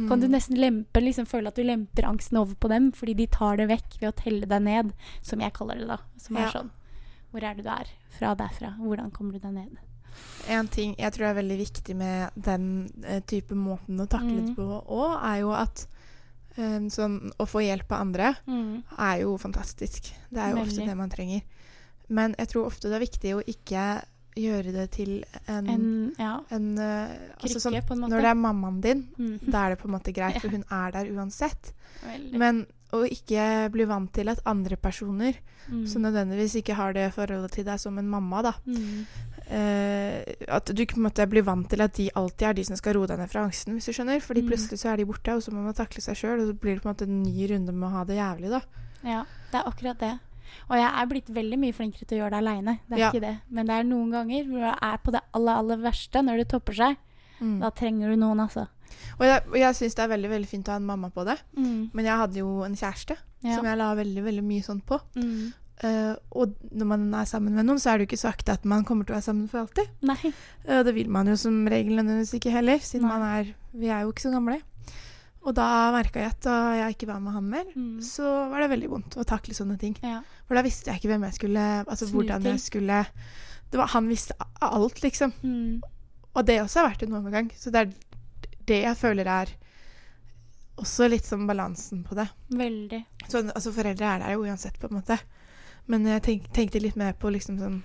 Kan 0.09 0.23
du 0.23 0.27
Mm. 0.29 0.33
nesten 0.33 0.57
lempe, 0.57 1.01
liksom 1.05 1.27
føle 1.29 1.49
at 1.53 1.59
du 1.59 1.63
lemper 1.69 2.07
angsten 2.09 2.39
over 2.41 2.55
på 2.57 2.71
dem, 2.73 2.89
fordi 2.97 3.15
de 3.19 3.27
tar 3.27 3.59
det 3.61 3.69
vekk 3.69 3.99
ved 4.01 4.09
å 4.09 4.17
telle 4.17 4.47
deg 4.49 4.63
ned, 4.65 4.95
som 5.21 5.41
jeg 5.45 5.53
kaller 5.53 5.77
det 5.83 5.89
da. 5.91 5.99
Som 6.17 6.37
er 6.41 6.49
sånn 6.55 6.71
Hvor 7.31 7.45
er 7.45 7.55
det 7.59 7.67
du 7.67 7.69
er? 7.69 7.91
Fra 8.17 8.33
derfra. 8.35 8.71
Hvordan 8.81 9.11
kommer 9.13 9.37
du 9.37 9.39
deg 9.45 9.53
ned? 9.53 9.77
En 10.49 10.69
ting 10.69 10.95
jeg 10.99 11.13
tror 11.13 11.27
er 11.29 11.35
veldig 11.43 11.59
viktig 11.59 11.95
med 11.97 12.31
den 12.35 12.91
uh, 13.05 13.21
type 13.29 13.55
måten 13.55 14.01
å 14.01 14.07
takle 14.09 14.37
det 14.37 14.49
Mm. 14.49 14.55
på 14.57 14.69
òg, 14.89 15.19
er 15.23 15.41
jo 15.41 15.51
at 15.53 15.87
um, 16.57 16.89
sånn, 16.91 17.33
å 17.39 17.45
få 17.47 17.61
hjelp 17.67 17.93
av 17.93 18.01
andre 18.01 18.35
Mm. 18.47 18.83
er 18.99 19.21
jo 19.21 19.37
fantastisk. 19.39 20.13
Det 20.31 20.39
er 20.41 20.51
jo 20.55 20.63
ofte 20.63 20.87
det 20.87 20.97
man 20.97 21.11
trenger. 21.11 21.43
Men 22.09 22.35
jeg 22.39 22.49
tror 22.49 22.67
ofte 22.67 22.89
det 22.89 22.97
er 22.97 23.05
viktig 23.07 23.35
å 23.37 23.43
ikke 23.45 24.03
gjøre 24.39 24.73
det 24.73 24.91
til 24.93 25.25
en, 25.49 25.69
En 25.69 26.15
ja, 26.19 26.41
en 26.51 26.79
eh, 26.79 27.09
altså 27.43 27.59
sånn, 27.61 27.75
på 27.85 27.93
en 27.93 28.01
måte. 28.01 28.11
Når 28.15 28.21
det 28.23 28.31
er 28.31 28.35
mammaen 28.35 28.81
din, 28.81 29.09
Mm. 29.19 29.39
da 29.51 29.67
er 29.67 29.71
det 29.75 29.79
på 29.83 29.89
en 29.89 29.95
måte 30.01 30.15
greit, 30.15 30.39
for 30.41 30.49
hun 30.49 30.65
er 30.71 30.91
der 30.93 31.11
uansett. 31.13 31.73
Veldig. 32.07 32.39
Men 32.39 32.67
å 32.93 33.05
ikke 33.05 33.71
bli 33.71 33.85
vant 33.85 34.11
til 34.15 34.29
at 34.31 34.41
andre 34.47 34.77
personer, 34.77 35.35
Mm. 35.69 35.87
som 35.87 36.01
nødvendigvis 36.01 36.55
ikke 36.63 36.75
har 36.75 36.93
det 36.95 37.13
forholdet 37.13 37.51
til 37.53 37.65
deg 37.65 37.79
som 37.79 37.99
en 37.99 38.09
mamma, 38.09 38.41
da 38.43 38.53
Mm. 38.67 39.05
Eh, 39.51 40.23
At 40.49 40.67
du 40.67 40.85
måte 40.97 41.27
blir 41.29 41.43
vant 41.45 41.69
til 41.71 41.81
at 41.81 41.95
de 41.95 42.11
alltid 42.15 42.47
er 42.49 42.53
de 42.55 42.65
som 42.65 42.77
skal 42.77 42.95
roe 42.95 43.07
deg 43.07 43.19
ned 43.19 43.31
fra 43.31 43.45
angsten, 43.47 43.75
hvis 43.75 43.87
du 43.87 43.93
skjønner. 43.93 44.21
Fordi 44.21 44.43
Mm. 44.43 44.49
plutselig 44.49 44.79
så 44.79 44.93
er 44.93 44.97
de 44.97 45.05
borte, 45.05 45.35
og 45.35 45.43
så 45.43 45.51
må 45.53 45.63
man 45.65 45.75
takle 45.75 46.01
seg 46.03 46.15
sjøl, 46.17 46.41
og 46.41 46.49
så 46.49 46.59
blir 46.59 46.75
det 46.75 46.83
på 46.83 46.89
en 46.89 46.95
måte 46.95 47.03
en 47.09 47.23
ny 47.23 47.47
runde 47.49 47.73
med 47.73 47.89
å 47.89 47.93
ha 47.93 48.05
det 48.05 48.17
jævlig, 48.17 48.51
da. 48.51 48.61
Ja, 49.05 49.25
det 49.53 49.61
er 49.61 49.71
akkurat 49.71 49.99
det. 49.99 50.19
Og 50.71 50.77
jeg 50.77 50.91
er 50.97 51.07
blitt 51.07 51.29
veldig 51.29 51.59
mye 51.59 51.73
flinkere 51.75 52.07
til 52.07 52.19
å 52.19 52.23
gjøre 52.25 52.31
det 52.31 52.39
aleine. 52.43 52.79
Det 52.89 52.97
er 52.97 52.99
Ja. 52.99 53.11
ikke 53.13 53.21
det. 53.21 53.41
Men 53.51 53.67
det 53.67 53.75
er 53.75 53.85
noen 53.85 54.11
ganger 54.11 54.45
hvor 54.45 54.59
du 54.61 54.77
er 54.83 54.99
på 54.99 55.13
det 55.13 55.21
aller, 55.35 55.55
aller 55.55 55.77
verste, 55.77 56.23
når 56.23 56.37
det 56.39 56.49
topper 56.49 56.73
seg. 56.75 56.97
Mm. 57.41 57.61
Da 57.61 57.71
trenger 57.71 58.09
du 58.11 58.17
noen, 58.17 58.41
altså. 58.41 58.67
Og 59.21 59.27
jeg, 59.27 59.43
og 59.47 59.55
jeg 59.57 59.75
syns 59.75 59.95
det 59.95 60.05
er 60.05 60.17
veldig 60.17 60.31
veldig 60.31 60.49
fint 60.49 60.65
å 60.69 60.71
ha 60.73 60.77
en 60.77 60.87
mamma 60.87 61.11
på 61.11 61.25
det. 61.25 61.39
Mm. 61.57 61.91
Men 61.93 62.05
jeg 62.05 62.17
hadde 62.17 62.35
jo 62.37 62.63
en 62.65 62.75
kjæreste 62.75 63.17
Ja. 63.45 63.55
som 63.57 63.65
jeg 63.65 63.79
la 63.79 63.95
veldig 63.95 64.23
veldig 64.25 64.43
mye 64.45 64.63
sånn 64.65 64.83
på. 64.83 65.01
Mm. 65.15 65.53
Eh, 65.87 66.15
og 66.35 66.55
når 66.75 66.87
man 66.91 67.05
er 67.15 67.25
sammen 67.31 67.55
med 67.55 67.67
noen, 67.69 67.79
så 67.79 67.93
er 67.93 67.99
det 68.01 68.07
jo 68.07 68.11
ikke 68.13 68.21
sagt 68.25 68.49
at 68.51 68.65
man 68.67 68.83
kommer 68.85 69.07
til 69.07 69.15
å 69.15 69.19
være 69.19 69.29
sammen 69.29 69.49
for 69.51 69.61
alltid. 69.63 69.91
Nei. 70.09 70.33
Og 70.67 70.81
det 70.89 70.95
vil 70.97 71.11
man 71.15 71.29
jo 71.31 71.37
som 71.39 71.61
regel 71.71 71.95
nødvendigvis 72.01 72.35
ikke 72.41 72.51
heller, 72.55 72.79
siden 72.83 73.07
man 73.07 73.23
er 73.23 73.53
Vi 73.79 73.87
er 73.93 74.03
jo 74.03 74.11
ikke 74.11 74.25
så 74.27 74.33
gamle. 74.35 74.57
Og 75.47 75.55
da 75.55 75.67
merka 75.95 76.19
jeg 76.19 76.33
at 76.35 76.41
da 76.43 76.55
jeg 76.75 76.97
ikke 76.97 77.07
var 77.13 77.21
med 77.23 77.33
han 77.33 77.45
mer, 77.49 77.65
Mm. 77.77 78.01
så 78.03 78.27
var 78.51 78.61
det 78.61 78.71
veldig 78.73 78.89
vondt 78.91 79.17
å 79.17 79.25
takle 79.25 79.55
sånne 79.55 79.79
ting. 79.79 79.95
Ja. 80.03 80.19
For 80.49 80.59
da 80.59 80.63
visste 80.67 80.91
jeg 80.91 80.99
ikke 80.99 81.13
hvem 81.15 81.23
jeg 81.29 81.37
skulle 81.39 81.63
Altså 81.87 82.09
Snu 82.09 82.19
hvordan 82.19 82.43
jeg 82.43 82.59
skulle 82.61 83.05
det 83.71 83.79
var, 83.79 83.87
Han 83.95 84.09
visste 84.09 84.35
alt, 84.61 85.01
liksom. 85.03 85.33
Mm. 85.45 85.81
Og 86.35 86.45
det 86.47 86.59
også 86.63 86.81
har 86.83 86.91
vært 86.91 87.03
en 87.07 87.15
overgang. 87.21 87.51
Så 87.55 87.71
det 87.71 87.81
er 87.87 87.95
det 88.67 88.83
jeg 88.83 88.97
føler 88.97 89.27
er 89.31 89.55
også 90.79 91.09
litt 91.11 91.25
som 91.27 91.47
balansen 91.49 92.05
på 92.07 92.15
det. 92.19 92.29
Veldig. 92.55 93.01
Så, 93.29 93.43
altså 93.51 93.73
Foreldre 93.75 94.07
er 94.07 94.19
der 94.23 94.35
jo 94.37 94.45
uansett, 94.47 94.79
på 94.79 94.89
en 94.91 94.99
måte. 95.01 95.19
Men 95.89 96.05
jeg 96.07 96.23
tenk, 96.23 96.49
tenkte 96.53 96.81
litt 96.83 96.97
mer 97.01 97.15
på 97.17 97.31
liksom 97.33 97.59
sånn 97.59 97.79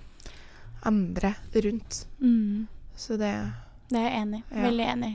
andre 0.84 1.34
rundt. 1.54 2.06
Mm. 2.20 2.66
Så 2.96 3.16
det 3.18 3.30
Det 3.88 3.98
er 4.00 4.10
jeg 4.10 4.20
enig 4.22 4.38
i. 4.40 4.44
Ja. 4.54 4.62
Veldig 4.68 4.86
enig. 4.92 5.12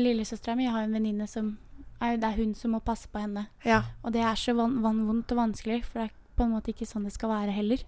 Lillesøstera 0.00 0.56
mi 0.56 0.66
har 0.66 0.82
en 0.82 0.92
venninne 0.92 1.26
som 1.28 1.58
er, 2.00 2.16
Det 2.16 2.24
er 2.28 2.36
hun 2.36 2.54
som 2.54 2.72
må 2.72 2.80
passe 2.84 3.08
på 3.08 3.20
henne. 3.20 3.46
Ja. 3.64 3.82
Og 4.04 4.12
det 4.12 4.20
er 4.22 4.34
så 4.36 4.54
van, 4.56 4.80
van, 4.82 5.06
vondt 5.06 5.32
og 5.32 5.38
vanskelig, 5.38 5.84
for 5.84 6.00
det 6.00 6.10
er 6.10 6.14
på 6.36 6.42
en 6.44 6.50
måte 6.56 6.72
ikke 6.74 6.86
sånn 6.88 7.04
det 7.04 7.12
skal 7.14 7.30
være 7.30 7.52
heller. 7.54 7.78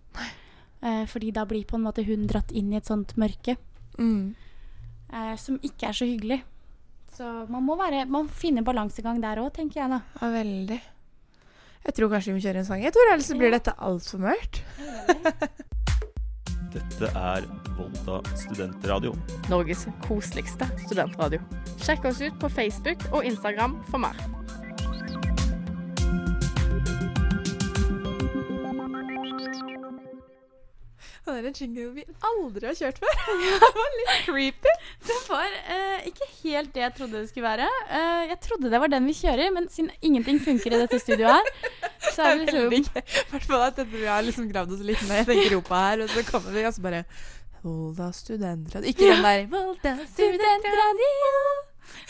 Eh, 0.83 1.05
fordi 1.07 1.33
da 1.33 1.44
blir 1.44 1.64
på 1.66 1.77
en 1.77 1.83
måte 1.85 2.05
hun 2.07 2.27
dratt 2.29 2.53
inn 2.53 2.72
i 2.72 2.77
et 2.77 2.87
sånt 2.87 3.16
mørke 3.16 3.57
Mm. 3.99 4.35
eh, 5.12 5.37
som 5.37 5.59
ikke 5.64 5.88
er 5.88 5.92
så 5.92 6.05
hyggelig. 6.07 6.42
Så 7.16 7.49
man 7.49 7.64
må, 7.64 7.77
være, 7.79 8.05
man 8.09 8.29
finne 8.29 8.62
balansegang 8.62 9.20
der 9.22 9.37
òg, 9.40 9.53
tenker 9.55 9.81
jeg 9.81 9.90
da. 9.90 10.01
ja, 10.20 10.29
veldig. 10.31 10.81
Jeg 11.87 11.94
tror 11.94 12.11
kanskje 12.11 12.33
vi 12.33 12.37
må 12.37 12.42
kjøre 12.42 12.62
en 12.62 12.66
sang. 12.66 12.83
Jeg 12.83 12.92
tror 12.94 13.12
ellers 13.12 13.29
så 13.31 13.37
blir 13.38 13.55
dette 13.55 13.75
altfor 13.88 14.22
mørkt. 14.27 14.62
Dette 16.77 17.09
er 17.16 17.46
Volda 17.79 18.18
studentradio. 18.37 19.14
Norges 19.49 19.87
koseligste 20.05 20.68
studentradio. 20.83 21.40
Sjekk 21.81 22.11
oss 22.11 22.20
ut 22.20 22.37
på 22.42 22.51
Facebook 22.53 23.07
og 23.12 23.25
Instagram 23.25 23.79
for 23.88 24.03
mer. 24.03 24.18
Det 31.26 31.40
er 31.42 31.48
en 31.50 31.56
jingle 31.58 31.86
vi 31.96 32.04
aldri 32.28 32.68
har 32.68 32.76
kjørt 32.78 32.98
før. 33.02 33.16
det 33.62 33.70
var 33.78 33.94
litt 34.00 34.12
creepy. 34.26 34.74
Det 35.08 35.16
var 35.26 35.56
eh, 35.74 36.08
ikke 36.10 36.28
helt 36.42 36.74
det 36.74 36.84
jeg 36.84 36.94
trodde 36.98 37.18
det 37.18 37.30
skulle 37.32 37.48
være. 37.48 37.70
Eh, 37.90 38.22
jeg 38.30 38.40
trodde 38.46 38.70
det 38.72 38.80
var 38.82 38.92
den 38.92 39.08
vi 39.10 39.16
kjører, 39.18 39.50
men 39.54 39.70
siden 39.72 39.90
ingenting 40.00 40.38
funker 40.44 40.76
i 40.76 40.82
dette 40.84 41.00
studioet 41.02 41.40
her, 41.40 41.72
så 42.12 42.28
er 42.30 42.44
det 42.44 42.54
liksom. 42.54 43.00
I 43.02 43.30
hvert 43.32 43.48
fall 43.50 43.66
at 43.66 43.82
vi 43.90 44.04
har 44.06 44.22
liksom 44.26 44.50
gravd 44.52 44.76
oss 44.76 44.86
litt 44.86 45.02
ned 45.10 45.26
i 45.26 45.32
den 45.32 45.42
gropa 45.50 45.82
her, 45.88 46.06
og 46.06 46.14
så 46.14 46.24
kommer 46.30 46.54
vi 46.54 46.66
og 46.66 46.76
så 46.76 46.86
bare 46.86 47.04
Volda 47.66 48.12
studentradio. 48.14 48.88
Ikke 48.88 49.08
den 49.10 49.24
der 49.24 49.46
Volda 49.50 49.96
Studentradio. 50.06 51.14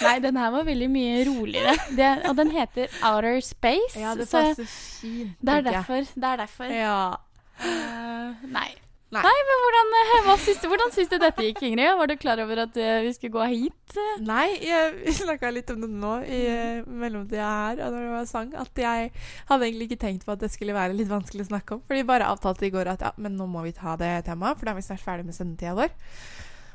Nei, 0.01 0.19
den 0.21 0.37
her 0.37 0.51
var 0.53 0.65
veldig 0.69 0.89
mye 0.93 1.21
roligere. 1.29 1.77
Det, 1.97 2.11
og 2.29 2.37
den 2.37 2.51
heter 2.53 2.93
Outer 3.01 3.41
Space. 3.41 3.97
Ja, 3.97 4.13
det 4.19 4.29
passer 4.29 4.65
fint. 4.69 5.37
det 5.41 5.55
er 5.55 5.61
derfor. 5.71 6.05
Det 6.15 6.25
er 6.25 6.37
derfor. 6.37 6.65
Ja. 6.65 7.15
Uh, 7.61 8.51
nei. 8.53 8.69
Nei. 9.15 9.21
Nei, 9.23 9.35
men 9.49 9.61
hvordan, 9.63 9.93
eh, 10.03 10.31
syns 10.43 10.59
du, 10.59 10.65
hvordan 10.67 10.91
syns 10.91 11.11
du 11.13 11.15
dette 11.23 11.45
gikk, 11.45 11.61
Ingrid? 11.63 11.93
Var 12.01 12.09
du 12.11 12.15
klar 12.19 12.41
over 12.43 12.65
at 12.65 12.79
eh, 12.83 13.05
vi 13.05 13.13
skulle 13.15 13.37
gå 13.37 13.45
hit? 13.53 13.99
Nei, 14.27 14.47
jeg, 14.67 15.13
snakka 15.21 15.53
litt 15.55 15.71
om 15.71 15.85
det 15.85 15.91
nå 15.93 16.15
i 16.27 16.41
uh, 16.51 16.89
mellomtida 16.91 17.47
her, 17.47 17.85
og 17.87 17.95
når 17.95 18.03
det 18.03 18.15
var 18.17 18.27
sang, 18.27 18.51
at 18.59 18.83
jeg 18.83 19.13
hadde 19.47 19.69
egentlig 19.69 19.87
ikke 19.93 20.01
tenkt 20.03 20.27
på 20.27 20.35
at 20.35 20.43
det 20.43 20.51
skulle 20.51 20.75
være 20.75 20.97
litt 20.99 21.13
vanskelig 21.13 21.47
å 21.47 21.51
snakke 21.53 21.77
om. 21.77 21.85
For 21.87 21.95
vi 21.95 22.03
bare 22.09 22.27
avtalte 22.33 22.67
i 22.67 22.73
går 22.75 22.91
at 22.97 23.07
ja, 23.07 23.13
men 23.23 23.39
nå 23.39 23.47
må 23.47 23.63
vi 23.69 23.77
ta 23.77 23.95
det 24.01 24.11
temaet, 24.27 24.59
for 24.59 24.67
da 24.67 24.75
er 24.75 24.81
vi 24.81 24.89
snart 24.89 25.05
ferdig 25.07 25.29
med 25.29 25.39
sendetida 25.39 25.77
vår. 25.79 25.95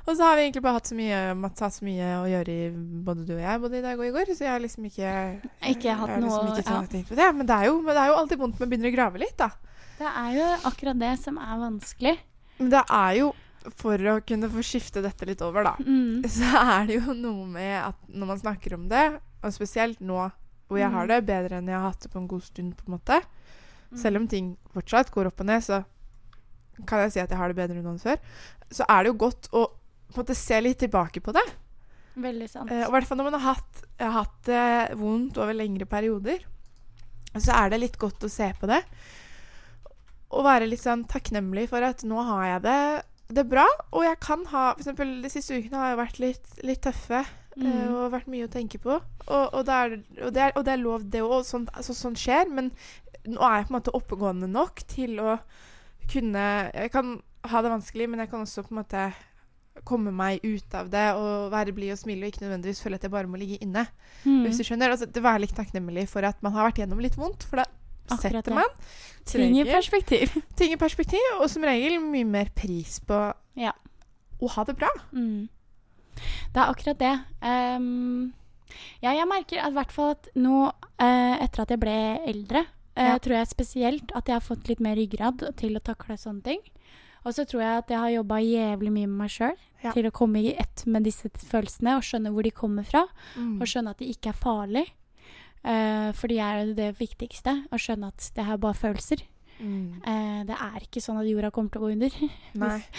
Og 0.08 0.16
så 0.16 0.24
har 0.26 0.40
vi 0.40 0.46
egentlig 0.48 0.64
bare 0.66 0.80
hatt 0.80 0.90
så 0.90 0.96
mye, 0.98 1.18
hatt 1.44 1.76
så 1.76 1.86
mye 1.86 2.14
å 2.18 2.30
gjøre 2.32 2.54
i 2.56 2.70
både 3.06 3.26
du 3.28 3.36
og 3.36 3.44
jeg, 3.44 3.62
både 3.66 3.78
i 3.82 3.84
dag 3.84 4.00
og 4.00 4.08
i 4.08 4.14
går, 4.16 4.32
så 4.32 4.48
jeg 4.48 4.54
har 4.56 4.64
liksom 4.64 4.88
ikke 4.88 5.12
Ikke 5.68 5.68
hatt 5.68 5.84
jeg 5.84 6.00
har 6.00 6.16
liksom 6.16 6.48
noe- 6.48 6.56
ikke 6.64 6.80
ja. 6.80 7.04
på 7.12 7.20
det. 7.20 7.28
Men 7.38 7.52
det, 7.52 7.60
er 7.60 7.70
jo, 7.70 7.76
men 7.84 7.92
det 7.92 8.06
er 8.06 8.10
jo 8.14 8.18
alltid 8.24 8.42
vondt 8.42 8.56
med 8.56 8.66
man 8.66 8.72
begynner 8.72 8.94
å 8.94 8.96
grave 8.96 9.22
litt, 9.22 9.38
da. 9.38 9.52
Det 10.02 10.10
er 10.10 10.34
jo 10.40 10.50
akkurat 10.72 10.98
det 11.02 11.14
som 11.22 11.38
er 11.42 11.60
vanskelig. 11.62 12.16
Men 12.60 12.70
det 12.74 12.82
er 12.90 13.16
jo 13.22 13.32
for 13.78 14.02
å 14.10 14.16
kunne 14.26 14.50
få 14.50 14.64
skifte 14.66 15.04
dette 15.06 15.28
litt 15.30 15.42
over, 15.46 15.68
da. 15.68 15.76
Mm. 15.86 16.24
så 16.26 16.48
er 16.58 16.88
det 16.90 16.96
jo 16.98 17.14
noe 17.14 17.46
med 17.46 17.76
at 17.84 18.00
når 18.10 18.32
man 18.32 18.40
snakker 18.42 18.74
om 18.80 18.88
det, 18.90 19.04
og 19.46 19.54
spesielt 19.54 20.02
nå 20.02 20.24
hvor 20.72 20.80
jeg 20.80 20.90
har 20.94 21.04
Mm. 21.06 21.12
det 21.12 21.20
bedre 21.28 21.58
enn 21.60 21.68
jeg 21.70 21.76
har 21.78 21.90
hatt 21.92 22.02
det 22.06 22.10
på 22.14 22.18
en 22.22 22.28
god 22.32 22.44
stund, 22.46 22.74
på 22.80 22.88
en 22.88 22.94
måte 22.96 23.22
Selv 23.94 24.22
om 24.22 24.28
ting 24.32 24.54
fortsatt 24.72 25.10
går 25.12 25.28
opp 25.28 25.42
og 25.44 25.48
ned, 25.50 25.60
så 25.66 25.82
kan 26.88 27.02
jeg 27.04 27.12
si 27.12 27.20
at 27.20 27.30
jeg 27.30 27.38
har 27.38 27.52
det 27.52 27.58
bedre 27.58 27.82
nå 27.84 27.92
enn 27.92 28.00
før. 28.00 28.22
Så 28.72 28.86
er 28.88 29.04
det 29.04 29.10
jo 29.12 29.18
godt 29.20 29.50
å 29.52 29.66
på 29.68 30.16
en 30.16 30.22
måte 30.24 30.36
se 30.40 30.62
litt 30.64 30.80
tilbake 30.80 31.20
på 31.20 31.34
det. 31.36 31.44
Veldig 32.16 32.48
sant. 32.50 32.72
Eh, 32.72 32.86
og 32.86 32.88
I 32.88 32.94
hvert 32.96 33.08
fall 33.10 33.20
når 33.20 33.28
man 33.30 33.36
har 33.42 33.56
hatt, 33.56 33.82
har 34.00 34.16
hatt 34.16 34.38
det 34.48 34.96
vondt 35.00 35.38
over 35.44 35.54
lengre 35.60 35.86
perioder, 35.92 36.40
så 37.36 37.52
er 37.60 37.70
det 37.76 37.82
litt 37.84 37.98
godt 38.00 38.24
å 38.24 38.32
se 38.32 38.48
på 38.60 38.68
det. 38.72 38.80
Være 40.44 40.68
litt 40.70 40.82
sånn 40.84 41.06
takknemlig 41.10 41.68
for 41.70 41.84
at 41.84 42.04
nå 42.08 42.22
har 42.28 42.46
jeg 42.56 42.62
det, 42.66 42.80
det 43.38 43.46
bra. 43.50 43.66
Og 43.94 44.04
jeg 44.04 44.20
kan 44.20 44.46
ha 44.52 44.74
For 44.74 44.82
eksempel 44.84 45.22
de 45.24 45.30
siste 45.32 45.56
ukene 45.60 45.78
har 45.80 45.94
jo 45.94 46.02
vært 46.02 46.20
litt, 46.20 46.58
litt 46.64 46.82
tøffe. 46.82 47.22
eh, 47.24 47.30
Mm. 47.62 47.94
og 47.96 48.12
vært 48.14 48.28
mye 48.32 48.46
å 48.48 48.52
tenke 48.52 48.80
på. 48.80 48.94
Og, 49.28 49.54
og, 49.54 49.66
det, 49.68 49.74
er, 49.76 49.96
og, 50.24 50.34
det, 50.34 50.42
er, 50.42 50.52
og 50.56 50.64
det 50.66 50.72
er 50.74 50.78
lov, 50.84 51.04
det 51.12 51.20
òg. 51.22 51.42
Sånn, 51.46 51.66
altså, 51.76 51.94
sånn 51.94 52.16
skjer. 52.16 52.48
Men 52.50 52.72
nå 53.28 53.42
er 53.44 53.58
jeg 53.60 53.68
på 53.68 53.74
en 53.74 53.80
måte 53.82 53.94
oppegående 53.94 54.48
nok 54.50 54.82
til 54.88 55.20
å 55.20 55.34
kunne 56.12 56.72
Jeg 56.74 56.92
kan 56.92 57.20
ha 57.52 57.62
det 57.62 57.72
vanskelig, 57.72 58.08
men 58.10 58.20
jeg 58.24 58.30
kan 58.32 58.42
også 58.46 58.64
på 58.66 58.72
en 58.74 58.80
måte 58.84 59.04
komme 59.88 60.12
meg 60.14 60.42
ut 60.44 60.74
av 60.76 60.90
det 60.92 61.06
og 61.16 61.52
være 61.54 61.72
blid 61.74 61.94
og 61.94 61.98
smile 62.02 62.28
og 62.28 62.34
ikke 62.34 62.44
nødvendigvis 62.44 62.82
føle 62.84 62.98
at 63.00 63.06
jeg 63.08 63.12
bare 63.14 63.30
må 63.32 63.40
ligge 63.40 63.58
inne. 63.64 63.86
Mm. 64.26 64.42
Hvis 64.46 64.60
du 64.60 64.64
skjønner, 64.68 64.92
altså, 64.92 65.08
det 65.08 65.24
Være 65.24 65.42
litt 65.46 65.56
takknemlig 65.56 66.08
for 66.12 66.26
at 66.28 66.42
man 66.44 66.54
har 66.54 66.68
vært 66.70 66.82
gjennom 66.84 67.00
litt 67.02 67.16
vondt. 67.18 67.44
For 67.48 67.62
da 67.62 67.66
Akkurat 68.10 68.44
setter 68.46 68.54
man 68.56 68.66
Ting 69.26 69.54
i 69.60 69.64
perspektiv. 69.64 70.34
ting 70.58 70.74
i 70.74 70.78
perspektiv, 70.82 71.20
og 71.40 71.50
som 71.50 71.64
regel 71.64 72.00
mye 72.02 72.26
mer 72.26 72.50
pris 72.56 73.00
på 73.06 73.34
Ja. 73.56 73.72
å 74.42 74.50
ha 74.50 74.64
det 74.64 74.76
bra. 74.80 74.90
Mm. 75.14 75.48
Det 76.54 76.58
er 76.60 76.72
akkurat 76.74 76.98
det. 77.00 77.14
Um, 77.46 78.34
ja, 79.04 79.14
jeg 79.14 79.28
merker 79.30 79.62
at, 79.62 79.74
hvert 79.74 79.92
fall 79.94 80.12
at 80.16 80.28
nå, 80.36 80.72
uh, 80.72 81.36
etter 81.44 81.62
at 81.64 81.70
jeg 81.70 81.80
ble 81.80 81.96
eldre, 82.28 82.66
uh, 82.98 83.12
Ja. 83.14 83.18
tror 83.20 83.38
jeg 83.38 83.48
spesielt 83.54 84.12
at 84.16 84.26
jeg 84.28 84.36
har 84.36 84.42
fått 84.44 84.68
litt 84.68 84.80
mer 84.82 84.96
ryggrad 84.98 85.46
til 85.58 85.78
å 85.78 85.84
takle 85.84 86.18
sånne 86.18 86.44
ting. 86.44 86.60
Og 87.24 87.36
så 87.38 87.46
tror 87.46 87.62
jeg 87.62 87.78
at 87.84 87.90
jeg 87.94 88.00
har 88.02 88.10
jobba 88.16 88.40
jævlig 88.42 88.92
mye 88.92 89.08
med 89.08 89.18
meg 89.22 89.30
sjøl 89.30 89.58
Ja. 89.84 89.92
til 89.94 90.06
å 90.10 90.12
komme 90.12 90.42
i 90.42 90.56
ett 90.58 90.84
med 90.88 91.04
disse 91.04 91.30
følelsene 91.30 91.96
og 91.96 92.02
skjønne 92.02 92.32
hvor 92.34 92.44
de 92.44 92.52
kommer 92.52 92.84
fra. 92.84 93.06
Mm. 93.38 93.62
Og 93.62 93.68
skjønne 93.68 93.90
at 93.94 93.98
de 94.02 94.10
ikke 94.10 94.30
er 94.30 94.38
farlige. 94.42 94.90
Eh, 95.64 96.12
for 96.18 96.28
de 96.28 96.40
er 96.42 96.74
det 96.74 96.96
viktigste. 96.98 97.54
Å 97.72 97.78
skjønne 97.78 98.08
at 98.10 98.32
det 98.36 98.46
er 98.48 98.58
bare 98.58 98.74
følelser. 98.78 99.22
Mm. 99.62 100.02
Uh, 100.02 100.40
det 100.50 100.56
er 100.58 100.80
ikke 100.88 101.02
sånn 101.06 101.20
at 101.22 101.28
jorda 101.30 101.52
kommer 101.54 101.70
til 101.70 101.82
å 101.82 101.86
gå 101.86 101.92
under. 101.94 102.16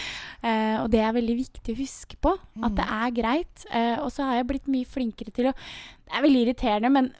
Eh, 0.43 0.75
og 0.83 0.89
det 0.91 0.99
er 0.99 1.13
veldig 1.15 1.33
viktig 1.39 1.71
å 1.71 1.77
huske 1.79 2.17
på. 2.19 2.33
At 2.59 2.71
Mm. 2.71 2.75
det 2.75 2.85
er 2.91 3.11
greit. 3.15 3.61
Og 4.03 4.09
så 4.11 4.25
har 4.27 4.35
jeg 4.41 4.47
blitt 4.49 4.65
mye 4.67 4.83
flinkere 4.85 5.31
til 5.31 5.45
å 5.47 5.53
Det 5.53 6.11
er 6.17 6.21
veldig 6.25 6.41
irriterende, 6.45 6.91
men 6.91 7.13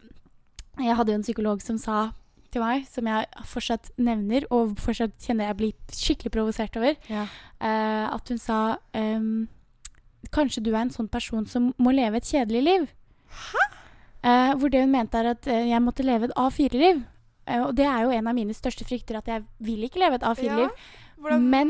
jeg 0.78 0.96
hadde 0.98 1.12
jo 1.14 1.16
en 1.16 1.24
psykolog 1.24 1.62
som 1.64 1.78
sa 1.78 2.12
til 2.52 2.62
meg, 2.62 2.86
som 2.86 3.06
jeg 3.08 3.26
fortsatt 3.46 3.92
nevner, 3.98 4.44
og 4.52 4.76
fortsatt 4.76 5.16
kjenner 5.24 5.48
jeg 5.48 5.58
blir 5.58 5.74
skikkelig 5.90 6.32
provosert 6.36 6.76
over, 6.78 6.96
Ja. 7.10 7.28
at 7.62 8.28
hun 8.28 8.38
sa 8.38 8.78
um, 8.94 9.48
kanskje 10.32 10.62
du 10.64 10.72
er 10.76 10.82
en 10.82 10.90
sånn 10.92 11.10
person 11.10 11.46
som 11.48 11.74
må 11.80 11.96
leve 11.96 12.18
et 12.18 12.24
kjedelig 12.28 12.64
liv. 12.64 12.90
Hæ? 13.32 13.64
Eh, 14.24 14.54
hvor 14.56 14.72
det 14.72 14.82
hun 14.86 14.92
mente 14.94 15.20
er 15.20 15.32
at 15.34 15.48
eh, 15.52 15.66
jeg 15.74 15.82
måtte 15.84 16.06
leve 16.08 16.30
et 16.30 16.36
A4-liv. 16.40 17.04
Eh, 17.48 17.60
og 17.66 17.76
det 17.76 17.86
er 17.86 18.06
jo 18.06 18.12
en 18.16 18.28
av 18.32 18.36
mine 18.38 18.54
største 18.56 18.86
frykter, 18.88 19.18
at 19.20 19.28
jeg 19.28 19.44
vil 19.60 19.84
ikke 19.84 20.00
leve 20.00 20.16
et 20.16 20.28
A4-liv. 20.30 20.70
Hvordan 21.24 21.44
Men 21.52 21.70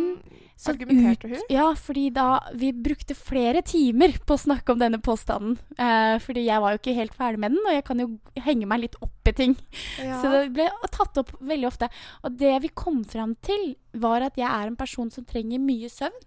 så 0.57 0.73
ut-? 0.73 1.41
Ja, 1.51 1.65
fordi 1.77 2.07
da 2.13 2.39
Vi 2.57 2.71
brukte 2.73 3.13
flere 3.17 3.61
timer 3.65 4.13
på 4.25 4.33
å 4.33 4.39
snakke 4.41 4.71
om 4.73 4.79
denne 4.79 4.97
påstanden. 5.01 5.57
Eh, 5.77 6.17
fordi 6.23 6.45
jeg 6.45 6.61
var 6.61 6.73
jo 6.73 6.79
ikke 6.81 6.95
helt 6.97 7.13
ferdig 7.17 7.39
med 7.43 7.51
den, 7.53 7.59
og 7.65 7.73
jeg 7.73 7.83
kan 7.89 7.99
jo 7.99 8.07
henge 8.45 8.69
meg 8.69 8.81
litt 8.85 8.95
opp 9.01 9.29
i 9.29 9.33
ting. 9.33 9.57
Ja. 9.99 10.21
Så 10.21 10.29
det 10.31 10.53
ble 10.53 10.69
tatt 10.93 11.17
opp 11.21 11.33
veldig 11.41 11.67
ofte. 11.69 11.89
Og 12.23 12.37
det 12.37 12.53
vi 12.61 12.69
kom 12.69 13.03
fram 13.03 13.35
til, 13.41 13.75
var 13.93 14.21
at 14.21 14.37
jeg 14.37 14.47
er 14.49 14.67
en 14.69 14.77
person 14.79 15.09
som 15.13 15.25
trenger 15.25 15.59
mye 15.61 15.89
søvn. 15.89 16.17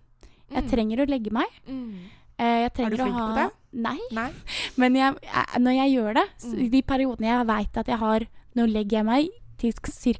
Jeg 0.50 0.62
Mm. 0.62 0.70
trenger 0.70 1.02
å 1.02 1.08
legge 1.10 1.32
meg. 1.32 1.46
Mm. 1.66 2.10
Eh, 2.38 2.66
jeg 2.66 2.70
Er 2.78 2.90
du 2.90 2.96
flink 2.96 3.14
ha 3.16 3.26
på 3.30 3.34
det? 3.38 3.48
Nei. 3.86 3.98
Nei? 4.12 4.30
Men 4.80 4.94
jeg, 4.96 5.14
jeg, 5.22 5.60
når 5.62 5.76
jeg 5.80 5.94
gjør 5.96 6.14
det, 6.20 6.26
Mm. 6.44 6.70
de 6.70 6.82
periodene 6.82 7.26
jeg 7.32 7.46
veit 7.46 7.76
at 7.82 7.86
jeg 7.88 7.98
har 7.98 8.26
Nå 8.56 8.64
legger 8.72 8.98
jeg 9.02 9.04
meg 9.04 9.28
til 9.58 9.72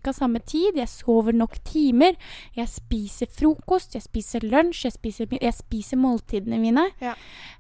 ca. 0.02 0.12
samme 0.12 0.40
tid, 0.44 0.76
jeg 0.76 0.88
sover 0.88 1.32
nok 1.32 1.54
timer, 1.64 2.16
jeg 2.56 2.68
spiser 2.68 3.26
frokost, 3.32 3.94
jeg 3.94 4.02
spiser 4.04 4.40
lunsj, 4.44 4.84
jeg 4.84 4.92
spiser, 4.92 5.26
jeg 5.40 5.52
spiser 5.56 5.96
måltidene 5.96 6.58
mine. 6.60 6.84
Ja. 7.00 7.14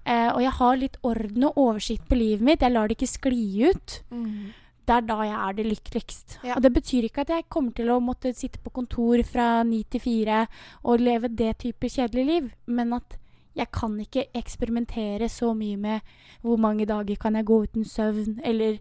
Eh, 0.04 0.28
og 0.34 0.40
jeg 0.42 0.52
har 0.52 0.76
litt 0.76 0.96
orden 1.02 1.44
og 1.44 1.56
oversikt 1.56 2.08
på 2.08 2.16
livet 2.16 2.44
mitt. 2.44 2.60
Jeg 2.64 2.72
lar 2.72 2.88
det 2.88 2.96
ikke 2.98 3.08
skli 3.08 3.70
ut. 3.70 3.98
Mm. 4.10 4.52
Det 4.86 4.94
er 4.98 5.00
da 5.08 5.16
jeg 5.24 5.36
er 5.48 5.52
det 5.58 5.66
lykkeligst. 5.66 6.38
Ja. 6.44 6.54
Og 6.56 6.62
det 6.62 6.72
betyr 6.76 7.08
ikke 7.08 7.24
at 7.24 7.32
jeg 7.34 7.48
kommer 7.48 7.72
til 7.76 7.88
å 7.92 8.00
måtte 8.04 8.32
sitte 8.36 8.60
på 8.62 8.70
kontor 8.72 9.20
fra 9.24 9.62
ni 9.64 9.82
til 9.84 10.00
fire 10.00 10.44
og 10.84 11.00
leve 11.00 11.28
det 11.28 11.56
type 11.64 11.88
kjedelig 11.88 12.26
liv, 12.28 12.52
men 12.66 12.92
at 13.00 13.16
jeg 13.56 13.70
kan 13.72 13.94
ikke 14.02 14.26
eksperimentere 14.36 15.28
så 15.32 15.54
mye 15.56 15.76
med 15.80 16.00
hvor 16.42 16.58
mange 16.60 16.84
dager 16.86 17.16
kan 17.16 17.34
jeg 17.38 17.46
gå 17.48 17.56
uten 17.64 17.84
søvn, 17.88 18.40
eller 18.44 18.76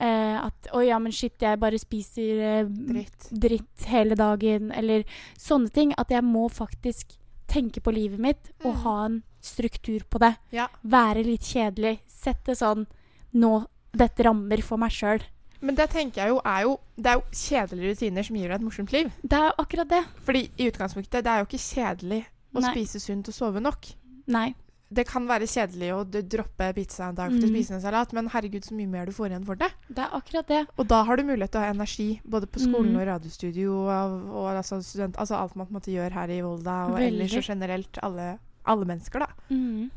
eh, 0.00 0.36
at 0.46 0.68
Å 0.72 0.80
ja, 0.86 0.98
men 1.02 1.12
shit, 1.12 1.34
jeg 1.42 1.58
bare 1.60 1.78
spiser 1.78 2.38
eh, 2.40 2.64
Dritt. 2.64 3.26
dritt 3.32 3.84
hele 3.90 4.14
dagen, 4.16 4.70
eller 4.72 5.04
sånne 5.38 5.70
ting. 5.74 5.92
At 5.98 6.08
jeg 6.14 6.22
må 6.24 6.46
faktisk 6.50 7.16
tenke 7.52 7.82
på 7.84 7.92
livet 7.92 8.18
mitt 8.22 8.50
og 8.64 8.72
Mm. 8.74 8.80
ha 8.84 9.04
en 9.04 9.22
struktur 9.42 10.00
på 10.08 10.18
det. 10.22 10.36
Ja. 10.52 10.68
Være 10.84 11.24
litt 11.26 11.42
kjedelig. 11.42 11.98
Sette 12.06 12.54
sånn 12.56 12.86
Nå, 13.34 13.66
dette 13.92 14.22
rammer 14.24 14.60
for 14.62 14.76
meg 14.78 14.90
sjøl. 14.92 15.22
Men 15.60 15.74
det 15.74 15.90
tenker 15.90 16.22
jeg 16.22 16.28
jo 16.32 16.40
er 16.44 16.62
jo 16.62 16.78
Det 16.96 17.06
er 17.06 17.14
jo 17.14 17.22
kjedelige 17.32 17.90
rutiner 17.94 18.22
som 18.26 18.36
gir 18.36 18.48
deg 18.48 18.56
et 18.60 18.64
morsomt 18.66 18.92
liv. 18.92 19.10
Det 19.22 19.38
er 19.38 19.52
akkurat 19.58 19.88
det. 19.88 20.04
Fordi 20.24 20.42
i 20.58 20.70
utgangspunktet, 20.70 21.22
det 21.24 21.26
er 21.32 21.38
jo 21.42 21.46
ikke 21.46 21.62
kjedelig 21.66 22.24
å 22.54 22.60
Nei. 22.60 22.72
spise 22.72 23.00
sunt 23.00 23.28
og 23.28 23.34
sove 23.34 23.60
nok. 23.60 23.86
Nei. 24.26 24.54
Det 24.92 25.06
kan 25.08 25.24
være 25.26 25.46
kjedelig 25.48 25.88
å 25.96 26.02
droppe 26.04 26.66
pizza 26.76 27.06
en 27.08 27.14
dag 27.16 27.30
for 27.32 27.38
å 27.40 27.48
Mm. 27.48 27.54
spise 27.54 27.72
en 27.72 27.80
salat, 27.80 28.12
men 28.12 28.28
herregud, 28.28 28.62
så 28.62 28.74
mye 28.76 28.86
mer 28.88 29.06
du 29.06 29.12
får 29.12 29.30
igjen 29.30 29.44
for 29.46 29.54
det. 29.56 29.70
Det 29.88 29.98
er 30.04 30.10
akkurat 30.18 30.46
det. 30.46 30.66
Og 30.76 30.86
da 30.86 31.02
har 31.04 31.16
du 31.16 31.22
mulighet 31.22 31.50
til 31.50 31.60
å 31.60 31.64
ha 31.64 31.70
energi 31.72 32.20
både 32.28 32.46
på 32.46 32.60
skolen 32.60 32.92
Mm. 32.92 33.00
og 33.00 33.06
radiostudio 33.08 33.72
og, 33.72 34.28
og 34.36 34.46
altså, 34.56 34.82
student, 34.84 35.16
altså 35.16 35.34
alt 35.40 35.56
man 35.56 35.66
måtte 35.72 35.88
gjøre 35.90 36.12
her 36.12 36.28
i 36.28 36.42
Volda, 36.42 36.88
og 36.92 36.98
Veldig. 36.98 37.08
ellers 37.08 37.36
og 37.36 37.42
generelt 37.48 37.98
alle, 38.02 38.38
alle 38.66 38.84
mennesker, 38.84 39.18
da. 39.20 39.26
Mm. 39.50 39.90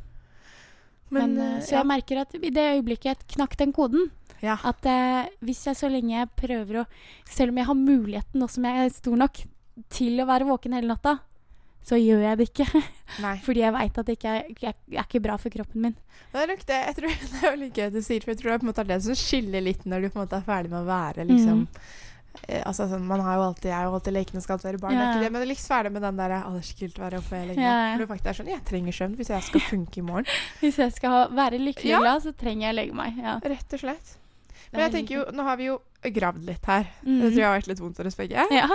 Men, 1.11 1.35
Men, 1.35 1.37
så 1.37 1.43
jeg 1.59 1.63
så 1.67 1.71
ja. 1.71 1.77
jeg 1.83 1.87
merker 1.87 2.21
at 2.21 2.33
i 2.35 2.49
det 2.49 2.65
øyeblikket 2.79 3.05
jeg 3.05 3.17
knakk 3.35 3.57
den 3.57 3.73
koden 3.73 4.09
Ja. 4.41 4.57
At 4.63 4.85
eh, 4.85 5.27
hvis 5.43 5.65
jeg 5.65 5.75
så 5.75 5.87
lenge 5.91 6.09
jeg 6.17 6.29
prøver 6.35 6.81
å 6.81 6.85
Selv 7.29 7.49
om 7.53 7.57
jeg 7.57 7.65
har 7.65 7.75
muligheten 7.75 8.39
nå 8.41 8.49
som 8.49 8.63
jeg 8.63 8.85
er 8.85 8.89
stor 8.89 9.15
nok 9.15 9.43
til 9.89 10.17
å 10.19 10.25
være 10.25 10.47
våken 10.47 10.73
hele 10.73 10.87
natta, 10.87 11.19
så 11.85 11.99
gjør 12.01 12.23
jeg 12.25 12.39
det 12.39 12.47
ikke. 12.49 12.65
Nei. 13.21 13.35
Fordi 13.45 13.61
jeg 13.61 13.73
veit 13.75 13.99
at 14.01 14.07
det 14.07 14.15
ikke 14.17 14.31
er, 14.33 14.47
jeg, 14.63 14.73
er 14.95 15.03
ikke 15.05 15.21
bra 15.21 15.35
for 15.41 15.53
kroppen 15.53 15.83
min. 15.85 15.93
Det 16.33 16.41
er 16.41 16.49
nok 16.49 16.63
det. 16.65 16.79
Jeg 16.87 16.95
tror 16.97 17.13
det 17.35 17.43
er 17.51 17.59
like 17.61 17.83
gøy 17.85 17.93
du 17.93 18.01
sier, 18.01 18.25
for 18.25 18.33
jeg 18.33 18.41
tror 18.41 18.49
det 18.51 18.55
er 18.55 18.63
på 18.63 18.67
en 18.67 18.71
måte 18.73 18.87
det 18.89 18.97
som 19.05 19.19
skiller 19.19 19.63
litt 19.63 19.85
når 19.85 20.07
du 20.07 20.09
på 20.09 20.17
en 20.19 20.23
måte 20.25 20.39
er 20.41 20.47
ferdig 20.47 20.73
med 20.73 20.81
å 20.81 20.87
være 20.89 21.27
liksom 21.29 21.61
eh, 22.47 22.63
Altså 22.65 22.87
sånn, 22.89 23.05
Man 23.07 23.21
har 23.23 23.37
jo 23.37 23.45
alltid, 23.51 23.69
jeg 23.69 23.77
er 23.77 23.85
jo 23.85 23.93
alltid 23.99 24.17
leken 24.17 24.41
og 24.41 24.45
skal 24.47 24.59
være 24.65 24.81
barn, 24.81 24.97
det 24.97 25.05
er 25.05 25.13
ikke 25.13 25.23
det, 25.27 25.31
men 25.31 25.39
det 25.43 25.47
er 25.47 25.51
litt 25.53 25.63
ferdig 25.69 25.93
med 25.95 26.05
den 26.07 26.19
der 26.23 26.35
Å, 26.39 26.41
det 26.55 26.63
er 26.63 26.67
så 26.71 26.77
kult 26.81 26.99
å 26.99 27.05
være 27.05 27.21
oppe 27.21 27.41
lenge. 27.51 27.61
Ja, 27.61 27.77
ja. 27.85 27.93
Hvor 27.93 28.03
du 28.03 28.11
faktisk 28.15 28.31
er 28.33 28.39
sånn 28.41 28.51
Jeg 28.55 28.65
trenger 28.73 28.99
søvn 28.99 29.17
hvis 29.21 29.31
jeg 29.35 29.47
skal 29.51 29.65
funke 29.71 30.01
i 30.01 30.05
morgen. 30.09 30.35
Hvis 30.63 30.81
jeg 30.81 30.97
skal 30.97 31.15
ha, 31.15 31.23
være 31.45 31.61
lykkelig 31.61 31.93
Ja. 31.93 32.03
glad, 32.03 32.25
så 32.25 32.33
trenger 32.33 32.67
jeg 32.67 32.73
å 32.73 32.79
legge 32.81 32.99
meg. 33.03 33.21
Ja. 33.21 33.37
Rett 33.45 33.77
og 33.77 33.85
slett. 33.85 34.15
Men 34.73 34.87
jeg 34.87 34.97
tenker 34.97 35.19
jo, 35.21 35.25
nå 35.31 35.45
har 35.45 35.61
vi 35.61 35.69
jo 35.69 35.79
gravd 36.17 36.43
litt 36.49 36.65
her. 36.67 36.89
Mm. 37.05 37.19
Det 37.21 37.27
tror 37.29 37.39
jeg 37.39 37.47
har 37.47 37.59
vært 37.59 37.69
litt 37.71 37.81
vondt 37.85 37.99
for 38.01 38.09
oss 38.09 38.17
begge. 38.19 38.43
Ja. 38.51 38.67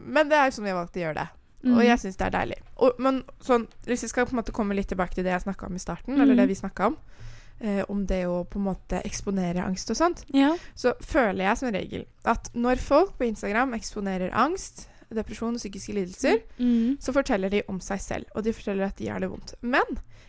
Men 0.00 0.32
det 0.32 0.40
er 0.40 0.48
jo 0.48 0.56
sånn 0.56 0.66
vi 0.66 0.72
har 0.72 0.80
valgt 0.80 0.96
å 0.98 1.04
gjøre 1.04 1.20
det. 1.20 1.28
Mm. 1.66 1.76
Og 1.76 1.84
jeg 1.84 1.98
syns 1.98 2.16
det 2.16 2.26
er 2.28 2.30
deilig. 2.38 2.58
Og, 2.78 2.92
men 3.02 3.22
sånn, 3.42 3.66
hvis 3.88 4.02
vi 4.06 4.08
skal 4.08 4.26
på 4.28 4.34
en 4.36 4.40
måte 4.42 4.52
komme 4.54 4.74
litt 4.78 4.88
tilbake 4.92 5.14
til 5.18 5.24
det 5.26 5.32
jeg 5.34 5.42
snakka 5.48 5.66
om 5.66 5.74
i 5.74 5.82
starten, 5.82 6.14
eller 6.20 6.34
Mhm. 6.34 6.36
det 6.36 6.48
vi 6.48 6.54
snakka 6.54 6.86
om, 6.86 6.96
eh, 7.60 7.84
om 7.88 8.06
det 8.06 8.24
å 8.26 8.44
på 8.46 8.56
en 8.60 8.64
måte 8.68 9.02
eksponere 9.04 9.64
angst 9.66 9.90
og 9.90 9.96
sånt, 9.96 10.24
ja. 10.32 10.56
så 10.76 10.94
føler 11.02 11.44
jeg 11.48 11.58
som 11.58 11.72
regel 11.72 12.04
at 12.24 12.50
når 12.54 12.76
folk 12.78 13.18
på 13.18 13.26
Instagram 13.26 13.74
eksponerer 13.74 14.30
angst, 14.32 14.86
depresjon 15.10 15.54
og 15.54 15.60
psykiske 15.60 15.94
lidelser, 15.94 16.40
Mm. 16.58 16.98
så 17.00 17.12
forteller 17.12 17.48
de 17.50 17.62
om 17.68 17.78
seg 17.80 17.98
selv, 18.00 18.24
og 18.34 18.42
de 18.44 18.52
forteller 18.52 18.86
at 18.86 18.96
de 18.96 19.06
har 19.08 19.20
det 19.20 19.30
vondt. 19.30 19.54
Men 19.62 19.84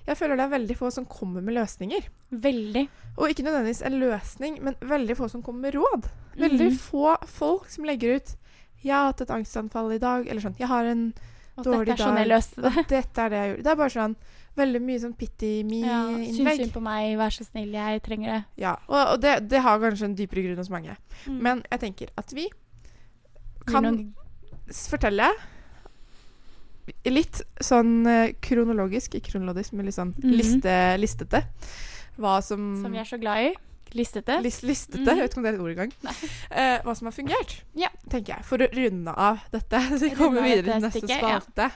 jeg 0.07 0.15
føler 0.17 0.35
det 0.37 0.45
er 0.45 0.57
veldig 0.59 0.77
få 0.77 0.91
som 0.93 1.05
kommer 1.05 1.41
med 1.41 1.55
løsninger. 1.55 2.03
Veldig. 2.31 2.87
Og 3.17 3.29
ikke 3.29 3.43
nødvendigvis 3.43 3.81
en 3.85 3.99
løsning, 3.99 4.61
men 4.63 4.75
veldig 4.81 5.17
få 5.17 5.29
som 5.29 5.41
kommer 5.43 5.61
med 5.61 5.73
råd. 5.73 6.09
Veldig 6.37 6.71
Mhm. 6.71 6.77
få 6.77 7.17
folk 7.27 7.67
som 7.69 7.83
legger 7.85 8.15
ut 8.17 8.35
'Jeg 8.83 8.93
har 8.93 9.05
hatt 9.11 9.21
et 9.21 9.29
angstanfall 9.31 9.91
i 9.93 9.99
dag', 9.99 10.27
eller 10.27 10.41
sånn 10.41 10.57
'Jeg 10.57 10.67
har 10.67 10.85
en 10.85 11.13
Og 11.57 11.63
dårlig 11.65 11.89
er 11.89 11.95
sånn 11.97 12.15
det. 12.15 12.87
Dette 12.87 13.17
er 13.17 13.29
det 13.29 13.37
jeg 13.37 13.49
gjorde. 13.55 13.63
Det 13.63 13.71
er 13.71 13.75
bare 13.75 13.89
sånn 13.89 14.15
veldig 14.57 14.81
mye 14.81 14.99
sånn 14.99 15.13
pity 15.17 15.63
Ja, 15.81 16.05
Syns 16.05 16.37
me-innlegg. 16.39 16.57
synd 16.57 16.73
på 16.73 16.81
meg, 16.81 17.17
vær 17.17 17.29
så 17.33 17.45
snill, 17.45 17.71
jeg 17.71 18.01
trenger 18.03 18.27
det. 18.33 18.45
Ja, 18.57 18.75
og, 18.87 19.07
og 19.13 19.21
det, 19.21 19.49
det 19.49 19.61
har 19.61 19.79
kanskje 19.79 20.05
en 20.05 20.15
dypere 20.15 20.43
grunn 20.45 20.57
hos 20.57 20.69
mange. 20.69 20.95
Mm. 21.27 21.39
Men 21.41 21.63
jeg 21.71 21.79
tenker 21.79 22.07
at 22.17 22.31
vi 22.33 22.47
kan 23.65 23.83
noen- 23.83 24.13
fortelle 24.89 25.29
litt 27.05 27.41
sånn 27.63 28.05
eh, 28.07 28.31
kronologisk, 28.41 29.15
ikke 29.19 29.33
kronologisk, 29.33 29.73
men 29.73 29.85
litt 29.89 29.95
sånn 29.97 30.13
Mhm. 30.15 30.31
liste, 30.37 30.75
listete. 31.01 31.43
Hva 32.17 32.41
som, 32.41 32.81
Som 32.81 32.91
vi 32.91 32.97
er 32.99 33.03
så 33.05 33.19
glad 33.19 33.51
i. 33.51 33.55
Listete. 33.93 34.41
List, 34.43 34.63
Listete, 34.63 34.99
Mhm. 34.99 35.05
jeg 35.07 35.17
vet 35.17 35.31
ikke 35.31 35.37
om 35.37 35.43
det 35.43 35.53
er 35.53 35.55
et 35.55 35.61
ord 35.61 35.71
engang. 35.71 35.91
Eh, 36.51 36.79
hva 36.83 36.95
som 36.95 37.05
har 37.07 37.11
fungert, 37.11 37.61
Ja. 37.75 37.89
tenker 38.09 38.35
jeg. 38.35 38.45
For 38.45 38.57
å 38.57 38.67
runde 38.73 39.13
av 39.17 39.39
dette, 39.51 39.79
så 39.97 39.99
vi 40.09 40.15
kommer 40.15 40.41
videre 40.43 40.73
til 40.79 40.81
neste 40.89 41.07
spalte. 41.07 41.57
ja. 41.57 41.69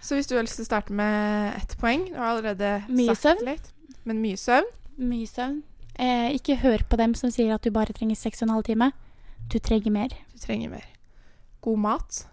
Så 0.00 0.14
hvis 0.16 0.26
du 0.28 0.36
har 0.36 0.42
lyst 0.44 0.56
til 0.56 0.64
å 0.64 0.68
starte 0.70 0.90
med 0.92 1.56
ett 1.56 1.76
poeng 1.80 2.06
Du 2.08 2.14
har 2.16 2.36
allerede 2.36 2.84
Mye 2.88 3.14
sagt 3.16 3.40
søvn. 3.40 3.44
litt. 3.44 3.72
Men 4.04 4.22
mye 4.22 4.36
søvn. 4.38 4.64
Mye 4.98 5.26
søvn. 5.26 5.62
Eh, 5.98 6.30
ikke 6.38 6.56
hør 6.62 6.78
på 6.88 6.96
dem 6.96 7.14
som 7.14 7.30
sier 7.30 7.52
at 7.54 7.62
du 7.62 7.70
bare 7.70 7.92
trenger 7.92 8.16
seks 8.16 8.40
og 8.42 8.48
en 8.48 8.54
halv 8.54 8.64
time. 8.64 8.92
Du 9.48 9.58
trenger 9.58 9.90
mer. 9.90 10.08
Du 10.32 10.38
trenger 10.38 10.70
mer. 10.70 10.84
God 11.60 11.78
mat. 11.78 12.26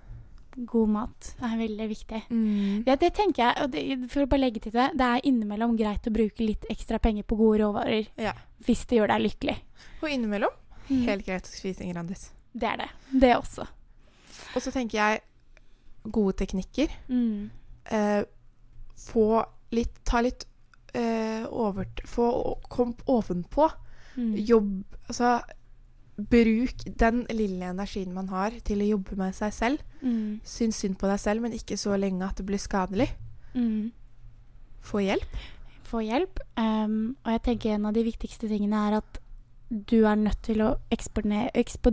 God 0.56 0.90
mat 0.90 1.34
er 1.44 1.58
veldig 1.60 1.88
viktig. 1.90 2.22
Mm. 2.32 2.84
Ja, 2.88 2.96
det 2.96 3.14
tenker 3.18 3.44
jeg, 3.44 3.64
og 3.64 3.72
det, 3.72 4.10
For 4.12 4.24
å 4.24 4.30
bare 4.32 4.40
legge 4.46 4.62
til 4.64 4.72
det, 4.72 4.92
det 4.96 5.02
er 5.08 5.26
innimellom 5.28 5.76
greit 5.78 6.08
å 6.08 6.14
bruke 6.16 6.40
litt 6.46 6.64
ekstra 6.72 7.00
penger 7.00 7.24
på 7.28 7.36
gode 7.38 7.60
råvarer 7.64 8.08
Ja. 8.18 8.34
hvis 8.66 8.86
det 8.88 9.00
gjør 9.00 9.08
deg 9.08 9.22
lykkelig. 9.28 9.58
Og 10.02 10.10
innimellom 10.10 10.54
Mm. 10.88 11.02
helt 11.08 11.26
greit 11.26 11.44
å 11.44 11.50
spise 11.50 11.82
en 11.82 11.92
Grandis. 11.94 12.32
Det 12.54 12.64
er 12.70 12.78
det. 12.78 12.90
Det 13.12 13.36
også. 13.36 13.66
Og 14.56 14.62
så 14.62 14.72
tenker 14.72 14.98
jeg 15.00 15.22
gode 16.12 16.34
teknikker. 16.38 16.88
Mm. 17.10 17.50
Eh, 17.92 18.24
få 18.96 19.46
litt 19.72 20.04
Ta 20.06 20.22
litt 20.22 20.46
eh, 20.94 21.44
over... 21.50 21.86
Få 22.06 22.60
Kom 22.70 22.94
ovenpå. 23.08 23.72
Mm. 24.16 24.36
Jobb 24.46 24.84
Altså 25.10 25.42
Bruk 26.16 26.86
den 27.00 27.26
lille 27.36 27.74
energien 27.74 28.14
man 28.16 28.30
har, 28.32 28.56
til 28.64 28.82
å 28.82 28.88
jobbe 28.94 29.18
med 29.20 29.36
seg 29.36 29.52
selv. 29.54 29.84
Mm. 30.00 30.40
Syns 30.48 30.80
synd 30.80 30.96
på 31.02 31.10
deg 31.12 31.20
selv, 31.20 31.44
men 31.44 31.56
ikke 31.58 31.78
så 31.80 31.98
lenge 32.00 32.24
at 32.24 32.40
det 32.40 32.46
blir 32.48 32.62
skadelig. 32.62 33.10
Mm. 33.56 33.92
Få 34.86 35.04
hjelp. 35.04 35.38
Få 35.86 36.02
hjelp. 36.06 36.40
Um, 36.56 37.16
og 37.26 37.36
jeg 37.36 37.44
tenker 37.50 37.76
en 37.76 37.90
av 37.90 37.98
de 37.98 38.06
viktigste 38.08 38.50
tingene 38.52 38.88
er 38.88 39.00
at 39.02 39.20
du 39.70 40.06
er 40.06 40.16
nødt 40.20 40.40
til 40.46 40.62
å 40.64 40.76
eksponere, 40.94 41.52
ekspo, 41.58 41.92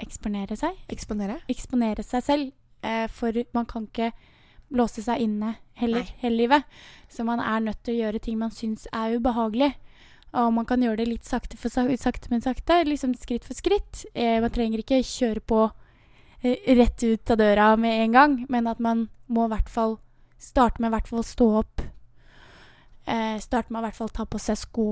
eksponere 0.00 0.56
seg. 0.56 0.78
Eksponere. 0.92 1.40
Eksponere 1.50 2.06
seg 2.06 2.24
selv. 2.24 2.56
Uh, 2.84 3.06
for 3.12 3.36
man 3.56 3.68
kan 3.68 3.88
ikke 3.90 4.12
låse 4.70 5.02
seg 5.02 5.24
inne 5.24 5.56
heller 5.78 6.04
Nei. 6.06 6.16
hele 6.22 6.40
livet. 6.44 6.80
Så 7.10 7.24
man 7.26 7.42
er 7.42 7.60
nødt 7.64 7.82
til 7.84 7.96
å 7.96 8.06
gjøre 8.06 8.22
ting 8.22 8.38
man 8.40 8.54
syns 8.54 8.86
er 8.92 9.16
ubehagelig. 9.18 9.74
Og 10.34 10.52
man 10.52 10.66
kan 10.68 10.82
gjøre 10.84 10.96
det 11.00 11.08
litt 11.08 11.24
sakte, 11.24 11.56
for 11.56 11.68
sak- 11.72 11.88
sakte 11.98 12.28
men 12.30 12.42
sakte. 12.44 12.82
Liksom 12.84 13.14
skritt 13.16 13.44
for 13.48 13.54
skritt. 13.54 14.04
Eh, 14.14 14.40
man 14.44 14.50
trenger 14.50 14.78
ikke 14.82 15.00
kjøre 15.02 15.40
på 15.40 15.62
eh, 16.42 16.58
rett 16.76 17.02
ut 17.02 17.30
av 17.30 17.38
døra 17.40 17.76
med 17.80 18.02
en 18.04 18.12
gang, 18.12 18.46
men 18.48 18.66
at 18.66 18.78
man 18.80 19.08
må 19.28 19.46
i 19.46 19.52
hvert 19.54 19.68
fall 19.68 19.98
starte 20.38 20.80
med 20.80 20.90
i 20.92 20.96
hvert 20.98 21.08
fall 21.08 21.24
stå 21.24 21.48
opp. 21.62 21.80
Eh, 23.08 23.38
starte 23.40 23.72
med 23.72 23.80
å 23.80 23.86
i 23.86 23.88
hvert 23.88 23.96
fall 23.96 24.12
ta 24.12 24.26
på 24.28 24.38
seg 24.42 24.58
sko. 24.60 24.88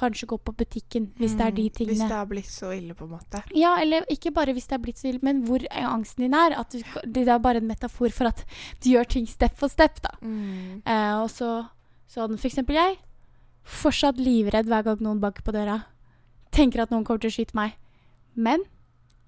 Kanskje 0.00 0.28
gå 0.30 0.36
på 0.38 0.52
butikken, 0.54 1.08
hvis 1.18 1.34
det 1.36 1.44
er 1.48 1.50
de 1.56 1.64
tingene. 1.68 1.96
Hvis 1.98 2.08
det 2.08 2.14
har 2.16 2.28
blitt 2.30 2.46
så 2.48 2.70
ille, 2.72 2.94
på 2.94 3.04
en 3.08 3.10
måte. 3.18 3.40
Ja, 3.58 3.74
eller 3.82 4.06
ikke 4.08 4.30
bare 4.32 4.54
hvis 4.54 4.68
det 4.70 4.76
er 4.78 4.84
blitt 4.84 5.00
så 5.02 5.08
ille, 5.10 5.18
men 5.26 5.42
hvor 5.48 5.58
angsten 5.74 6.22
din 6.24 6.36
er. 6.38 6.54
At 6.56 6.70
du, 6.70 6.78
det 7.10 7.26
er 7.26 7.42
bare 7.42 7.58
en 7.60 7.66
metafor 7.68 8.14
for 8.14 8.30
at 8.30 8.44
du 8.80 8.92
gjør 8.94 9.04
ting 9.10 9.26
step 9.28 9.58
for 9.58 9.68
step, 9.68 9.98
da. 10.06 10.14
Mm. 10.22 10.80
Eh, 10.86 11.14
og 11.20 11.28
så 11.34 11.66
Sånn 12.10 12.32
for 12.42 12.48
eksempel 12.48 12.74
jeg. 12.74 12.96
Fortsatt 13.64 14.18
livredd 14.18 14.66
hver 14.70 14.82
gang 14.84 15.00
noen 15.04 15.20
banker 15.22 15.42
på 15.46 15.52
døra. 15.54 15.82
Tenker 16.52 16.82
at 16.82 16.90
noen 16.90 17.04
kommer 17.06 17.20
til 17.22 17.30
å 17.30 17.34
skyte 17.34 17.54
meg. 17.54 17.76
Men 18.34 18.64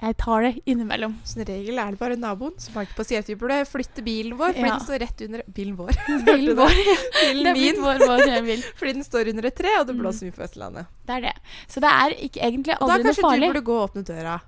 jeg 0.03 0.17
tar 0.19 0.43
det 0.43 0.63
innimellom. 0.67 1.13
Som 1.25 1.45
regel 1.47 1.79
er 1.79 1.93
det 1.95 1.99
bare 2.01 2.17
naboen 2.19 2.57
som 2.59 2.75
banker 2.75 2.97
på 2.99 3.05
sier 3.07 3.21
at 3.23 3.29
vi 3.31 3.37
burde 3.39 3.61
flytte 3.71 4.03
bilen 4.03 4.35
vår, 4.37 4.51
fordi 4.57 4.67
Ja. 4.67 4.79
den 4.79 4.87
står 4.87 4.99
rett 5.05 5.21
under 5.29 5.43
Bilen 5.55 5.77
vår. 5.79 5.93
Bilen 6.27 6.57
vår. 6.59 6.75
Bilen 7.21 7.45
Det 7.47 7.53
er 7.53 7.61
min. 7.61 7.81
vår, 7.85 8.03
vår 8.09 8.43
bil. 8.49 8.63
Fordi 8.81 8.93
den 8.99 9.05
står 9.07 9.29
under 9.31 9.47
et 9.47 9.55
tre, 9.57 9.77
og 9.79 9.87
det 9.87 9.95
Mm. 9.95 10.01
blåser 10.03 10.27
mye 10.27 10.35
på 10.35 10.43
Østlandet. 10.49 10.87
Det 11.07 11.15
er 11.17 11.21
det. 11.29 11.35
Så 11.69 11.81
det 11.81 11.93
er 11.93 12.11
ikke 12.19 12.41
egentlig 12.43 12.75
Og 12.81 12.89
da 12.89 12.97
farlig. 12.97 13.05
Da 13.05 13.15
kanskje 13.23 13.41
du 13.41 13.47
burde 13.53 13.65
gå 13.71 13.79
og 13.79 13.91
åpne 13.91 14.05
døra 14.05 14.41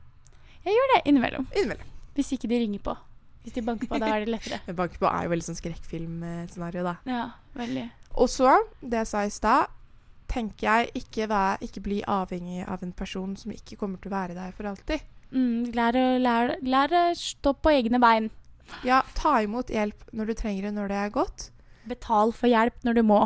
Jeg 0.65 0.75
gjør 0.75 0.89
det 0.95 1.03
innimellom. 1.13 1.47
innimellom. 1.55 1.87
Hvis 2.17 2.33
ikke 2.35 2.49
de 2.49 2.59
ringer 2.65 2.79
på. 2.81 2.97
Hvis 3.45 3.53
de 3.55 3.61
banker 3.63 3.87
på, 3.87 3.99
da 4.01 4.07
er 4.17 4.25
det 4.25 4.29
lettere. 4.33 4.61
Men 4.67 4.77
banker 4.77 4.99
på 4.99 5.07
er 5.07 5.25
jo 5.27 5.31
veldig 5.31 5.45
sånn 5.45 5.59
skrekkfilmscenario, 5.61 6.83
da. 6.83 6.97
Ja, 7.07 7.31
veldig. 7.55 7.91
Og 8.15 8.31
så, 8.31 8.59
det 8.81 9.03
jeg 9.03 9.11
sa 9.11 9.25
i 9.27 9.33
stad, 9.33 9.73
tenker 10.31 10.67
jeg 10.67 11.03
ikke, 11.03 11.29
vær, 11.31 11.59
ikke 11.65 11.83
bli 11.85 11.99
avhengig 12.09 12.65
av 12.67 12.83
en 12.83 12.95
person 12.97 13.35
som 13.39 13.53
ikke 13.55 13.79
kommer 13.81 14.01
til 14.01 14.13
å 14.13 14.17
være 14.17 14.37
der 14.39 14.55
for 14.57 14.71
alltid. 14.71 15.03
Mm, 15.35 15.75
lær, 15.75 15.99
lær, 16.23 16.55
lær 16.63 16.95
å 16.95 17.05
stå 17.19 17.55
på 17.59 17.75
egne 17.75 18.01
bein. 18.03 18.31
Ja, 18.87 19.03
ta 19.19 19.41
imot 19.45 19.73
hjelp 19.73 20.07
når 20.15 20.31
du 20.31 20.35
trenger 20.39 20.69
det 20.69 20.75
når 20.77 20.91
det 20.93 21.01
er 21.03 21.13
godt. 21.15 21.51
Betal 21.91 22.33
for 22.33 22.49
hjelp 22.49 22.87
når 22.87 22.99
du 23.01 23.03
må. 23.07 23.21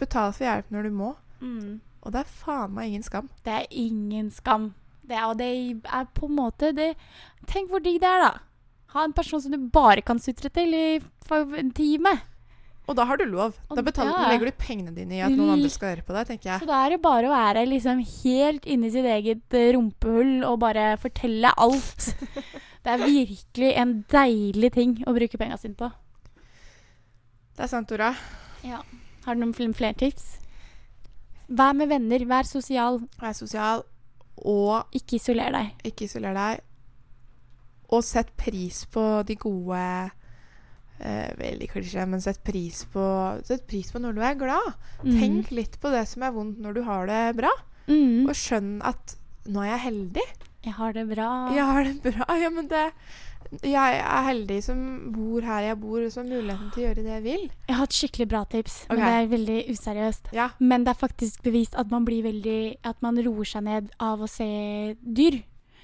Betal 0.00 0.34
for 0.36 0.44
hjelp 0.44 0.72
når 0.74 0.88
du 0.88 0.96
må. 0.98 1.14
Mm. 1.40 1.80
Og 2.02 2.14
det 2.14 2.24
er 2.24 2.36
faen 2.42 2.74
meg 2.76 2.90
ingen 2.90 3.06
skam. 3.06 3.30
Det 3.46 3.54
er 3.62 3.68
ingen 3.70 4.30
skam. 4.34 4.72
Det 5.06 5.16
er, 5.16 5.26
og 5.30 5.38
det 5.38 5.48
er 5.82 6.10
på 6.14 6.28
en 6.28 6.36
måte 6.38 6.70
det, 6.76 6.92
Tenk 7.50 7.72
hvor 7.72 7.82
digg 7.82 7.98
det 8.02 8.10
er, 8.10 8.22
da. 8.22 8.32
Ha 8.94 9.06
en 9.06 9.14
person 9.16 9.40
som 9.42 9.54
du 9.54 9.70
bare 9.72 10.04
kan 10.04 10.20
sutre 10.22 10.50
til 10.52 10.76
i 10.76 10.84
en 11.32 11.72
time. 11.74 12.12
Og 12.90 12.96
da 12.98 13.04
har 13.06 13.16
du 13.20 13.24
lov. 13.30 13.54
Og 13.70 13.76
Da 13.78 13.82
betaler, 13.86 14.10
ja. 14.10 14.28
legger 14.32 14.50
du 14.50 14.56
pengene 14.58 14.90
dine 14.96 15.14
i 15.14 15.20
at 15.22 15.30
noen 15.30 15.52
andre 15.54 15.68
skal 15.70 15.92
høre 15.94 16.02
på 16.06 16.14
deg, 16.16 16.26
tenker 16.32 16.50
jeg. 16.50 16.60
Så 16.64 16.66
da 16.66 16.80
er 16.86 16.90
det 16.96 17.00
bare 17.04 17.28
å 17.28 17.32
være 17.32 17.62
liksom 17.70 18.00
helt 18.24 18.64
inni 18.66 18.90
sitt 18.90 19.06
eget 19.06 19.54
eh, 19.54 19.68
rumpehull 19.76 20.42
og 20.48 20.58
bare 20.64 20.96
fortelle 21.02 21.52
alt. 21.62 22.08
Det 22.82 22.90
er 22.90 22.98
virkelig 23.04 23.68
en 23.78 23.92
deilig 24.10 24.72
ting 24.74 24.96
å 25.06 25.12
bruke 25.14 25.38
penga 25.38 25.54
sine 25.62 25.76
på. 25.78 25.86
Det 27.54 27.62
er 27.62 27.70
sant, 27.70 27.86
Tora. 27.92 28.08
Har 28.66 29.36
du 29.36 29.38
noen 29.44 29.52
fl- 29.54 29.70
flere 29.78 29.94
tips? 30.00 30.24
Vær 31.52 31.76
med 31.78 31.92
venner, 31.92 32.24
vær 32.26 32.48
sosial. 32.48 32.98
Vær 33.22 33.36
sosial, 33.38 33.84
og 34.42 34.90
Ikke 34.98 35.20
isoler 35.20 35.54
deg. 35.54 35.70
ikke 35.92 36.08
isoler 36.08 36.34
deg. 36.34 36.64
Og 37.94 38.02
sett 38.02 38.34
pris 38.40 38.82
på 38.90 39.04
de 39.28 39.36
gode 39.38 39.84
eh, 41.02 41.32
Veldig 41.38 41.68
klisjé, 41.72 42.06
men 42.08 42.22
sett 42.24 42.42
pris 42.46 42.84
på 42.92 43.02
Sett 43.46 43.66
pris 43.70 43.90
på 43.92 44.00
når 44.02 44.16
du 44.16 44.22
er 44.22 44.38
glad. 44.40 44.72
Mm. 45.02 45.18
Tenk 45.18 45.50
litt 45.54 45.80
på 45.82 45.90
det 45.94 46.06
som 46.10 46.22
er 46.26 46.32
vondt 46.34 46.62
når 46.62 46.78
du 46.78 46.82
har 46.86 47.10
det 47.10 47.22
bra. 47.42 47.50
Mm. 47.88 48.28
Og 48.28 48.34
skjønn 48.38 48.78
at 48.86 49.16
nå 49.50 49.62
er 49.64 49.72
jeg 49.74 49.84
heldig. 49.88 50.24
Jeg 50.62 50.76
har 50.78 50.92
det 50.94 51.06
bra. 51.10 51.28
Jeg 51.50 51.66
har 51.66 51.84
det 51.88 51.96
bra. 52.04 52.26
Ja, 52.38 52.50
men 52.54 52.68
det 52.70 52.86
Jeg 53.66 53.96
er 54.00 54.22
heldig 54.28 54.60
som 54.64 54.78
bor 55.12 55.42
her 55.44 55.64
jeg 55.66 55.76
bor, 55.82 55.98
og 56.00 56.12
som 56.14 56.24
har 56.24 56.38
muligheten 56.38 56.70
til 56.72 56.84
å 56.84 56.86
gjøre 56.86 57.02
det 57.04 57.10
jeg 57.12 57.24
vil. 57.26 57.42
Jeg 57.68 57.76
har 57.76 57.88
et 57.90 57.96
skikkelig 57.98 58.26
bra 58.30 58.44
tips, 58.48 58.76
Ok. 58.86 58.94
men 58.96 59.02
det 59.02 59.16
er 59.18 59.26
veldig 59.32 59.58
useriøst. 59.74 60.30
Ja. 60.32 60.46
Men 60.62 60.84
det 60.86 60.94
er 60.94 61.00
faktisk 61.02 61.42
bevist 61.44 61.74
at 61.76 61.90
man 61.90 62.06
blir 62.06 62.22
veldig 62.24 62.76
At 62.88 63.02
man 63.02 63.18
roer 63.26 63.44
seg 63.44 63.64
ned 63.66 63.90
av 64.00 64.22
å 64.22 64.28
se 64.30 64.94
dyr. 65.02 65.42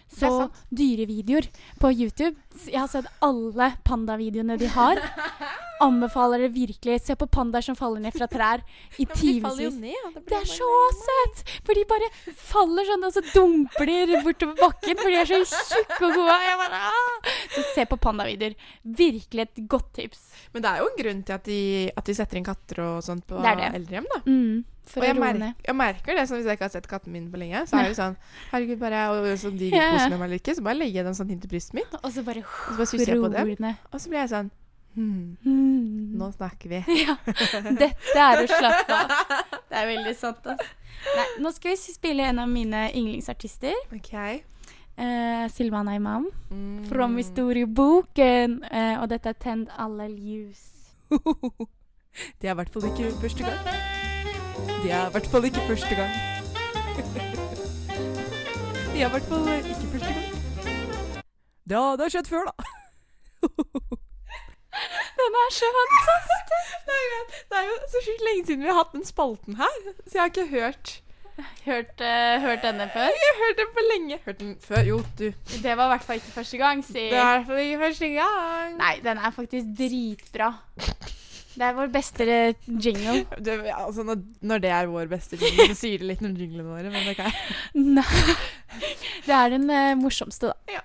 Det 0.09 0.19
Så 0.21 0.49
dyrevideoer 0.73 1.49
på 1.81 1.91
YouTube 1.93 2.37
Jeg 2.67 2.81
har 2.81 2.89
sett 2.91 3.09
alle 3.23 3.73
pandavideoene 3.85 4.57
de 4.59 4.71
har. 4.73 5.01
Anbefaler 5.85 6.43
det 6.43 6.49
virkelig. 6.57 6.97
Se 7.07 7.15
på 7.15 7.29
pandaer 7.31 7.63
som 7.63 7.77
faller 7.79 8.03
ned 8.03 8.17
fra 8.17 8.27
trær 8.31 8.65
i 8.99 9.05
timevis. 9.07 9.77
ned. 9.79 10.17
Det 10.27 10.41
er 10.41 10.49
så 10.49 10.71
søtt! 10.99 11.45
For 11.63 11.79
de 11.79 11.85
bare 11.87 12.09
faller 12.35 12.89
sånn, 12.89 13.07
og 13.07 13.15
så 13.15 13.23
dumper 13.29 13.87
de 13.87 14.19
bortover 14.25 14.59
bakken, 14.59 14.99
for 14.99 15.13
de 15.13 15.21
er 15.21 15.31
så 15.31 15.39
tjukke 15.47 16.01
og 16.09 16.19
gode. 16.19 16.39
Jeg 16.49 16.59
bare! 16.65 16.83
Så 17.55 17.65
se 17.77 17.87
på 17.93 18.01
pandavideoer. 18.09 18.59
Virkelig 19.05 19.47
et 19.47 19.63
godt 19.71 19.93
tips. 20.01 20.25
Men 20.55 20.63
det 20.65 20.71
er 20.71 20.79
jo 20.83 20.89
en 20.91 20.99
grunn 21.03 21.23
til 21.29 21.35
at 21.37 21.45
de, 21.45 21.59
at 21.97 22.05
de 22.09 22.15
setter 22.17 22.39
inn 22.41 22.45
katter 22.47 22.81
og 22.85 23.03
sånt 23.05 23.27
på 23.29 23.41
Det 23.45 23.55
det. 23.61 23.71
eldrehjem, 23.79 24.07
da. 24.15 24.21
Mm, 24.27 24.65
for 24.89 25.01
og 25.03 25.07
jeg, 25.09 25.17
å 25.17 25.19
roe 25.21 25.33
merker, 25.35 25.67
jeg 25.69 25.77
merker 25.77 26.17
det, 26.17 26.23
sånn 26.31 26.39
hvis 26.41 26.47
jeg 26.49 26.57
ikke 26.59 26.65
har 26.69 26.73
sett 26.73 26.87
katten 26.89 27.13
min 27.13 27.27
på 27.33 27.37
lenge. 27.43 27.61
Så 27.69 27.77
er 27.77 27.83
det 27.89 27.91
jo 27.93 27.99
sånn 28.03 28.17
Herregud, 28.53 28.79
bare 28.81 29.03
og 29.13 29.27
så 29.39 29.51
de 29.53 29.69
Ja. 29.69 29.91
koser 29.93 30.11
med 30.15 30.19
meg 30.19 30.27
eller 30.31 30.41
ikke, 30.41 30.55
så 30.57 30.65
bare 30.65 30.79
legger 30.81 31.03
jeg 31.03 31.05
den 31.11 31.19
sånn 31.19 31.31
inntil 31.35 31.51
brystet 31.53 31.75
mitt. 31.75 31.93
Og 32.03 32.11
så 32.13 32.25
bare 32.25 32.41
Og 32.41 32.73
så 32.73 32.77
bare 32.79 32.87
suser 32.95 33.13
jeg 33.13 33.21
på 33.21 33.33
dem. 33.35 33.77
Og 33.93 34.01
så 34.01 34.09
blir 34.09 34.19
jeg 34.25 34.33
sånn 34.33 34.51
hmm, 34.97 35.37
Mm. 35.45 36.17
Nå 36.19 36.33
snakker 36.35 36.69
vi. 36.73 36.81
Ja. 37.05 37.15
Dette 37.83 38.19
er 38.19 38.41
å 38.43 38.47
slappe 38.49 38.97
av. 38.97 39.13
Det 39.69 39.77
er 39.77 39.87
veldig 39.93 40.15
sant, 40.17 40.47
altså. 40.47 40.65
Nei, 41.15 41.27
nå 41.45 41.53
skal 41.55 41.71
vi 41.77 41.93
spille 41.93 42.25
en 42.27 42.41
av 42.43 42.49
mine 42.51 42.89
yndlingsartister. 42.97 43.77
OK. 43.95 44.15
Uh, 44.99 45.51
Silvana 45.51 45.95
Imam. 45.95 46.31
Mm. 46.51 46.85
Fra 46.89 47.07
historieboken. 47.07 48.65
Uh, 48.65 49.03
og 49.03 49.11
dette 49.11 49.29
er 49.29 49.33
'Tend 49.33 49.67
alle 49.79 50.09
ljus'. 50.09 50.95
Det 52.41 52.49
er 52.49 52.53
i 52.53 52.55
hvert 52.55 52.71
fall 52.73 52.85
ikke 52.85 53.13
første 53.21 53.45
gang. 53.45 53.59
Det 54.83 54.93
er 54.93 55.09
i 55.09 55.11
hvert 55.13 55.27
fall 55.27 55.45
ikke 55.45 55.61
første 55.69 55.95
gang. 55.95 56.11
Det 58.93 59.03
er 59.03 59.07
i 59.07 59.11
hvert 59.11 59.23
fall 59.23 59.49
ikke 59.49 59.75
første 59.93 60.15
gang. 60.15 60.25
Ja, 61.71 61.93
det 61.97 62.01
har 62.01 62.09
skjedd 62.09 62.27
før, 62.27 62.45
da. 62.49 62.53
Den 65.21 65.33
er 65.43 65.49
så 65.53 65.69
fantastisk! 65.79 66.47
Det 67.51 67.57
er 67.59 67.65
jo 67.69 67.75
så 67.93 67.99
sjukt 68.05 68.23
lenge 68.29 68.47
siden 68.47 68.63
vi 68.63 68.71
har 68.71 68.79
hatt 68.79 68.95
den 68.97 69.05
spalten 69.05 69.57
her, 69.57 69.75
så 70.07 70.13
jeg 70.15 70.23
har 70.23 70.31
ikke 70.33 70.47
hørt 70.51 71.03
Hørt, 71.65 72.01
uh, 72.03 72.41
hørt 72.43 72.65
denne 72.65 72.89
før? 72.93 73.11
Jeg 73.15 73.29
har 73.31 73.39
hørt 73.45 73.61
den 73.61 73.71
for 73.77 73.91
lenge. 73.93 74.19
Hørt 74.25 74.41
den 74.41 74.57
før? 74.65 74.81
Jo, 74.89 74.99
du. 75.19 75.29
Det 75.63 75.77
var 75.77 75.85
i 75.85 75.93
hvert 75.95 76.07
fall 76.07 76.19
ikke 76.19 76.35
første 76.35 76.59
gang, 76.59 76.85
si. 76.85 76.93
Det 77.13 77.19
var 77.19 77.35
i 77.35 77.37
hvert 77.37 77.47
fall 77.47 77.63
ikke 77.65 77.79
første 77.85 78.09
gang. 78.17 78.75
Nei, 78.81 78.95
den 79.05 79.23
er 79.23 79.37
faktisk 79.37 79.71
dritbra. 79.79 80.53
Det 81.59 81.67
er 81.67 81.75
vår 81.75 81.91
beste 81.95 82.25
jingle. 82.67 83.25
Det, 83.45 83.59
altså, 83.75 84.03
når, 84.07 84.23
når 84.41 84.59
det 84.63 84.71
er 84.71 84.91
vår 84.91 85.11
beste 85.11 85.39
jingle, 85.41 85.69
så 85.73 85.79
sier 85.81 86.03
det 86.03 86.13
litt 86.13 86.23
om 86.27 86.35
jinglene 86.39 86.67
våre, 86.67 86.91
men 86.91 87.03
det 87.03 87.15
er 87.15 87.17
ikke 87.17 87.33
Nei. 87.99 88.37
Det 89.27 89.35
er 89.35 89.55
den 89.57 89.71
uh, 89.71 89.95
morsomste, 89.99 90.53
da. 90.53 90.83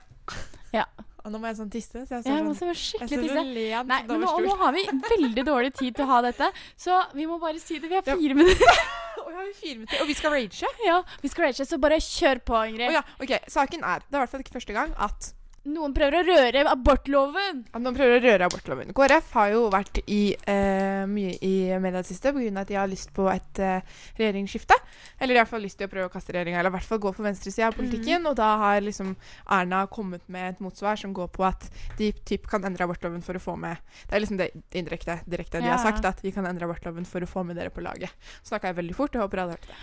Og 1.23 1.31
nå 1.31 1.39
må 1.39 1.47
jeg 1.47 1.55
sånn 1.61 1.69
tisse, 1.71 2.01
så 2.03 2.17
jeg 2.19 2.25
Jeg 2.27 2.43
må 2.43 2.51
sånn 2.57 2.73
skikkelig 2.75 3.19
tisse. 3.29 3.43
Nei, 3.87 3.99
men 4.09 4.23
nå, 4.25 4.31
nå 4.43 4.55
har 4.59 4.73
vi 4.75 4.83
veldig 5.07 5.45
dårlig 5.47 5.71
tid 5.77 5.95
til 5.95 6.03
å 6.03 6.09
ha 6.09 6.17
dette, 6.25 6.49
så 6.75 6.99
vi 7.15 7.27
må 7.29 7.37
bare 7.39 7.61
si 7.63 7.79
det. 7.79 7.87
Vi 7.87 7.95
har 7.95 8.03
fire 8.07 8.35
minutter. 8.39 8.81
Og 9.23 9.31
fire 9.55 9.77
minutter, 9.79 10.01
og 10.03 10.07
vi 10.09 10.13
skal 10.17 10.33
rage. 10.33 10.67
Ja, 10.85 10.97
vi 11.21 11.29
skal 11.31 11.47
rage, 11.47 11.65
så 11.65 11.77
bare 11.81 11.97
kjør 12.03 12.41
på, 12.45 12.57
Ingrid. 12.69 12.89
Oh, 12.91 12.97
ja, 12.97 13.01
ok, 13.23 13.31
Saken 13.49 13.81
er 13.87 14.03
Det 14.03 14.13
er 14.13 14.19
i 14.19 14.21
hvert 14.21 14.31
fall 14.33 14.43
ikke 14.43 14.55
første 14.59 14.75
gang 14.75 14.93
at 15.01 15.29
Noen 15.63 15.93
prøver 15.95 16.17
å 16.17 16.23
røre 16.27 16.61
abortloven. 16.67 17.61
Ja, 17.71 17.79
noen 17.79 17.95
prøver 17.95 18.17
å 18.17 18.23
røre 18.25 18.47
abortloven. 18.49 18.89
KrF 18.91 19.29
har 19.37 19.51
jo 19.53 19.61
vært 19.71 20.01
i, 20.11 20.35
eh, 20.35 21.05
mye 21.07 21.37
i 21.39 21.79
media 21.79 22.01
det 22.01 22.09
siste 22.09 22.33
pga. 22.33 22.59
at 22.59 22.67
de 22.67 22.75
har 22.75 22.87
lyst 22.87 23.13
på 23.13 23.29
et 23.31 23.59
eh, 23.59 23.79
regjeringsskifte. 24.19 24.75
Eller 25.21 25.35
i 25.35 25.37
hvert 25.39 25.47
fall 25.47 25.61
lyst 25.61 25.77
til 25.77 25.87
å 25.87 25.91
prøve 25.91 26.09
å 26.09 26.11
kaste 26.11 26.33
regjeringa, 26.35 26.59
eller 26.59 26.69
i 26.69 26.73
hvert 26.75 26.83
fall 26.89 26.99
gå 26.99 27.13
på 27.15 27.23
venstresida 27.23 27.67
av 27.67 27.77
politikken. 27.79 28.27
Og 28.27 28.35
da 28.35 28.57
har 28.57 28.81
liksom 28.81 29.15
Erna 29.49 29.87
kommet 29.87 30.27
med 30.27 30.49
et 30.55 30.59
motsvar 30.59 30.99
som 30.99 31.13
går 31.13 31.31
på 31.31 31.47
at 31.47 31.69
de 31.97 32.11
typ 32.11 32.45
kan 32.45 32.61
endre 32.65 32.83
abortloven 32.83 33.23
for 33.23 33.33
å 33.33 33.39
få 33.39 33.55
med 33.57 33.77
Det 34.09 34.17
er 34.17 34.19
liksom 34.19 34.37
det 34.37 34.51
indirekte 34.73 35.21
direkte 35.29 35.61
de 35.61 35.67
Ja. 35.67 35.77
har 35.77 35.91
sagt, 35.91 36.03
at 36.03 36.19
vi 36.21 36.31
kan 36.31 36.45
endre 36.45 36.67
abortloven 36.67 37.05
for 37.07 37.21
å 37.21 37.25
få 37.27 37.45
med 37.45 37.55
dere 37.55 37.69
på 37.69 37.81
laget. 37.81 38.11
Snakka 38.43 38.63
jeg 38.67 38.75
veldig 38.75 38.95
fort, 38.95 39.13
jeg 39.13 39.21
håper 39.21 39.39
alle 39.39 39.51
hørte 39.55 39.67
det. 39.67 39.75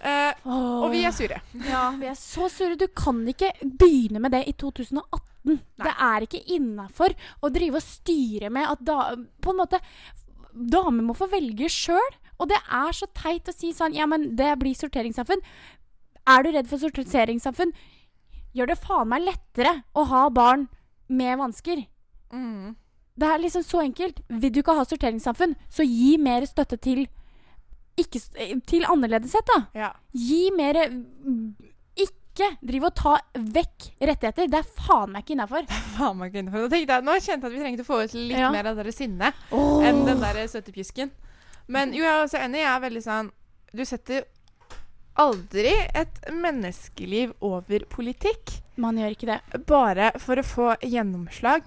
Eh, 0.00 0.48
og 0.50 0.90
vi 0.92 1.04
er 1.06 1.14
sure. 1.14 1.40
Ja, 1.66 1.88
vi 1.96 2.10
er 2.10 2.18
så 2.18 2.50
sure. 2.52 2.76
Du 2.78 2.86
kan 2.88 3.22
ikke 3.28 3.52
begynne 3.62 4.20
med 4.22 4.34
det 4.36 4.44
i 4.50 4.54
2018. 4.58 5.60
Det 5.78 5.92
er 5.92 6.26
ikke 6.26 6.42
innafor 6.56 7.14
å 7.40 7.50
drive 7.54 7.78
og 7.78 7.86
styre 7.86 8.48
med 8.50 8.66
at 8.66 8.80
da 8.82 9.12
På 9.14 9.52
en 9.52 9.60
måte 9.60 9.78
Damer 10.56 11.04
må 11.06 11.14
få 11.14 11.28
velge 11.30 11.68
sjøl. 11.70 12.16
Og 12.40 12.50
det 12.50 12.58
er 12.58 12.96
så 12.96 13.08
teit 13.16 13.48
å 13.48 13.54
si 13.54 13.72
sånn 13.76 13.94
Ja, 13.96 14.08
men 14.10 14.34
det 14.36 14.50
blir 14.60 14.76
sorteringssamfunn. 14.76 15.44
Er 16.26 16.42
du 16.42 16.50
redd 16.50 16.66
for 16.66 16.82
sorteringssamfunn, 16.82 17.70
gjør 18.56 18.72
det 18.72 18.80
faen 18.80 19.12
meg 19.12 19.22
lettere 19.28 19.76
å 19.94 20.06
ha 20.10 20.24
barn 20.32 20.66
med 21.06 21.38
vansker. 21.38 21.84
Mm. 22.32 22.74
Det 23.16 23.28
er 23.30 23.40
liksom 23.40 23.62
så 23.64 23.84
enkelt. 23.84 24.18
Vil 24.28 24.52
du 24.52 24.60
ikke 24.60 24.74
ha 24.76 24.84
sorteringssamfunn, 24.88 25.54
så 25.70 25.86
gi 25.86 26.16
mer 26.20 26.44
støtte 26.48 26.80
til 26.82 27.06
ikke, 27.96 28.20
eh, 28.36 28.54
til 28.66 28.84
annerledeshet, 28.84 29.46
da. 29.54 29.60
Ja. 29.74 29.92
Gi 30.12 30.50
mer 30.56 30.74
Ikke 31.96 32.50
driv 32.60 32.84
og 32.84 32.94
ta 32.94 33.14
vekk 33.32 33.86
rettigheter. 34.04 34.48
Det 34.52 34.58
er 34.58 34.66
faen 34.76 35.12
meg 35.14 35.24
ikke 35.24 35.36
innafor. 35.38 35.64
Nå, 35.96 37.14
kjente 37.24 37.32
jeg 37.32 37.48
at 37.48 37.52
vi 37.54 37.62
trengte 37.62 37.80
å 37.86 37.88
få 37.88 38.02
ut 38.04 38.12
litt 38.14 38.36
Ja. 38.38 38.50
mer 38.52 38.66
av 38.68 38.76
det 38.76 38.92
sinnet 38.94 39.34
enn 39.50 40.04
den 40.04 40.20
der 40.20 40.34
søte 40.46 40.72
pjusken. 40.74 41.10
Men 41.68 41.94
jo, 41.94 42.02
jeg 42.04 42.12
er 42.12 42.24
også 42.26 42.38
enig. 42.44 42.60
Jeg 42.60 42.76
er 42.76 42.80
veldig 42.84 43.02
sånn 43.02 43.30
Du 43.74 43.84
setter 43.84 44.24
aldri 45.18 45.72
et 45.94 46.20
menneskeliv 46.30 47.32
over 47.40 47.80
politikk 47.88 48.60
Man 48.76 48.96
gjør 49.00 49.16
ikke 49.16 49.26
det. 49.32 49.66
bare 49.66 50.12
for 50.20 50.36
å 50.36 50.44
få 50.44 50.76
gjennomslag. 50.84 51.62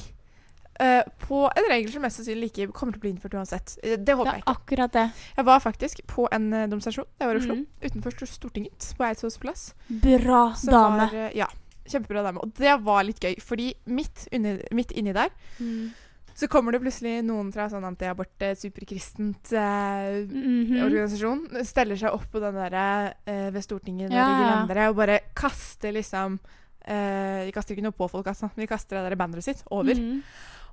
Eh, 0.80 1.03
på 1.27 1.45
en 1.55 1.69
regel 1.69 1.91
som 1.91 2.01
mest 2.01 2.17
sannsynlig 2.19 2.49
ikke 2.51 2.71
kommer 2.73 2.93
til 2.93 2.99
å 2.99 3.05
bli 3.05 3.11
innført 3.13 3.34
uansett. 3.38 3.77
Det 3.84 3.97
Det 3.97 4.05
Det 4.05 4.15
håper 4.15 4.32
jeg 4.32 4.41
er 4.41 4.43
ikke. 4.43 4.55
akkurat 4.55 4.91
det. 4.91 5.11
Jeg 5.38 5.45
var 5.45 5.59
faktisk 5.59 6.01
på 6.07 6.27
en 6.32 6.53
uh, 6.53 6.67
demonstrasjon 6.67 7.05
jeg 7.19 7.27
var 7.27 7.36
i 7.36 7.39
Oslo, 7.39 7.55
Mm. 7.55 7.65
utenfor 7.84 8.25
Stortinget, 8.25 8.93
på 8.97 9.03
Eidsvolls 9.03 9.38
plass. 9.39 9.73
Bra 9.89 10.53
dame. 10.65 11.09
Var, 11.11 11.13
uh, 11.30 11.32
ja, 11.36 11.47
kjempebra 11.88 12.23
dame. 12.23 12.39
Og 12.41 12.53
det 12.53 12.75
var 12.84 13.03
litt 13.03 13.19
gøy, 13.19 13.36
fordi 13.41 13.73
midt, 13.88 14.27
under, 14.32 14.61
midt 14.71 14.91
inni 14.91 15.13
der 15.13 15.30
Mm. 15.59 15.91
så 16.36 16.47
kommer 16.47 16.71
det 16.71 16.82
plutselig 16.82 17.23
noen 17.25 17.51
fra 17.51 17.67
sånn 17.67 17.84
antiabort, 17.84 18.32
eh, 18.41 18.55
superkristent 18.55 19.51
eh, 19.51 20.23
Mhm. 20.25 20.84
organisasjon 20.86 21.65
steller 21.65 21.95
seg 21.97 22.13
opp 22.13 22.32
på 22.32 22.39
den 22.39 22.53
der 22.53 23.13
eh, 23.27 23.49
ved 23.51 23.61
Stortinget 23.63 24.11
Ja, 24.11 24.65
ja. 24.69 24.89
og 24.89 24.95
bare 24.95 25.19
kaster 25.36 25.91
liksom 25.91 26.39
eh, 26.86 27.45
De 27.45 27.51
kaster 27.51 27.75
ikke 27.75 27.84
noe 27.84 27.91
på 27.91 28.09
folk, 28.09 28.25
altså. 28.25 28.49
De 28.55 28.65
kaster 28.65 28.95
det 29.03 29.09
der 29.11 29.15
banneret 29.19 29.43
sitt 29.43 29.63
over. 29.69 29.93
Mhm. 29.93 30.23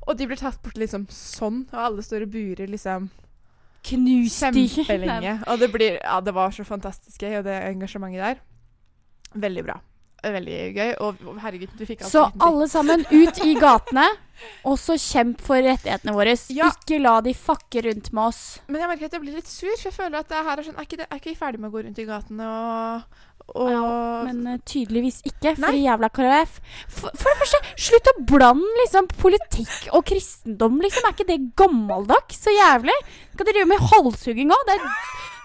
Og 0.06 0.18
de 0.18 0.26
blir 0.28 0.38
tatt 0.40 0.60
bort 0.62 0.76
liksom 0.78 1.06
sånn, 1.12 1.64
og 1.72 1.80
alle 1.88 2.04
står 2.04 2.26
og 2.26 2.34
burer 2.34 2.70
liksom 2.70 3.08
Knust 3.86 4.42
kjempelenge. 4.42 5.40
Og 5.50 5.60
det 5.62 5.68
blir 5.70 6.00
Ja, 6.00 6.20
det 6.20 6.34
var 6.34 6.50
så 6.50 6.64
fantastisk 6.66 7.22
gøy, 7.22 7.38
og 7.38 7.44
det 7.46 7.54
engasjementet 7.68 8.18
der. 8.18 8.40
Veldig 9.38 9.62
bra. 9.66 9.76
Veldig 10.26 10.56
gøy. 10.74 10.92
Og 11.04 11.20
herregud, 11.42 11.74
du 11.78 11.84
fikk 11.86 12.02
Så 12.02 12.24
altså 12.24 12.24
Så 12.32 12.48
alle 12.48 12.68
sammen 12.72 13.04
ut 13.12 13.42
i 13.46 13.54
gatene, 13.60 14.06
og 14.68 14.78
så 14.80 14.96
kjemp 14.98 15.42
for 15.44 15.62
rettighetene 15.62 16.16
våre. 16.16 16.34
Ja. 16.50 16.72
Ikke 16.72 16.98
la 17.02 17.20
de 17.24 17.34
fucke 17.36 17.84
rundt 17.86 18.10
med 18.10 18.24
oss. 18.32 18.42
Men 18.66 18.82
jeg 18.82 18.90
merker 18.90 19.10
at 19.10 19.16
jeg 19.18 19.22
blir 19.22 19.38
litt 19.38 19.50
sur, 19.50 19.70
for 19.76 19.90
jeg 19.90 19.98
føler 20.00 20.18
at 20.18 20.32
det 20.32 20.42
her 20.48 20.58
er 20.58 20.66
sånn 20.66 20.80
Er 20.80 20.88
ikke, 20.88 21.00
det, 21.02 21.08
er 21.10 21.22
ikke 21.22 21.32
vi 21.32 21.38
ferdige 21.38 21.62
med 21.62 21.70
å 21.70 21.76
gå 21.76 21.86
rundt 21.86 22.02
i 22.02 22.08
gatene 22.08 22.50
og, 22.50 23.22
og 23.54 24.24
Men 24.26 24.40
eh, 24.50 24.58
tydeligvis 24.66 25.20
ikke, 25.28 25.52
for 25.56 25.68
Nei. 25.70 25.84
jævla 25.84 26.08
KrF. 26.12 26.56
For, 26.88 27.12
for 27.14 27.30
det 27.30 27.38
første, 27.44 27.60
slutt 27.86 28.10
å 28.10 28.16
blande 28.32 28.72
liksom, 28.82 29.06
politikk 29.20 29.86
og 29.94 30.02
kristendom. 30.08 30.80
Liksom. 30.82 31.06
Er 31.06 31.14
ikke 31.14 31.28
det 31.30 31.38
gammeldags 31.56 32.42
så 32.42 32.52
jævlig? 32.52 32.96
Skal 33.36 33.46
dere 33.46 33.60
drive 33.60 33.70
med 33.70 33.86
halshugging 33.92 34.50
òg? 34.56 34.64
Det 34.68 34.76
er 34.76 34.84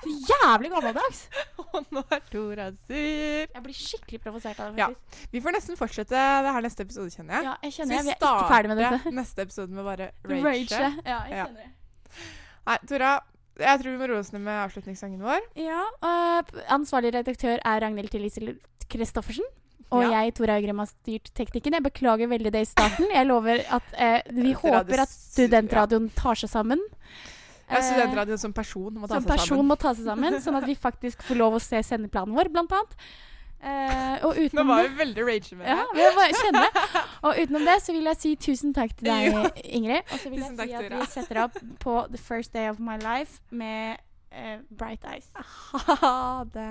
så 0.01 0.15
jævlig 0.33 0.71
gammeldags. 0.73 1.21
Og 1.71 1.85
nå 1.93 2.01
er 2.11 2.23
Tora 2.33 2.65
sur. 2.73 2.95
Jeg 2.97 3.61
blir 3.63 3.77
skikkelig 3.77 4.19
provosert 4.25 4.59
av 4.59 4.73
det. 4.73 4.81
Ja. 4.81 4.89
Vi 5.31 5.39
får 5.45 5.55
nesten 5.55 5.77
fortsette 5.79 6.17
det 6.45 6.55
her 6.57 6.65
neste 6.65 6.83
episode, 6.87 7.13
kjenner 7.13 7.37
jeg. 7.37 7.45
Ja, 7.47 7.53
jeg 7.67 7.75
kjenner 7.77 7.99
jeg, 7.99 8.07
vi 8.09 8.15
er 8.15 8.17
ikke 8.17 8.49
ferdig 8.49 8.71
med 8.73 8.81
dette. 8.81 9.13
neste 9.21 9.45
episode 9.45 9.77
med 9.77 9.87
bare 9.87 10.09
Rage. 10.31 10.41
rage. 10.49 10.89
Ja, 11.05 11.19
jeg 11.29 11.37
kjenner 11.45 11.61
det. 11.61 12.25
Nei, 12.67 12.77
Tora, 12.89 13.13
jeg 13.61 13.79
tror 13.81 13.91
vi 13.93 13.97
må 14.01 14.07
roe 14.11 14.19
oss 14.23 14.31
ned 14.33 14.41
med 14.45 14.57
avslutningssangen 14.65 15.21
vår. 15.23 15.41
Ja, 15.59 15.81
uh, 16.03 16.41
ansvarlig 16.73 17.13
redaktør 17.15 17.57
er 17.63 17.81
Ragnhild 17.85 18.09
Tillise 18.13 18.55
Kristoffersen. 18.91 19.45
Og 19.91 20.05
Ja. 20.05 20.21
jeg, 20.23 20.33
Tora 20.37 20.55
Augrem, 20.55 20.77
har 20.79 20.87
styrt 20.87 21.31
teknikken. 21.35 21.73
Jeg 21.75 21.83
beklager 21.83 22.29
veldig 22.31 22.51
det 22.53 22.61
i 22.63 22.69
starten. 22.69 23.09
Jeg 23.11 23.27
lover 23.27 23.59
at 23.75 23.83
uh, 23.99 24.19
vi 24.31 24.53
håper 24.55 25.01
at 25.03 25.09
studentradioen 25.11 26.09
tar 26.15 26.35
seg 26.39 26.49
sammen. 26.49 26.79
Ja, 27.69 27.77
Eh, 27.77 27.83
Studentradioen 27.87 28.37
som 28.39 28.51
person 28.51 28.93
må 28.99 29.07
ta 29.07 29.15
som 29.15 29.23
seg 29.23 29.29
person 29.31 29.57
sammen. 29.57 29.67
må 29.71 29.75
ta 29.79 29.93
seg 29.95 30.03
sammen, 30.05 30.33
sånn 30.43 30.57
at 30.59 30.65
vi 30.67 30.75
faktisk 30.75 31.21
får 31.23 31.37
lov 31.39 31.53
å 31.55 31.61
se 31.63 31.79
sendeplanen 31.87 32.35
vår, 32.35 32.49
blant 32.51 32.71
annet. 32.75 32.95
Eh, 33.61 34.23
og 34.25 34.37
Nå 34.57 34.63
var 34.65 34.87
vi 34.87 34.97
veldig 34.97 35.25
rage 35.27 35.55
med 35.55 35.67
ja, 35.69 35.83
det. 35.93 36.01
Ja, 36.01 36.29
kjenne. 36.33 36.63
Og 37.21 37.35
utenom 37.43 37.67
det 37.69 37.77
så 37.85 37.93
vil 37.93 38.09
jeg 38.09 38.17
si 38.17 38.35
tusen 38.35 38.73
takk 38.73 38.95
til 38.97 39.11
deg, 39.11 39.37
Ingrid. 39.77 40.01
Og 40.01 40.17
så 40.17 40.31
vil 40.31 40.41
Tusen 40.41 40.57
jeg 40.57 40.57
takk, 40.57 40.71
si 40.71 40.79
at 40.79 40.95
vi 40.95 41.09
setter 41.13 41.43
opp 41.43 41.59
på 41.83 41.97
The 42.09 42.21
First 42.21 42.53
Day 42.57 42.69
of 42.71 42.81
My 42.81 42.97
Life 43.01 43.41
med 43.51 44.01
eh, 44.31 44.57
Bright 44.77 45.05
Eyes. 45.05 45.29
Ha 46.01 46.43
det. 46.53 46.69